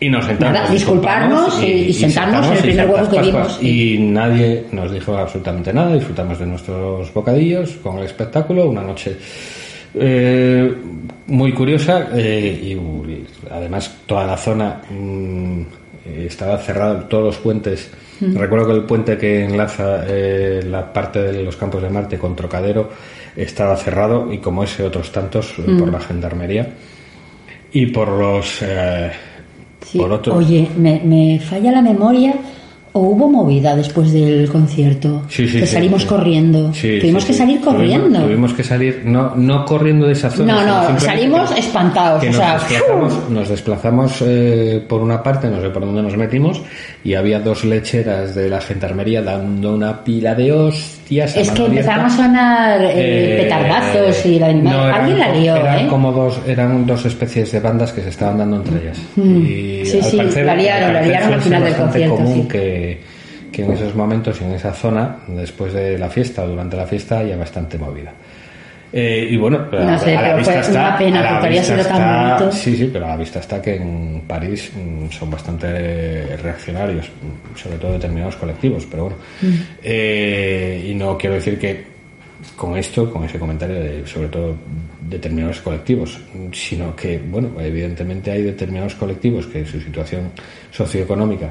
Y 0.00 0.08
nos 0.10 0.24
sentamos, 0.26 0.70
disculparnos 0.70 1.62
y- 1.62 1.66
y 1.66 1.92
sentarnos 1.92 2.46
en 2.46 2.52
el 2.54 2.58
primer 2.60 2.88
hueco 2.90 3.10
que 3.10 3.20
vimos, 3.20 3.58
Y 3.62 3.98
nadie 3.98 4.64
nos 4.72 4.90
dijo 4.92 5.16
absolutamente 5.16 5.72
nada, 5.72 5.94
disfrutamos 5.94 6.38
de 6.38 6.46
nuestros 6.46 7.12
bocadillos 7.14 7.70
con 7.82 7.98
el 7.98 8.04
espectáculo, 8.04 8.68
una 8.68 8.82
noche 8.82 9.16
eh, 9.94 10.74
muy 11.28 11.52
curiosa 11.52 12.08
eh, 12.14 12.60
y, 12.76 13.24
además 13.50 13.94
toda 14.06 14.26
la 14.26 14.36
zona 14.36 14.80
mm, 14.90 15.60
estaba 16.26 16.58
cerrada, 16.58 17.08
todos 17.08 17.24
los 17.24 17.36
puentes. 17.38 17.90
Recuerdo 18.20 18.66
que 18.66 18.72
el 18.72 18.82
puente 18.84 19.18
que 19.18 19.44
enlaza 19.44 20.04
eh, 20.06 20.62
la 20.68 20.92
parte 20.92 21.20
de 21.20 21.42
los 21.42 21.56
campos 21.56 21.82
de 21.82 21.90
Marte 21.90 22.18
con 22.18 22.36
Trocadero 22.36 22.90
estaba 23.36 23.76
cerrado 23.76 24.32
y 24.32 24.38
como 24.38 24.62
ese 24.64 24.84
otros 24.84 25.10
tantos 25.10 25.54
eh, 25.58 25.62
por 25.78 25.90
la 25.90 26.00
gendarmería 26.00 26.68
y 27.72 27.86
por 27.86 28.08
los 28.08 28.62
eh, 28.62 29.10
Sí. 29.84 29.98
por 29.98 30.12
otro 30.12 30.36
Oye, 30.36 30.66
me, 30.78 31.00
me 31.04 31.38
falla 31.40 31.70
la 31.70 31.82
memoria. 31.82 32.34
¿O 32.96 33.00
hubo 33.00 33.28
movida 33.28 33.74
después 33.74 34.12
del 34.12 34.48
concierto? 34.48 35.22
Sí, 35.28 35.48
sí, 35.48 35.58
que 35.58 35.66
salimos 35.66 36.02
sí. 36.02 36.08
corriendo. 36.08 36.72
Sí, 36.72 36.98
Tuvimos 37.00 37.24
que 37.24 37.32
salir 37.32 37.60
corriendo. 37.60 38.20
Tuvimos, 38.20 38.52
que 38.54 38.62
salir, 38.62 39.02
no, 39.04 39.34
no 39.34 39.64
corriendo 39.64 40.06
de 40.06 40.12
esa 40.12 40.30
zona. 40.30 40.62
No, 40.64 40.90
no, 40.92 41.00
salimos 41.00 41.50
que- 41.50 41.58
espantados, 41.58 42.20
que 42.22 42.28
o 42.28 42.30
nos 42.30 42.38
sea, 42.38 42.52
desplazamos, 42.54 43.30
nos 43.30 43.48
desplazamos 43.48 44.22
eh, 44.24 44.80
por 44.88 45.00
una 45.00 45.20
parte, 45.24 45.48
no 45.48 45.60
sé 45.60 45.70
por 45.70 45.84
dónde 45.84 46.02
nos 46.02 46.16
metimos, 46.16 46.62
y 47.02 47.14
había 47.14 47.40
dos 47.40 47.64
lecheras 47.64 48.32
de 48.36 48.48
la 48.48 48.60
gendarmería 48.60 49.22
dando 49.22 49.74
una 49.74 50.04
pila 50.04 50.36
de 50.36 50.52
hostias. 50.52 51.36
Es 51.36 51.50
que 51.50 51.64
empezaron 51.66 52.06
a 52.06 52.10
sonar 52.10 52.80
eh, 52.80 52.92
Eh, 52.94 53.42
petardazos 53.42 54.24
y 54.24 54.38
la 54.38 54.52
no, 54.52 54.70
Alguien 54.84 55.18
la 55.18 55.32
lió, 55.34 55.56
eran 55.56 55.86
¿eh? 55.86 55.88
como 55.88 56.12
dos, 56.12 56.38
eran 56.46 56.86
dos 56.86 57.04
especies 57.06 57.50
de 57.50 57.58
bandas 57.58 57.92
que 57.92 58.02
se 58.02 58.10
estaban 58.10 58.38
dando 58.38 58.58
entre 58.58 58.82
ellas. 58.82 58.98
Y 59.16 59.20
Mm. 59.20 59.84
Sí, 59.86 59.98
al 60.18 60.30
sí, 60.32 60.40
la 60.42 60.54
liaron, 60.54 60.88
la 60.94 61.00
parecer 61.00 61.06
liaron 61.08 61.32
al 61.34 61.40
final 61.42 61.64
del 61.64 61.74
concierto, 61.74 62.14
común. 62.16 62.48
Que, 62.84 62.98
que 63.52 63.62
en 63.64 63.72
esos 63.72 63.94
momentos 63.94 64.40
y 64.40 64.44
en 64.44 64.52
esa 64.52 64.72
zona, 64.72 65.18
después 65.28 65.72
de 65.72 65.98
la 65.98 66.08
fiesta 66.08 66.42
o 66.44 66.48
durante 66.48 66.76
la 66.76 66.86
fiesta, 66.86 67.18
haya 67.18 67.36
bastante 67.36 67.78
movida. 67.78 68.12
Eh, 68.96 69.26
y 69.28 69.36
bueno, 69.36 69.66
pero 69.68 69.82
No 69.84 69.98
sé, 69.98 70.16
a 70.16 70.20
la 70.22 70.26
pero 70.28 70.38
vista 70.38 70.60
está, 70.60 70.80
una 70.88 70.98
pena, 70.98 71.18
a 71.20 71.40
la 71.42 71.48
vista 71.48 71.64
sido 71.64 71.76
tan 71.78 71.96
está- 71.96 72.22
bonito. 72.38 72.52
Sí, 72.56 72.76
sí, 72.76 72.90
pero 72.92 73.06
a 73.06 73.08
la 73.08 73.16
vista 73.16 73.40
está 73.40 73.60
que 73.60 73.74
en 73.74 74.22
París 74.26 74.70
mm, 74.72 75.10
son 75.10 75.30
bastante 75.30 76.36
reaccionarios, 76.36 77.08
mm, 77.08 77.56
sobre 77.58 77.76
todo 77.78 77.92
determinados 77.94 78.36
colectivos, 78.36 78.86
pero 78.88 79.04
bueno. 79.04 79.16
Eh, 79.82 80.86
y 80.90 80.94
no 80.94 81.18
quiero 81.18 81.34
decir 81.34 81.58
que 81.58 81.84
con 82.54 82.76
esto, 82.76 83.10
con 83.10 83.24
ese 83.24 83.36
comentario 83.38 83.80
de 83.80 84.06
sobre 84.06 84.28
todo 84.28 84.54
determinados 85.10 85.60
colectivos, 85.60 86.20
sino 86.52 86.94
que, 86.94 87.18
bueno, 87.18 87.50
evidentemente 87.60 88.30
hay 88.30 88.42
determinados 88.42 88.94
colectivos 88.94 89.46
que 89.46 89.64
su 89.66 89.80
situación 89.80 90.30
socioeconómica 90.70 91.50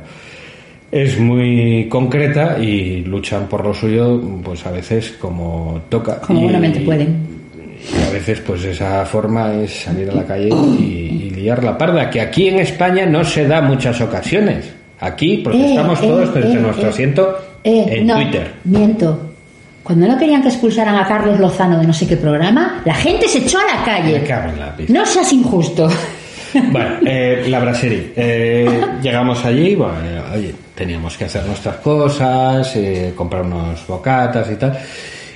es 0.94 1.20
muy 1.20 1.88
concreta 1.90 2.58
y 2.60 3.02
luchan 3.04 3.48
por 3.48 3.66
lo 3.66 3.74
suyo, 3.74 4.22
pues 4.44 4.66
a 4.66 4.72
veces 4.72 5.14
como 5.20 5.82
toca. 5.90 6.20
Como 6.22 6.40
Y- 6.40 6.44
buenamente 6.44 6.80
pueden. 6.82 7.34
y 7.56 8.08
a 8.10 8.12
veces, 8.12 8.40
pues 8.42 8.64
esa 8.64 9.06
forma 9.06 9.54
es 9.56 9.72
salir 9.84 10.10
a 10.10 10.14
la 10.14 10.24
calle 10.24 10.50
y, 10.80 10.84
y 10.84 11.30
liar 11.32 11.64
la 11.64 11.78
parda, 11.78 12.10
que 12.10 12.22
aquí 12.22 12.48
en 12.48 12.60
España 12.60 13.06
no 13.06 13.24
se 13.26 13.48
da 13.48 13.62
muchas 13.62 14.00
ocasiones. 14.02 14.72
Aquí 15.00 15.38
protestamos 15.38 16.00
Eh, 16.02 16.08
todos 16.08 16.30
eh, 16.30 16.32
desde 16.40 16.54
eh, 16.54 16.62
nuestro 16.62 16.86
eh, 16.86 16.90
asiento 16.90 17.38
eh, 17.64 17.86
en 17.90 18.08
no, 18.08 18.16
Twitter. 18.16 18.52
Miento. 18.64 19.30
Cuando 19.84 20.08
no 20.08 20.18
querían 20.18 20.42
que 20.42 20.48
expulsaran 20.48 20.96
a 20.96 21.06
Carlos 21.06 21.40
Lozano 21.42 21.78
de 21.78 21.86
no 21.86 21.92
sé 21.92 22.08
qué 22.08 22.16
programa, 22.16 22.82
la 22.86 22.94
gente 22.94 23.28
se 23.28 23.40
echó 23.40 23.58
a 23.60 23.64
la 23.66 23.80
Me 23.80 23.86
calle. 23.86 24.24
cago 24.24 24.50
en 24.54 24.60
la. 24.60 24.76
No 24.88 25.06
seas 25.06 25.34
injusto. 25.34 25.90
Bueno, 26.72 26.98
eh, 27.06 27.46
la 27.50 27.60
brasserie. 27.60 28.14
Eh, 28.16 28.68
llegamos 29.02 29.44
allí, 29.46 29.76
bueno, 29.76 29.94
oye, 30.34 30.54
teníamos 30.76 31.18
que 31.18 31.26
hacer 31.26 31.46
nuestras 31.46 31.78
cosas, 31.78 32.76
eh, 32.76 33.14
comprar 33.16 33.44
unos 33.44 33.86
bocatas 33.88 34.50
y 34.52 34.56
tal. 34.56 34.78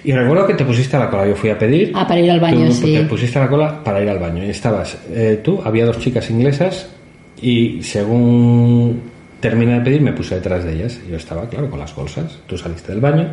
Y 0.04 0.12
recuerdo 0.14 0.48
que 0.48 0.54
te 0.54 0.64
pusiste 0.64 0.96
a 0.96 1.00
la 1.00 1.10
cola. 1.10 1.28
Yo 1.28 1.36
fui 1.36 1.50
a 1.50 1.58
pedir. 1.58 1.92
Ah, 1.96 2.08
para 2.08 2.20
ir 2.20 2.32
al 2.32 2.40
baño, 2.40 2.68
tú 2.68 2.74
sí. 2.74 2.94
Te 2.94 3.04
pusiste 3.04 3.40
a 3.40 3.44
la 3.44 3.50
cola 3.50 3.84
para 3.84 4.02
ir 4.02 4.10
al 4.10 4.20
baño. 4.20 4.44
Y 4.46 4.50
estabas 4.50 4.98
eh, 5.12 5.42
tú, 5.44 5.62
había 5.66 5.86
dos 5.86 6.00
chicas 6.00 6.30
inglesas 6.30 6.88
y 7.42 7.82
según 7.82 9.02
terminé 9.40 9.74
de 9.76 9.82
pedir 9.82 10.02
me 10.02 10.14
puse 10.14 10.36
detrás 10.36 10.64
de 10.64 10.74
ellas. 10.74 11.00
Yo 11.10 11.18
estaba, 11.18 11.50
claro, 11.50 11.70
con 11.70 11.80
las 11.80 11.94
bolsas. 11.96 12.40
Tú 12.48 12.58
saliste 12.58 12.92
del 12.92 13.02
baño 13.02 13.28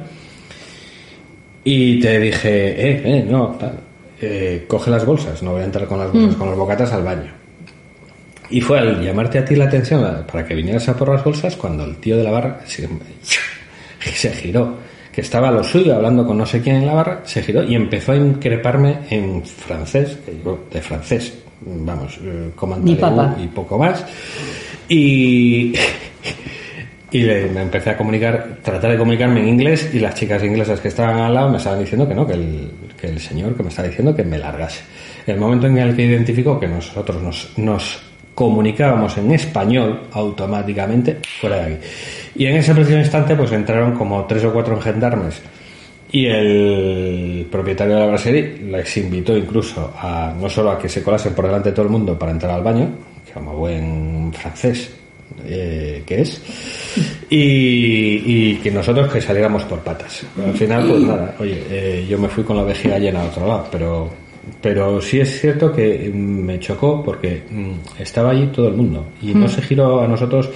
y 1.64 1.98
te 2.00 2.18
dije, 2.18 2.50
eh, 2.90 3.02
eh, 3.04 3.26
no, 3.28 3.48
tal, 3.58 3.74
eh, 4.20 4.64
coge 4.66 4.90
las 4.90 5.04
bolsas. 5.06 5.42
No 5.42 5.52
voy 5.52 5.62
a 5.62 5.64
entrar 5.64 5.86
con 5.86 5.98
las 5.98 6.08
Mm. 6.12 6.12
bolsas, 6.18 6.34
con 6.36 6.48
los 6.48 6.58
bocatas 6.58 6.92
al 6.92 7.02
baño. 7.04 7.30
Y 8.50 8.60
fue 8.60 8.78
al 8.78 9.02
llamarte 9.02 9.38
a 9.38 9.44
ti 9.44 9.56
la 9.56 9.64
atención 9.64 10.24
para 10.30 10.44
que 10.46 10.54
vinieras 10.54 10.88
a 10.88 10.96
por 10.96 11.08
las 11.08 11.24
bolsas 11.24 11.56
cuando 11.56 11.84
el 11.84 11.96
tío 11.96 12.16
de 12.16 12.24
la 12.24 12.30
barra 12.30 12.60
se, 12.66 12.88
se 14.14 14.30
giró, 14.32 14.76
que 15.12 15.20
estaba 15.22 15.48
a 15.48 15.52
lo 15.52 15.64
suyo 15.64 15.94
hablando 15.96 16.26
con 16.26 16.36
no 16.38 16.44
sé 16.46 16.60
quién 16.60 16.76
en 16.76 16.86
la 16.86 16.94
barra, 16.94 17.20
se 17.24 17.42
giró 17.42 17.62
y 17.62 17.74
empezó 17.74 18.12
a 18.12 18.16
increparme 18.16 18.98
en 19.10 19.44
francés, 19.44 20.18
de 20.72 20.80
francés, 20.82 21.38
vamos, 21.64 22.18
eh, 22.22 22.50
comandé 22.54 22.92
y 23.42 23.46
poco 23.48 23.78
más. 23.78 24.04
Y, 24.88 25.72
y 27.12 27.22
le- 27.22 27.46
me 27.48 27.62
empecé 27.62 27.90
a 27.90 27.96
comunicar, 27.96 28.58
tratar 28.62 28.90
de 28.90 28.98
comunicarme 28.98 29.40
en 29.40 29.48
inglés 29.48 29.88
y 29.94 30.00
las 30.00 30.14
chicas 30.14 30.42
inglesas 30.42 30.80
que 30.80 30.88
estaban 30.88 31.18
al 31.18 31.32
lado 31.32 31.48
me 31.48 31.56
estaban 31.58 31.80
diciendo 31.80 32.06
que 32.08 32.14
no, 32.14 32.26
que 32.26 32.34
el, 32.34 32.70
que 33.00 33.06
el 33.06 33.20
señor 33.20 33.56
que 33.56 33.62
me 33.62 33.68
estaba 33.70 33.88
diciendo 33.88 34.14
que 34.14 34.24
me 34.24 34.36
largase. 34.38 34.82
El 35.26 35.38
momento 35.38 35.66
en 35.66 35.78
el 35.78 35.94
que 35.96 36.02
identificó 36.04 36.58
que 36.60 36.66
nosotros 36.68 37.22
nos, 37.22 37.52
nos 37.56 38.02
comunicábamos 38.34 39.16
en 39.18 39.32
español 39.32 40.08
automáticamente 40.12 41.18
fuera 41.40 41.56
de 41.56 41.74
aquí. 41.74 41.86
Y 42.36 42.46
en 42.46 42.56
ese 42.56 42.74
preciso 42.74 42.98
instante 42.98 43.36
pues 43.36 43.52
entraron 43.52 43.92
como 43.92 44.24
tres 44.24 44.44
o 44.44 44.52
cuatro 44.52 44.80
gendarmes 44.80 45.40
y 46.14 46.26
el 46.26 47.46
propietario 47.50 47.94
de 47.94 48.00
la 48.00 48.06
brasserie 48.06 48.58
les 48.70 48.96
invitó 48.98 49.36
incluso 49.36 49.92
a 49.98 50.32
no 50.40 50.48
solo 50.48 50.70
a 50.70 50.78
que 50.78 50.88
se 50.88 51.02
colasen 51.02 51.34
por 51.34 51.46
delante 51.46 51.70
de 51.70 51.74
todo 51.74 51.86
el 51.86 51.90
mundo 51.90 52.16
para 52.16 52.30
entrar 52.30 52.52
al 52.52 52.62
baño, 52.62 52.88
como 53.32 53.56
buen 53.56 54.32
francés 54.32 54.92
eh, 55.44 56.04
que 56.06 56.22
es, 56.22 56.40
y, 57.28 58.52
y 58.52 58.54
que 58.62 58.70
nosotros 58.70 59.12
que 59.12 59.20
saliéramos 59.20 59.64
por 59.64 59.80
patas. 59.80 60.24
Al 60.44 60.54
final, 60.54 60.86
pues 60.86 61.02
nada, 61.02 61.34
oye, 61.40 61.64
eh, 61.68 62.06
yo 62.08 62.16
me 62.18 62.28
fui 62.28 62.44
con 62.44 62.56
la 62.56 62.62
vejiga 62.62 62.98
llena 62.98 63.22
a 63.22 63.24
otro 63.24 63.48
lado, 63.48 63.66
pero 63.72 64.10
pero 64.60 65.00
sí 65.00 65.20
es 65.20 65.40
cierto 65.40 65.72
que 65.72 66.10
mm, 66.12 66.16
me 66.16 66.58
chocó 66.60 67.02
porque 67.04 67.42
mm, 67.50 68.00
estaba 68.02 68.30
allí 68.30 68.46
todo 68.48 68.68
el 68.68 68.74
mundo 68.74 69.06
y 69.22 69.34
no 69.34 69.48
se 69.48 69.60
giró 69.62 70.00
a 70.02 70.08
nosotros 70.08 70.50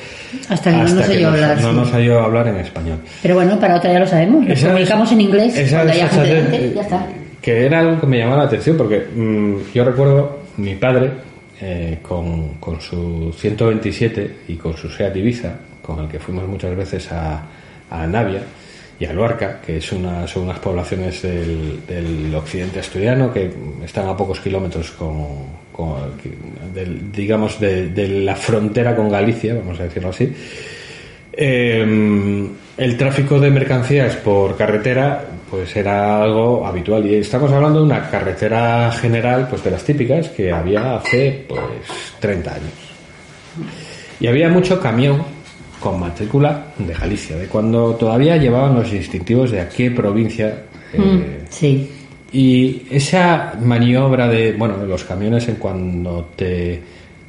Hasta 0.48 0.70
que 0.70 0.76
no 0.76 0.82
nos 0.94 1.08
oyó 1.08 1.20
nos- 1.30 1.34
hablar, 1.34 1.60
no 1.62 1.70
sí. 1.70 1.76
nos 1.76 1.94
oyó 1.94 2.20
hablar 2.20 2.48
en 2.48 2.56
español. 2.56 2.98
Pero 3.22 3.34
bueno, 3.34 3.58
para 3.60 3.76
otra 3.76 3.92
ya 3.92 3.98
lo 4.00 4.06
sabemos. 4.06 4.42
Nos 4.46 4.58
Esa- 4.58 4.68
comunicamos 4.68 5.12
en 5.12 5.20
inglés 5.20 5.56
esa 5.56 5.76
cuando 5.76 5.92
haya 5.92 6.08
gente 6.08 6.28
delante, 6.28 6.56
eh, 6.66 6.72
ya 6.74 6.82
está. 6.82 7.06
Que 7.42 7.66
era 7.66 7.80
algo 7.80 8.00
que 8.00 8.06
me 8.06 8.18
llamaba 8.18 8.38
la 8.42 8.48
atención 8.48 8.76
porque 8.76 9.06
mm, 9.14 9.54
yo 9.74 9.84
recuerdo 9.84 10.38
mi 10.56 10.74
padre 10.74 11.10
eh, 11.60 11.98
con, 12.02 12.54
con 12.54 12.80
su 12.80 13.32
127 13.36 14.36
y 14.48 14.54
con 14.56 14.76
su 14.76 14.88
Seat 14.88 15.16
Ibiza, 15.16 15.52
con 15.82 16.00
el 16.00 16.08
que 16.08 16.18
fuimos 16.18 16.46
muchas 16.48 16.76
veces 16.76 17.10
a, 17.12 17.42
a 17.90 18.06
Navia 18.06 18.40
y 19.00 19.04
a 19.04 19.12
Luarca, 19.12 19.60
que 19.64 19.80
son 19.80 20.04
unas 20.04 20.58
poblaciones 20.58 21.22
del, 21.22 22.34
occidente 22.34 22.80
asturiano 22.80 23.32
que 23.32 23.50
están 23.84 24.08
a 24.08 24.16
pocos 24.16 24.40
kilómetros 24.40 24.92
digamos 27.12 27.60
de, 27.60 28.08
la 28.24 28.34
frontera 28.34 28.96
con 28.96 29.08
Galicia, 29.08 29.54
vamos 29.54 29.78
a 29.78 29.84
decirlo 29.84 30.08
así. 30.10 30.32
Eh, 31.32 32.48
el 32.76 32.96
tráfico 32.96 33.38
de 33.38 33.50
mercancías 33.50 34.16
por 34.16 34.56
carretera 34.56 35.24
pues 35.48 35.74
era 35.76 36.22
algo 36.22 36.66
habitual 36.66 37.06
y 37.06 37.14
estamos 37.16 37.50
hablando 37.52 37.80
de 37.80 37.86
una 37.86 38.10
carretera 38.10 38.90
general 38.92 39.46
pues 39.48 39.64
de 39.64 39.70
las 39.70 39.84
típicas 39.84 40.28
que 40.28 40.52
había 40.52 40.96
hace 40.96 41.44
pues 41.48 41.60
30 42.20 42.50
años 42.54 42.72
y 44.20 44.26
había 44.26 44.48
mucho 44.48 44.80
camión 44.80 45.22
con 45.80 46.00
matrícula 46.00 46.66
de 46.78 46.92
Galicia 46.94 47.36
de 47.36 47.46
cuando 47.46 47.94
todavía 47.94 48.36
llevaban 48.36 48.74
los 48.74 48.90
distintivos 48.90 49.50
de 49.50 49.60
a 49.60 49.68
qué 49.68 49.90
provincia 49.90 50.62
eh, 50.92 50.98
Mm, 50.98 51.22
sí. 51.50 51.90
y 52.32 52.82
esa 52.90 53.54
maniobra 53.62 54.26
de, 54.28 54.52
bueno, 54.54 54.78
de 54.78 54.86
los 54.86 55.04
camiones 55.04 55.48
en 55.48 55.56
cuando 55.56 56.30
te 56.36 56.80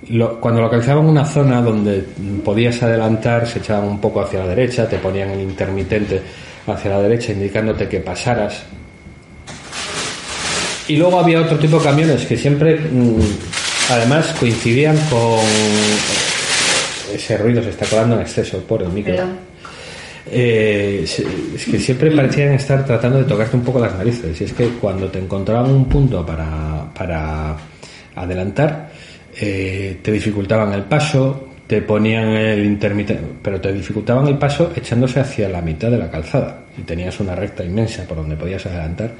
lo- 0.09 0.39
cuando 0.39 0.61
localizaban 0.61 1.05
una 1.05 1.25
zona 1.25 1.61
donde 1.61 2.03
podías 2.43 2.81
adelantar, 2.81 3.45
se 3.45 3.59
echaban 3.59 3.85
un 3.87 3.99
poco 4.01 4.21
hacia 4.21 4.39
la 4.39 4.47
derecha, 4.47 4.87
te 4.87 4.97
ponían 4.97 5.29
el 5.31 5.41
intermitente 5.41 6.21
hacia 6.67 6.91
la 6.91 7.01
derecha 7.01 7.33
indicándote 7.33 7.87
que 7.87 7.99
pasaras. 7.99 8.63
Y 10.87 10.95
luego 10.95 11.19
había 11.19 11.41
otro 11.41 11.57
tipo 11.59 11.77
de 11.77 11.83
camiones 11.83 12.25
que 12.25 12.35
siempre, 12.37 12.77
mm, 12.79 13.19
además, 13.91 14.33
coincidían 14.39 14.97
con 15.09 15.37
ese 17.13 17.37
ruido 17.37 17.61
se 17.63 17.69
está 17.69 17.85
colando 17.85 18.15
en 18.15 18.21
exceso 18.21 18.59
por 18.59 18.83
el 18.83 18.89
micro. 18.89 19.15
Eh, 20.31 21.01
es 21.03 21.65
que 21.65 21.79
siempre 21.79 22.11
parecían 22.11 22.53
estar 22.53 22.85
tratando 22.85 23.17
de 23.19 23.23
tocarte 23.23 23.55
un 23.57 23.63
poco 23.63 23.79
las 23.79 23.95
narices. 23.95 24.39
Y 24.39 24.43
es 24.43 24.53
que 24.53 24.69
cuando 24.69 25.09
te 25.09 25.19
encontraban 25.19 25.71
un 25.71 25.85
punto 25.85 26.25
para, 26.25 26.91
para 26.93 27.55
adelantar, 28.15 28.89
eh, 29.39 29.99
te 30.01 30.11
dificultaban 30.11 30.73
el 30.73 30.83
paso, 30.83 31.49
te 31.65 31.81
ponían 31.81 32.29
el 32.29 32.65
intermitente, 32.65 33.23
pero 33.41 33.59
te 33.59 33.71
dificultaban 33.71 34.27
el 34.27 34.37
paso 34.37 34.71
echándose 34.75 35.19
hacia 35.19 35.49
la 35.49 35.61
mitad 35.61 35.89
de 35.89 35.97
la 35.97 36.09
calzada. 36.09 36.63
Y 36.77 36.81
tenías 36.81 37.19
una 37.19 37.35
recta 37.35 37.63
inmensa 37.63 38.03
por 38.03 38.17
donde 38.17 38.35
podías 38.35 38.65
adelantar. 38.65 39.11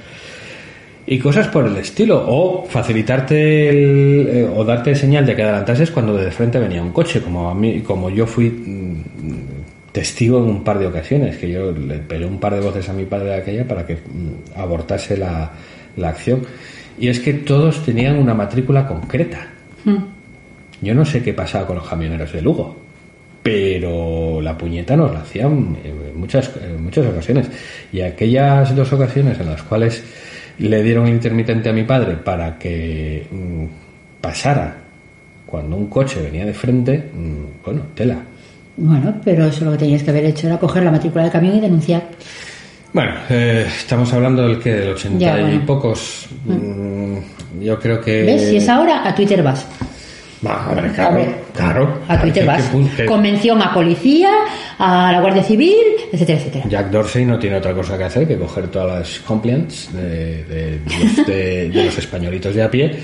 Y 1.06 1.18
cosas 1.18 1.48
por 1.48 1.66
el 1.66 1.76
estilo. 1.76 2.22
O 2.26 2.64
facilitarte 2.66 3.68
el- 3.68 4.28
eh, 4.28 4.48
o 4.54 4.64
darte 4.64 4.94
señal 4.94 5.26
de 5.26 5.34
que 5.34 5.42
adelantases 5.42 5.90
cuando 5.90 6.16
de 6.16 6.30
frente 6.30 6.58
venía 6.58 6.82
un 6.82 6.92
coche. 6.92 7.20
Como 7.20 7.50
a 7.50 7.54
mí, 7.54 7.80
como 7.80 8.10
yo 8.10 8.26
fui 8.26 8.48
mm, 8.50 9.90
testigo 9.92 10.38
en 10.38 10.44
un 10.44 10.62
par 10.64 10.78
de 10.78 10.86
ocasiones, 10.86 11.36
que 11.36 11.50
yo 11.50 11.72
le 11.72 11.98
pegué 11.98 12.24
un 12.26 12.38
par 12.38 12.54
de 12.54 12.60
voces 12.60 12.88
a 12.88 12.92
mi 12.92 13.04
padre 13.06 13.30
de 13.30 13.34
aquella 13.36 13.66
para 13.66 13.84
que 13.86 13.94
mm, 13.94 14.58
abortase 14.60 15.16
la, 15.16 15.50
la 15.96 16.08
acción. 16.10 16.42
Y 16.98 17.08
es 17.08 17.18
que 17.18 17.32
todos 17.34 17.84
tenían 17.84 18.16
una 18.18 18.34
matrícula 18.34 18.86
concreta. 18.86 19.48
Yo 20.82 20.94
no 20.94 21.04
sé 21.04 21.22
qué 21.22 21.32
pasaba 21.34 21.66
con 21.66 21.76
los 21.76 21.88
camioneros 21.88 22.32
de 22.32 22.42
Lugo, 22.42 22.76
pero 23.42 24.40
la 24.40 24.56
puñeta 24.56 24.96
nos 24.96 25.12
la 25.12 25.20
hacían 25.20 25.76
en 25.82 26.18
muchas, 26.18 26.50
en 26.62 26.82
muchas 26.84 27.06
ocasiones. 27.06 27.48
Y 27.92 28.00
aquellas 28.02 28.74
dos 28.76 28.92
ocasiones 28.92 29.40
en 29.40 29.46
las 29.46 29.62
cuales 29.62 30.04
le 30.68 30.82
dieron 30.82 31.06
el 31.06 31.14
intermitente 31.14 31.68
a 31.68 31.72
mi 31.72 31.84
padre 31.84 32.14
para 32.16 32.58
que 32.58 33.26
mm, 33.30 33.64
pasara 34.20 34.76
cuando 35.46 35.76
un 35.76 35.86
coche 35.86 36.20
venía 36.22 36.44
de 36.46 36.54
frente, 36.54 36.96
mm, 37.12 37.64
bueno, 37.64 37.82
tela. 37.94 38.18
Bueno, 38.76 39.14
pero 39.24 39.46
eso 39.46 39.64
lo 39.64 39.72
que 39.72 39.78
tenías 39.78 40.02
que 40.02 40.10
haber 40.10 40.24
hecho 40.26 40.46
era 40.46 40.58
coger 40.58 40.82
la 40.84 40.90
matrícula 40.90 41.24
del 41.24 41.32
camión 41.32 41.56
y 41.56 41.60
denunciar. 41.60 42.02
Bueno, 42.92 43.12
eh, 43.28 43.66
estamos 43.68 44.12
hablando 44.12 44.42
del 44.42 44.58
que 44.58 44.72
del 44.72 44.88
80 44.90 45.18
Ya, 45.18 45.52
y 45.52 45.58
pocos. 45.60 46.26
mm, 46.44 47.62
yo 47.62 47.78
creo 47.78 48.00
que. 48.00 48.22
¿Ves? 48.24 48.48
Si 48.48 48.56
es 48.56 48.68
ahora, 48.68 49.06
a 49.08 49.14
Twitter 49.14 49.42
vas. 49.42 49.66
Va, 50.46 50.70
a 50.70 50.74
ver, 50.74 50.90
claro, 50.92 51.24
claro. 51.54 51.98
A 52.08 52.18
Twitter 52.18 52.42
¿Qué- 52.44 52.48
vas. 52.48 52.72
Convención 53.06 53.60
a 53.60 53.74
policía, 53.74 54.30
a 54.78 55.12
la 55.12 55.20
Guardia 55.20 55.42
Civil, 55.42 55.74
etcétera, 56.10 56.38
etcétera. 56.38 56.64
Jack 56.66 56.90
Dorsey 56.90 57.26
no 57.26 57.38
tiene 57.38 57.56
otra 57.58 57.74
cosa 57.74 57.98
que 57.98 58.04
hacer 58.04 58.26
que 58.26 58.38
coger 58.38 58.68
todas 58.68 58.98
las 59.00 59.18
complaints 59.20 59.92
de, 59.92 60.44
de- 60.44 60.80
los, 60.86 61.26
de- 61.26 61.68
de 61.68 61.84
los 61.84 61.98
españolitos 61.98 62.54
de 62.54 62.62
a 62.62 62.70
pie, 62.70 62.98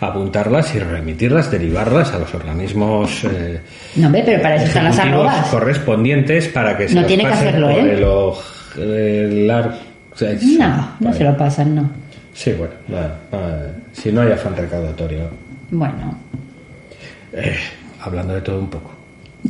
apuntarlas 0.00 0.74
y 0.74 0.80
remitirlas, 0.80 1.50
derivarlas 1.50 2.12
a 2.12 2.18
los 2.18 2.34
organismos 2.34 3.24
eh, 3.24 3.60
No, 3.96 4.06
hombre, 4.08 4.22
pero 4.26 4.42
para 4.42 4.56
eso 4.56 4.66
están 4.66 4.84
las 4.84 4.98
arrobas. 4.98 5.46
correspondientes 5.48 6.48
para 6.48 6.76
que 6.76 6.88
se 6.88 6.94
No 6.94 7.06
tiene 7.06 7.22
que 7.24 7.30
hacerlo, 7.32 7.70
¿eh? 7.70 8.02
el 8.76 9.50
ar- 9.50 9.78
No, 10.58 10.88
no 11.00 11.12
se 11.14 11.24
lo 11.24 11.36
pasan, 11.38 11.74
no. 11.74 11.90
Sí, 12.34 12.52
bueno, 12.52 12.74
nada, 12.88 13.18
nada, 13.30 13.74
si 13.92 14.12
no 14.12 14.20
hay 14.22 14.32
afán 14.32 14.54
recaudatorio. 14.56 15.28
Bueno, 15.70 16.18
Eh, 17.32 17.56
hablando 18.00 18.34
de 18.34 18.40
todo 18.42 18.58
un 18.58 18.68
poco, 18.68 18.90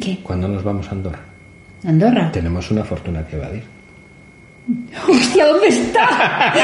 ¿qué? 0.00 0.18
cuando 0.22 0.48
nos 0.48 0.62
vamos 0.62 0.86
a 0.88 0.92
Andorra? 0.92 1.18
¿Andorra? 1.84 2.30
Tenemos 2.32 2.70
una 2.70 2.84
fortuna 2.84 3.26
que 3.26 3.36
evadir. 3.36 3.62
¡Hostia, 5.08 5.46
¿dónde 5.46 5.66
está? 5.68 6.54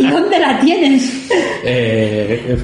¿Y 0.00 0.06
dónde 0.08 0.38
la 0.38 0.58
tienes? 0.60 1.30
Eh, 1.64 2.44
eh, 2.48 2.58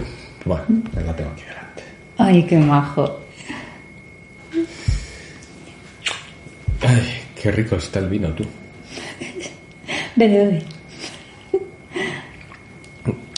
bueno, 0.46 0.64
la 1.04 1.14
tengo 1.14 1.30
aquí 1.30 1.42
delante. 1.42 1.82
Ay, 2.16 2.42
qué 2.44 2.56
majo. 2.56 3.20
Ay, 6.80 7.02
qué 7.40 7.50
rico 7.50 7.76
está 7.76 7.98
el 7.98 8.09
vino, 8.09 8.30
tú. 8.32 8.44
Bebe, 10.16 10.38
bebe. 10.46 10.62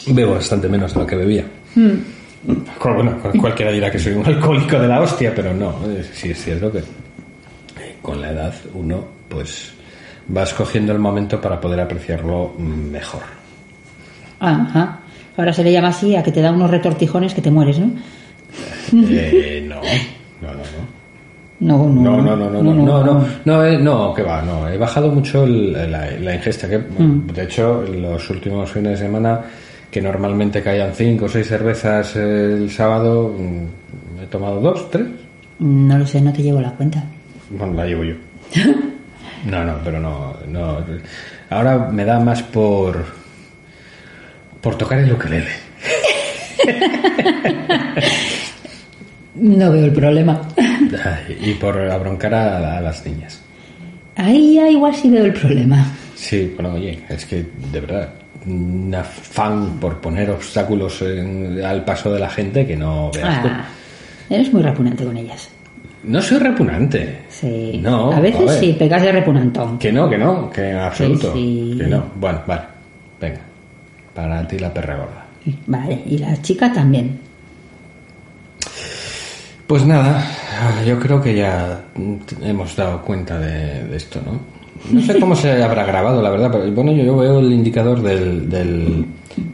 Bebo 0.07 0.33
bastante 0.33 0.67
menos 0.69 0.93
de 0.93 0.99
lo 0.99 1.05
que 1.07 1.15
bebía. 1.15 1.45
Cu- 1.75 1.79
Bueno, 2.43 3.17
cualquiera 3.39 3.71
dirá 3.71 3.91
que 3.91 3.99
soy 3.99 4.13
un 4.13 4.25
alcohólico 4.25 4.79
de 4.79 4.87
la 4.87 5.01
hostia, 5.01 5.33
pero 5.35 5.53
no. 5.53 5.75
eh, 5.87 6.03
Sí 6.11 6.31
es 6.31 6.43
cierto 6.43 6.71
que 6.71 6.81
con 8.01 8.19
la 8.21 8.31
edad 8.31 8.53
uno, 8.73 9.03
pues, 9.29 9.73
va 10.35 10.43
escogiendo 10.43 10.91
el 10.91 10.99
momento 10.99 11.39
para 11.39 11.61
poder 11.61 11.79
apreciarlo 11.81 12.53
mm, 12.57 12.91
mejor. 12.91 13.21
Ajá. 14.39 14.99
Ahora 15.37 15.53
se 15.53 15.63
le 15.63 15.71
llama 15.71 15.89
así 15.89 16.15
a 16.15 16.23
que 16.23 16.31
te 16.31 16.41
da 16.41 16.51
unos 16.51 16.71
retortijones 16.71 17.33
que 17.33 17.41
te 17.41 17.51
mueres, 17.51 17.77
¿no? 17.79 17.91
Eh, 18.93 19.63
no, 19.67 19.75
no, 20.41 20.53
no, 20.53 20.57
no. 20.57 21.01
No, 21.61 21.77
No, 21.87 22.21
no, 22.21 22.35
no, 22.35 22.49
no, 22.49 22.63
no, 22.63 22.73
no, 22.73 23.03
no, 23.03 23.27
no, 23.45 23.65
eh, 23.65 23.77
no, 23.77 24.13
que 24.15 24.23
va, 24.23 24.41
no, 24.41 24.67
he 24.67 24.79
bajado 24.79 25.11
mucho 25.11 25.43
el- 25.43 25.73
la, 25.91 26.09
la 26.09 26.33
ingesta, 26.35 26.67
que 26.67 26.79
de 26.79 27.43
hecho 27.43 27.83
los 27.83 28.27
últimos 28.31 28.71
fines 28.71 28.99
de 28.99 29.05
semana 29.05 29.41
que 29.91 30.01
normalmente 30.01 30.63
caían 30.63 30.93
cinco 30.95 31.25
o 31.25 31.29
seis 31.29 31.47
cervezas 31.47 32.15
el 32.15 32.71
sábado, 32.71 33.35
mm, 33.37 34.23
he 34.23 34.27
tomado 34.27 34.59
dos, 34.61 34.89
tres, 34.89 35.07
No 35.59 35.97
lo 35.97 36.07
sé, 36.07 36.21
no 36.21 36.31
te 36.33 36.41
llevo 36.41 36.61
la 36.61 36.71
cuenta. 36.71 37.03
bueno, 37.49 37.73
la 37.73 37.85
llevo 37.85 38.03
yo. 38.03 38.15
No, 39.45 39.63
no, 39.65 39.75
pero 39.83 39.99
no, 39.99 40.35
no, 40.47 40.77
ahora 41.49 41.89
me 41.91 42.05
da 42.05 42.19
más 42.19 42.41
por, 42.43 43.03
por 44.61 44.75
tocar 44.77 44.99
el 44.99 45.11
ukelele. 45.11 45.49
No 49.35 49.71
veo 49.71 49.85
el 49.85 49.93
problema. 49.93 50.41
Y 51.41 51.53
por 51.55 51.79
abroncar 51.89 52.33
a, 52.33 52.77
a 52.77 52.81
las 52.81 53.05
niñas. 53.05 53.41
Ahí 54.15 54.55
ya 54.55 54.69
igual 54.69 54.93
sí 54.93 55.09
veo 55.09 55.25
el 55.25 55.33
problema. 55.33 55.85
Sí, 56.15 56.51
bueno, 56.55 56.73
oye, 56.73 56.99
es 57.09 57.25
que 57.25 57.45
de 57.71 57.79
verdad, 57.79 58.09
un 58.47 58.93
afán 58.95 59.77
por 59.79 59.99
poner 60.01 60.29
obstáculos 60.31 61.01
en- 61.03 61.63
al 61.63 61.83
paso 61.85 62.11
de 62.11 62.19
la 62.19 62.29
gente 62.29 62.65
que 62.65 62.75
no 62.75 63.11
veas 63.11 63.41
tú. 63.41 63.47
Ah, 63.51 63.65
eres 64.29 64.51
muy 64.51 64.61
repugnante 64.63 65.03
con 65.05 65.15
ellas. 65.17 65.49
No 66.03 66.19
soy 66.21 66.39
repugnante. 66.39 67.19
Sí. 67.29 67.79
No, 67.83 68.11
A 68.11 68.19
veces 68.19 68.57
sí, 68.59 68.73
pegas 68.77 69.01
de 69.03 69.11
repugnantón. 69.11 69.77
Que 69.77 69.91
no, 69.91 70.09
que 70.09 70.17
no, 70.17 70.49
que 70.49 70.71
en 70.71 70.77
absoluto. 70.77 71.31
sí. 71.33 71.75
Que 71.77 71.85
no. 71.85 72.05
Bueno, 72.15 72.41
vale. 72.47 72.61
Venga. 73.19 73.39
Para 74.15 74.47
ti 74.47 74.57
la 74.57 74.73
perra 74.73 74.95
gorda. 74.97 75.25
Vale, 75.67 76.01
y 76.07 76.17
la 76.17 76.41
chica 76.41 76.71
también. 76.73 77.19
Pues 79.67 79.85
nada, 79.85 80.25
yo 80.85 80.99
creo 80.99 81.21
que 81.21 81.33
ya 81.35 81.81
hemos 82.41 82.75
dado 82.75 83.01
cuenta 83.03 83.39
de, 83.39 83.85
de 83.85 83.95
esto, 83.97 84.19
¿no? 84.25 84.39
No 84.89 85.01
sé 85.01 85.19
cómo 85.19 85.35
se 85.35 85.61
habrá 85.63 85.85
grabado, 85.85 86.21
la 86.21 86.29
verdad, 86.29 86.49
pero 86.51 86.71
bueno, 86.71 86.91
yo, 86.93 87.03
yo 87.03 87.17
veo 87.17 87.39
el 87.39 87.51
indicador 87.53 88.01
del, 88.01 88.49
del, 88.49 89.05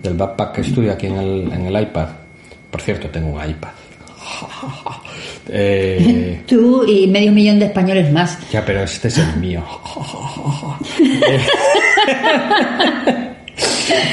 del 0.01 0.13
backpack 0.13 0.53
que 0.53 0.61
estoy 0.61 0.89
aquí 0.89 1.07
en 1.07 1.17
el, 1.17 1.51
en 1.51 1.65
el 1.65 1.81
iPad. 1.83 2.07
Por 2.71 2.81
cierto, 2.81 3.09
tengo 3.09 3.29
un 3.29 3.49
iPad. 3.49 3.69
Eh, 5.49 6.41
Tú 6.47 6.83
y 6.85 7.07
medio 7.07 7.31
millón 7.31 7.57
de 7.57 7.67
españoles 7.67 8.11
más. 8.11 8.37
ya, 8.51 8.65
pero 8.65 8.81
este 8.83 9.07
es 9.07 9.17
el 9.17 9.37
mío. 9.37 9.63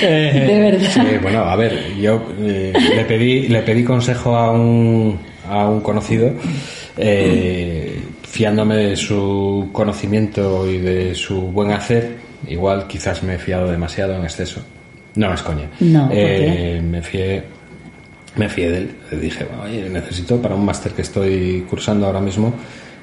Eh, 0.02 0.44
De 0.46 0.60
verdad. 0.60 0.90
sí, 0.92 1.00
bueno, 1.22 1.40
a 1.40 1.56
ver, 1.56 1.94
yo 1.96 2.22
eh, 2.40 2.72
le 2.94 3.04
pedí 3.04 3.48
le 3.48 3.60
pedí 3.62 3.84
consejo 3.84 4.36
a 4.36 4.50
un 4.52 5.18
a 5.48 5.66
un 5.68 5.80
conocido 5.80 6.30
eh, 6.96 7.98
fiándome 8.34 8.74
de 8.74 8.96
su 8.96 9.68
conocimiento 9.72 10.68
y 10.68 10.78
de 10.78 11.14
su 11.14 11.40
buen 11.40 11.70
hacer. 11.70 12.16
Igual 12.48 12.88
quizás 12.88 13.22
me 13.22 13.36
he 13.36 13.38
fiado 13.38 13.70
demasiado 13.70 14.16
en 14.16 14.24
exceso. 14.24 14.60
No 15.14 15.32
es 15.32 15.40
coña. 15.40 15.70
No, 15.78 16.08
¿por 16.08 16.16
Eh, 16.16 16.82
me 16.82 17.00
fié 17.00 17.44
me 18.34 18.48
fié 18.48 18.70
de 18.72 18.78
él. 18.78 18.90
Le 19.12 19.18
dije, 19.18 19.44
bueno, 19.44 19.62
oye, 19.62 19.88
necesito 19.88 20.42
para 20.42 20.56
un 20.56 20.64
máster 20.64 20.90
que 20.90 21.02
estoy 21.02 21.64
cursando 21.70 22.06
ahora 22.06 22.20
mismo 22.20 22.52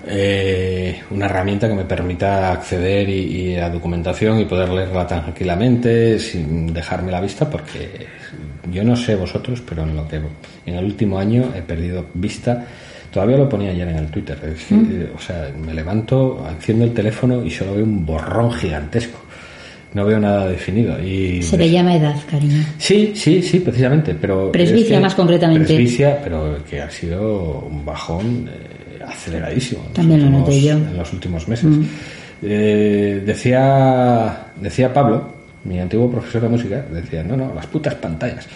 eh, 0.05 0.99
una 1.11 1.27
herramienta 1.27 1.69
que 1.69 1.75
me 1.75 1.85
permita 1.85 2.51
acceder 2.51 3.07
y, 3.07 3.51
y 3.51 3.55
a 3.55 3.69
documentación 3.69 4.37
y 4.37 4.43
poder 4.43 4.67
leerla 4.67 5.07
tranquilamente 5.07 6.19
sin 6.19 6.73
dejarme 6.73 7.09
la 7.09 7.21
vista 7.21 7.49
porque 7.49 8.05
yo 8.69 8.83
no 8.83 8.97
sé 8.97 9.15
vosotros, 9.15 9.63
pero 9.65 9.83
en 9.83 9.95
lo 9.95 10.05
que 10.09 10.17
en 10.65 10.75
el 10.75 10.83
último 10.83 11.17
año 11.17 11.53
he 11.55 11.61
perdido 11.61 12.05
vista. 12.15 12.67
Todavía 13.11 13.37
lo 13.37 13.49
ponía 13.49 13.71
ayer 13.71 13.87
en 13.89 13.97
el 13.97 14.07
Twitter. 14.07 14.37
es 14.55 14.63
que, 14.65 14.75
eh, 14.75 15.09
O 15.15 15.19
sea, 15.19 15.51
me 15.65 15.73
levanto, 15.73 16.45
enciendo 16.49 16.85
el 16.85 16.93
teléfono 16.93 17.43
y 17.43 17.49
solo 17.51 17.75
veo 17.75 17.83
un 17.83 18.05
borrón 18.05 18.51
gigantesco. 18.53 19.19
No 19.93 20.05
veo 20.05 20.17
nada 20.21 20.47
definido. 20.47 20.97
Y 21.03 21.43
Se 21.43 21.57
le 21.57 21.69
llama 21.69 21.93
edad, 21.97 22.15
cariño. 22.29 22.63
Sí, 22.77 23.11
sí, 23.13 23.41
sí, 23.41 23.59
precisamente, 23.59 24.15
pero... 24.15 24.49
Presbicia, 24.51 24.93
es 24.93 24.99
que- 24.99 25.03
más 25.03 25.15
concretamente. 25.15 25.65
Presbicia, 25.65 26.17
pero 26.23 26.57
que 26.69 26.79
ha 26.81 26.89
sido 26.89 27.67
un 27.69 27.83
bajón 27.83 28.47
eh, 28.49 29.03
aceleradísimo. 29.05 29.81
También 29.93 30.23
lo 30.23 30.39
noté 30.39 30.61
yo. 30.61 30.77
Mm. 30.79 30.87
En 30.91 30.97
los 30.97 31.11
últimos 31.11 31.45
meses. 31.49 31.67
Eh, 32.41 33.21
decía, 33.25 34.47
decía 34.59 34.93
Pablo, 34.93 35.33
mi 35.65 35.79
antiguo 35.79 36.09
profesor 36.09 36.41
de 36.43 36.49
música, 36.49 36.85
decía, 36.91 37.21
no, 37.23 37.35
no, 37.35 37.53
las 37.53 37.67
putas 37.67 37.95
pantallas. 37.95 38.47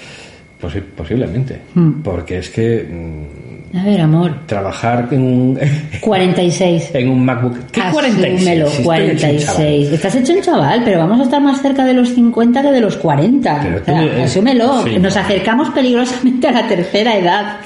Pues 0.59 0.73
posiblemente, 0.95 1.59
Mm. 1.75 2.01
porque 2.01 2.37
es 2.37 2.49
que 2.49 2.83
mm, 2.89 3.54
A 3.77 3.83
ver, 3.83 3.99
amor. 3.99 4.39
trabajar 4.45 5.09
en 5.11 5.21
un, 5.21 5.59
46. 6.01 6.91
en 6.93 7.09
un 7.09 7.25
MacBook... 7.25 7.57
¿Qué 7.71 7.81
46? 7.91 8.35
Asúmelo, 8.41 8.67
Si 8.69 8.81
estoy 8.81 9.01
hecho 9.09 9.27
un 9.27 9.37
chaval. 9.37 9.55
46. 9.55 9.91
Estás 9.91 10.15
hecho 10.15 10.33
un 10.33 10.41
chaval, 10.41 10.81
pero 10.85 10.99
vamos 10.99 11.19
a 11.19 11.23
estar 11.23 11.41
más 11.41 11.61
cerca 11.61 11.83
de 11.85 11.93
los 11.93 12.09
50 12.13 12.61
que 12.61 12.71
de 12.71 12.81
los 12.81 12.95
40. 12.95 13.59
Pero 13.61 13.81
O 13.81 13.83
sea, 13.83 13.99
tú, 13.99 14.05
eh, 14.07 14.23
asúmelo. 14.23 14.83
sí, 14.83 14.97
Nos 14.99 15.15
no. 15.15 15.21
acercamos 15.21 15.69
peligrosamente 15.71 16.47
a 16.47 16.51
la 16.53 16.67
tercera 16.67 17.17
edad. 17.17 17.57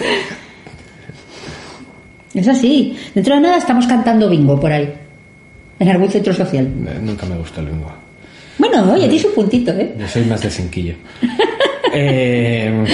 Es 2.34 2.48
así. 2.48 2.96
Dentro 3.14 3.36
de 3.36 3.42
nada 3.42 3.58
estamos 3.58 3.86
cantando 3.88 4.30
bingo 4.30 4.60
por 4.60 4.72
ahí. 4.72 4.92
En 5.80 5.90
algún 5.90 6.10
centro 6.10 6.34
social. 6.34 6.66
Eh, 6.88 7.00
Nunca 7.02 7.26
me 7.26 7.38
gustó 7.38 7.62
el 7.62 7.68
bingo. 7.68 7.92
Bueno, 8.58 8.92
oye, 8.94 9.08
tiene 9.08 9.20
su 9.20 9.34
puntito, 9.34 9.72
¿eh? 9.72 9.94
Yo 9.98 10.08
soy 10.08 10.24
más 10.26 10.42
de 10.42 10.50
cinquillo. 10.50 10.96
Eh, 11.92 12.86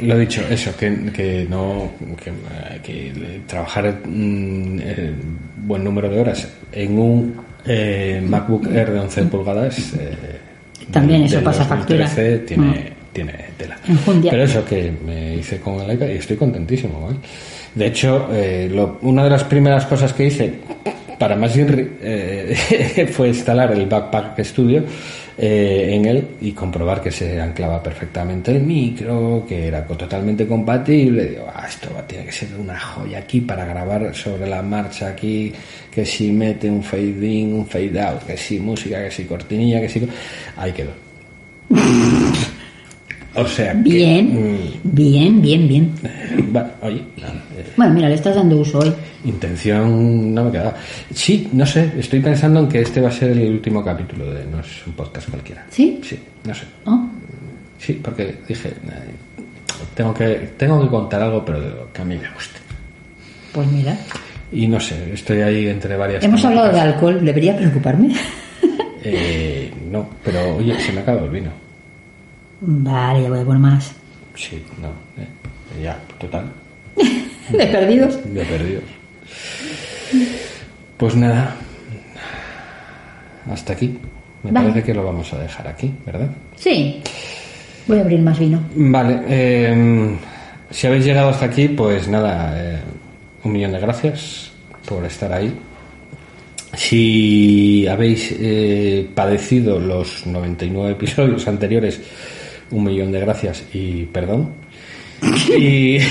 lo 0.00 0.18
dicho, 0.18 0.42
eso, 0.50 0.74
que, 0.76 1.10
que 1.14 1.46
no. 1.48 1.92
que, 2.22 2.30
eh, 2.30 2.80
que 2.82 3.40
trabajar 3.46 4.00
mm, 4.04 4.78
eh, 4.80 5.12
buen 5.64 5.84
número 5.84 6.08
de 6.08 6.20
horas 6.20 6.48
en 6.72 6.98
un 6.98 7.34
eh, 7.66 8.20
MacBook 8.26 8.66
Air 8.72 8.90
de 8.92 8.98
11 9.00 9.22
pulgadas. 9.24 9.92
eh, 9.94 10.16
También 10.90 11.22
eso 11.24 11.40
pasa 11.42 11.64
2013 11.64 12.04
factura. 12.38 12.46
Tiene, 12.46 12.64
Mm. 12.64 13.12
tiene 13.14 13.32
tela. 13.58 13.78
Enjundia. 13.86 14.30
Pero 14.30 14.42
eso 14.44 14.64
que 14.64 14.90
me 15.04 15.36
hice 15.36 15.60
con 15.60 15.78
el 15.80 15.92
iPad 15.94 16.08
y 16.08 16.12
estoy 16.12 16.36
contentísimo. 16.36 17.00
¿vale? 17.02 17.16
De 17.74 17.86
hecho, 17.86 18.28
eh, 18.32 18.70
lo- 18.72 18.98
una 19.02 19.22
de 19.24 19.30
las 19.30 19.44
primeras 19.44 19.84
cosas 19.86 20.12
que 20.12 20.26
hice 20.26 20.54
para 21.18 21.36
más 21.36 21.54
eh, 22.02 23.06
fue 23.12 23.28
instalar 23.28 23.70
el 23.72 23.86
Backpack 23.86 24.42
Studio 24.42 24.82
eh, 25.44 25.96
en 25.96 26.04
él 26.04 26.28
y 26.40 26.52
comprobar 26.52 27.00
que 27.00 27.10
se 27.10 27.40
anclaba 27.40 27.82
perfectamente 27.82 28.52
el 28.52 28.62
micro, 28.62 29.44
que 29.44 29.66
era 29.66 29.84
totalmente 29.84 30.46
compatible. 30.46 31.30
Digo, 31.30 31.46
ah, 31.52 31.66
esto 31.68 31.88
tiene 32.06 32.26
que 32.26 32.30
ser 32.30 32.50
una 32.56 32.78
joya 32.78 33.18
aquí 33.18 33.40
para 33.40 33.64
grabar 33.64 34.14
sobre 34.14 34.48
la 34.48 34.62
marcha 34.62 35.08
aquí, 35.08 35.52
que 35.90 36.06
si 36.06 36.30
mete 36.30 36.70
un 36.70 36.84
fade 36.84 37.26
in, 37.26 37.54
un 37.54 37.66
fade 37.66 38.00
out, 38.00 38.22
que 38.22 38.36
si 38.36 38.60
música, 38.60 39.02
que 39.02 39.10
si 39.10 39.24
cortinilla, 39.24 39.80
que 39.80 39.88
si... 39.88 40.08
Ahí 40.56 40.70
quedó. 40.70 40.92
O 43.34 43.46
sea, 43.46 43.72
que, 43.72 43.78
Bien, 43.80 44.70
bien, 44.84 45.40
bien, 45.40 45.68
bien. 45.68 45.84
mm, 46.36 46.52
bueno, 46.52 46.68
oye, 46.82 47.02
Bueno, 47.76 47.94
mira, 47.94 48.08
le 48.08 48.14
estás 48.16 48.34
dando 48.36 48.58
uso 48.58 48.80
hoy. 48.80 48.92
intención 49.24 50.34
no 50.34 50.44
me 50.44 50.50
quedaba. 50.52 50.74
Sí, 51.14 51.48
no 51.52 51.64
sé, 51.64 51.92
estoy 51.98 52.20
pensando 52.20 52.60
en 52.60 52.68
que 52.68 52.80
este 52.82 53.00
va 53.00 53.08
a 53.08 53.12
ser 53.12 53.30
el 53.30 53.52
último 53.52 53.82
capítulo 53.82 54.30
de 54.32 54.44
No 54.46 54.60
es 54.60 54.86
un 54.86 54.92
podcast 54.92 55.30
cualquiera. 55.30 55.64
¿Sí? 55.70 56.00
Sí, 56.02 56.18
no 56.44 56.54
sé. 56.54 56.64
Oh, 56.84 57.08
Sí, 57.78 57.98
porque 58.02 58.36
dije, 58.46 58.68
eh, 58.68 58.72
tengo 59.94 60.14
que, 60.14 60.50
tengo 60.56 60.80
que 60.82 60.88
contar 60.88 61.22
algo, 61.22 61.44
pero 61.44 61.88
que 61.92 62.02
a 62.02 62.04
mí 62.04 62.16
me 62.16 62.28
guste. 62.34 62.58
pues 63.52 63.66
mira. 63.72 63.96
Y 64.52 64.68
no 64.68 64.78
sé, 64.78 65.12
estoy 65.14 65.40
ahí 65.40 65.66
entre 65.68 65.96
varias. 65.96 66.22
Hemos 66.22 66.44
hablado 66.44 66.70
de 66.72 66.78
alcohol, 66.80 67.24
¿debería 67.24 67.56
preocuparme? 67.56 68.14
Eh, 69.04 69.72
no, 69.90 70.08
pero 70.22 70.56
oye, 70.58 70.78
se 70.78 70.92
me 70.92 71.00
acaba 71.00 71.22
el 71.22 71.30
vino. 71.30 71.50
Vale, 72.64 73.28
voy 73.28 73.40
a 73.40 73.44
poner 73.44 73.60
más. 73.60 73.92
Sí, 74.36 74.62
no, 74.80 74.88
eh, 75.20 75.82
ya, 75.82 75.98
total, 76.18 76.46
De 77.50 77.66
perdidos. 77.66 78.18
de 78.32 78.44
perdidos. 78.44 78.84
Pues 80.96 81.16
nada, 81.16 81.56
hasta 83.50 83.72
aquí. 83.72 83.98
Me 84.44 84.50
Vale. 84.52 84.68
parece 84.68 84.86
que 84.86 84.94
lo 84.94 85.04
vamos 85.04 85.32
a 85.32 85.38
dejar 85.38 85.66
aquí, 85.68 85.92
¿verdad? 86.06 86.28
Sí. 86.56 87.00
Voy 87.86 87.98
a 87.98 88.02
abrir 88.02 88.20
más 88.20 88.38
vino. 88.38 88.60
Vale, 88.76 89.20
eh, 89.28 90.16
si 90.70 90.86
habéis 90.86 91.04
llegado 91.04 91.30
hasta 91.30 91.46
aquí, 91.46 91.68
pues 91.68 92.06
nada, 92.08 92.52
eh, 92.56 92.78
un 93.44 93.52
millón 93.52 93.72
de 93.72 93.80
gracias 93.80 94.52
por 94.88 95.04
estar 95.04 95.32
ahí. 95.32 95.52
Si 96.74 97.86
habéis 97.86 98.34
eh, 98.38 99.08
padecido 99.14 99.78
los 99.78 100.26
99 100.26 100.92
episodios 100.92 101.46
anteriores, 101.48 102.00
un 102.72 102.84
millón 102.84 103.12
de 103.12 103.20
gracias 103.20 103.64
y 103.72 104.04
perdón. 104.06 104.50
Y 105.56 105.98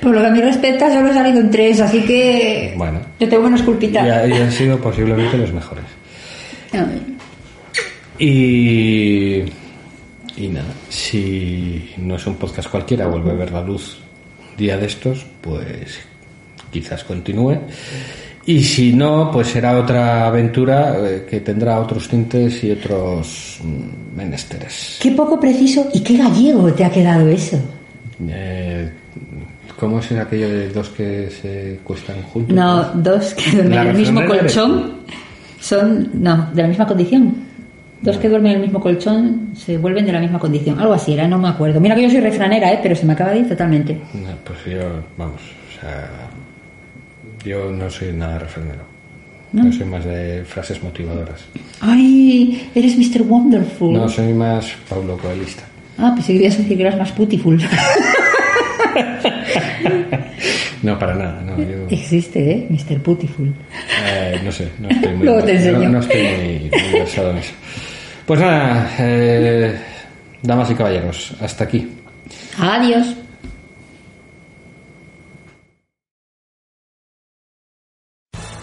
Por 0.00 0.14
lo 0.14 0.20
que 0.20 0.26
a 0.26 0.30
mí 0.30 0.40
respecta, 0.40 0.92
solo 0.92 1.10
he 1.10 1.14
salido 1.14 1.40
en 1.40 1.50
tres, 1.50 1.80
así 1.80 2.02
que. 2.02 2.74
Bueno. 2.76 3.00
Yo 3.18 3.28
tengo 3.28 3.46
unas 3.46 3.62
culpitas. 3.62 4.06
ya, 4.06 4.26
ya 4.26 4.44
han 4.44 4.52
sido 4.52 4.78
posiblemente 4.78 5.36
los 5.36 5.52
mejores. 5.52 5.84
Y, 8.18 9.42
y 10.36 10.48
nada, 10.48 10.72
si 10.88 11.92
no 11.96 12.16
es 12.16 12.26
un 12.26 12.36
podcast 12.36 12.70
cualquiera, 12.70 13.06
vuelve 13.06 13.30
a 13.32 13.34
ver 13.34 13.50
la 13.50 13.62
luz 13.62 13.98
un 14.50 14.56
día 14.56 14.76
de 14.76 14.86
estos, 14.86 15.26
pues 15.40 15.98
quizás 16.70 17.02
continúe. 17.04 17.58
Y 18.44 18.62
si 18.64 18.92
no, 18.92 19.30
pues 19.30 19.48
será 19.48 19.78
otra 19.78 20.26
aventura 20.26 20.96
eh, 20.98 21.26
que 21.28 21.40
tendrá 21.40 21.78
otros 21.78 22.08
tintes 22.08 22.64
y 22.64 22.72
otros 22.72 23.60
mm, 23.62 24.16
menesteres. 24.16 24.98
Qué 25.00 25.12
poco 25.12 25.38
preciso 25.38 25.88
y 25.94 26.00
qué 26.00 26.16
gallego 26.16 26.72
te 26.72 26.84
ha 26.84 26.90
quedado 26.90 27.28
eso. 27.28 27.58
Eh, 28.28 28.90
¿Cómo 29.78 30.00
es 30.00 30.12
aquello 30.12 30.48
de 30.48 30.68
dos 30.70 30.88
que 30.90 31.30
se 31.30 31.80
cuestan 31.84 32.22
juntos? 32.22 32.54
No, 32.54 32.84
dos 32.94 33.34
que 33.34 33.50
duermen 33.52 33.78
en 33.78 33.88
el 33.88 33.96
mismo 33.96 34.26
colchón 34.26 34.92
son. 35.60 36.10
No, 36.14 36.50
de 36.52 36.62
la 36.62 36.68
misma 36.68 36.86
condición. 36.86 37.34
Dos 38.00 38.16
que 38.16 38.28
duermen 38.28 38.52
en 38.52 38.56
el 38.58 38.62
mismo 38.64 38.80
colchón 38.80 39.50
se 39.54 39.78
vuelven 39.78 40.04
de 40.04 40.12
la 40.12 40.20
misma 40.20 40.40
condición. 40.40 40.78
Algo 40.80 40.94
así 40.94 41.14
era, 41.14 41.28
no 41.28 41.38
me 41.38 41.48
acuerdo. 41.48 41.80
Mira 41.80 41.94
que 41.94 42.02
yo 42.02 42.10
soy 42.10 42.20
refranera, 42.20 42.72
¿eh? 42.72 42.80
pero 42.82 42.96
se 42.96 43.06
me 43.06 43.12
acaba 43.12 43.30
de 43.30 43.38
ir 43.38 43.48
totalmente. 43.48 43.94
No, 44.14 44.28
pues 44.44 44.58
yo, 44.66 44.80
vamos, 45.16 45.40
o 45.40 45.80
sea, 45.80 46.10
yo 47.44 47.70
no 47.70 47.88
soy 47.90 48.12
nada 48.12 48.38
refrenero. 48.38 48.82
¿No? 49.52 49.64
Yo 49.66 49.72
soy 49.72 49.86
más 49.86 50.04
de 50.04 50.44
frases 50.46 50.82
motivadoras. 50.82 51.42
¡Ay! 51.80 52.70
Eres 52.74 52.96
Mr. 52.96 53.22
Wonderful. 53.22 53.92
No, 53.92 54.08
soy 54.08 54.32
más 54.32 54.72
Paulo 54.88 55.18
Coelista. 55.18 55.64
Ah, 55.98 56.12
pues 56.14 56.24
si 56.26 56.32
querías 56.32 56.56
decir 56.56 56.76
que 56.76 56.82
eras 56.82 56.96
más 56.98 57.12
putiful. 57.12 57.60
No, 60.82 60.98
para 60.98 61.14
nada, 61.14 61.40
no, 61.42 61.56
yo, 61.58 61.86
Existe, 61.90 62.50
¿eh? 62.50 62.66
Mr. 62.68 63.00
Putiful. 63.00 63.54
eh, 64.04 64.40
no 64.44 64.50
sé, 64.50 64.68
no 64.80 64.88
estoy 64.88 65.14
muy, 65.16 65.26
Luego 65.26 65.44
te 65.44 65.52
enseño. 65.54 65.78
no, 65.78 65.88
no 65.90 65.98
estoy 66.00 66.22
muy, 66.22 66.70
muy 66.70 66.92
versado 66.98 67.30
en 67.30 67.36
eso. 67.38 67.52
Pues 68.26 68.40
nada, 68.40 68.90
eh, 68.98 69.76
damas 70.42 70.70
y 70.70 70.74
caballeros, 70.74 71.34
hasta 71.40 71.64
aquí. 71.64 71.88
Adiós. 72.58 73.14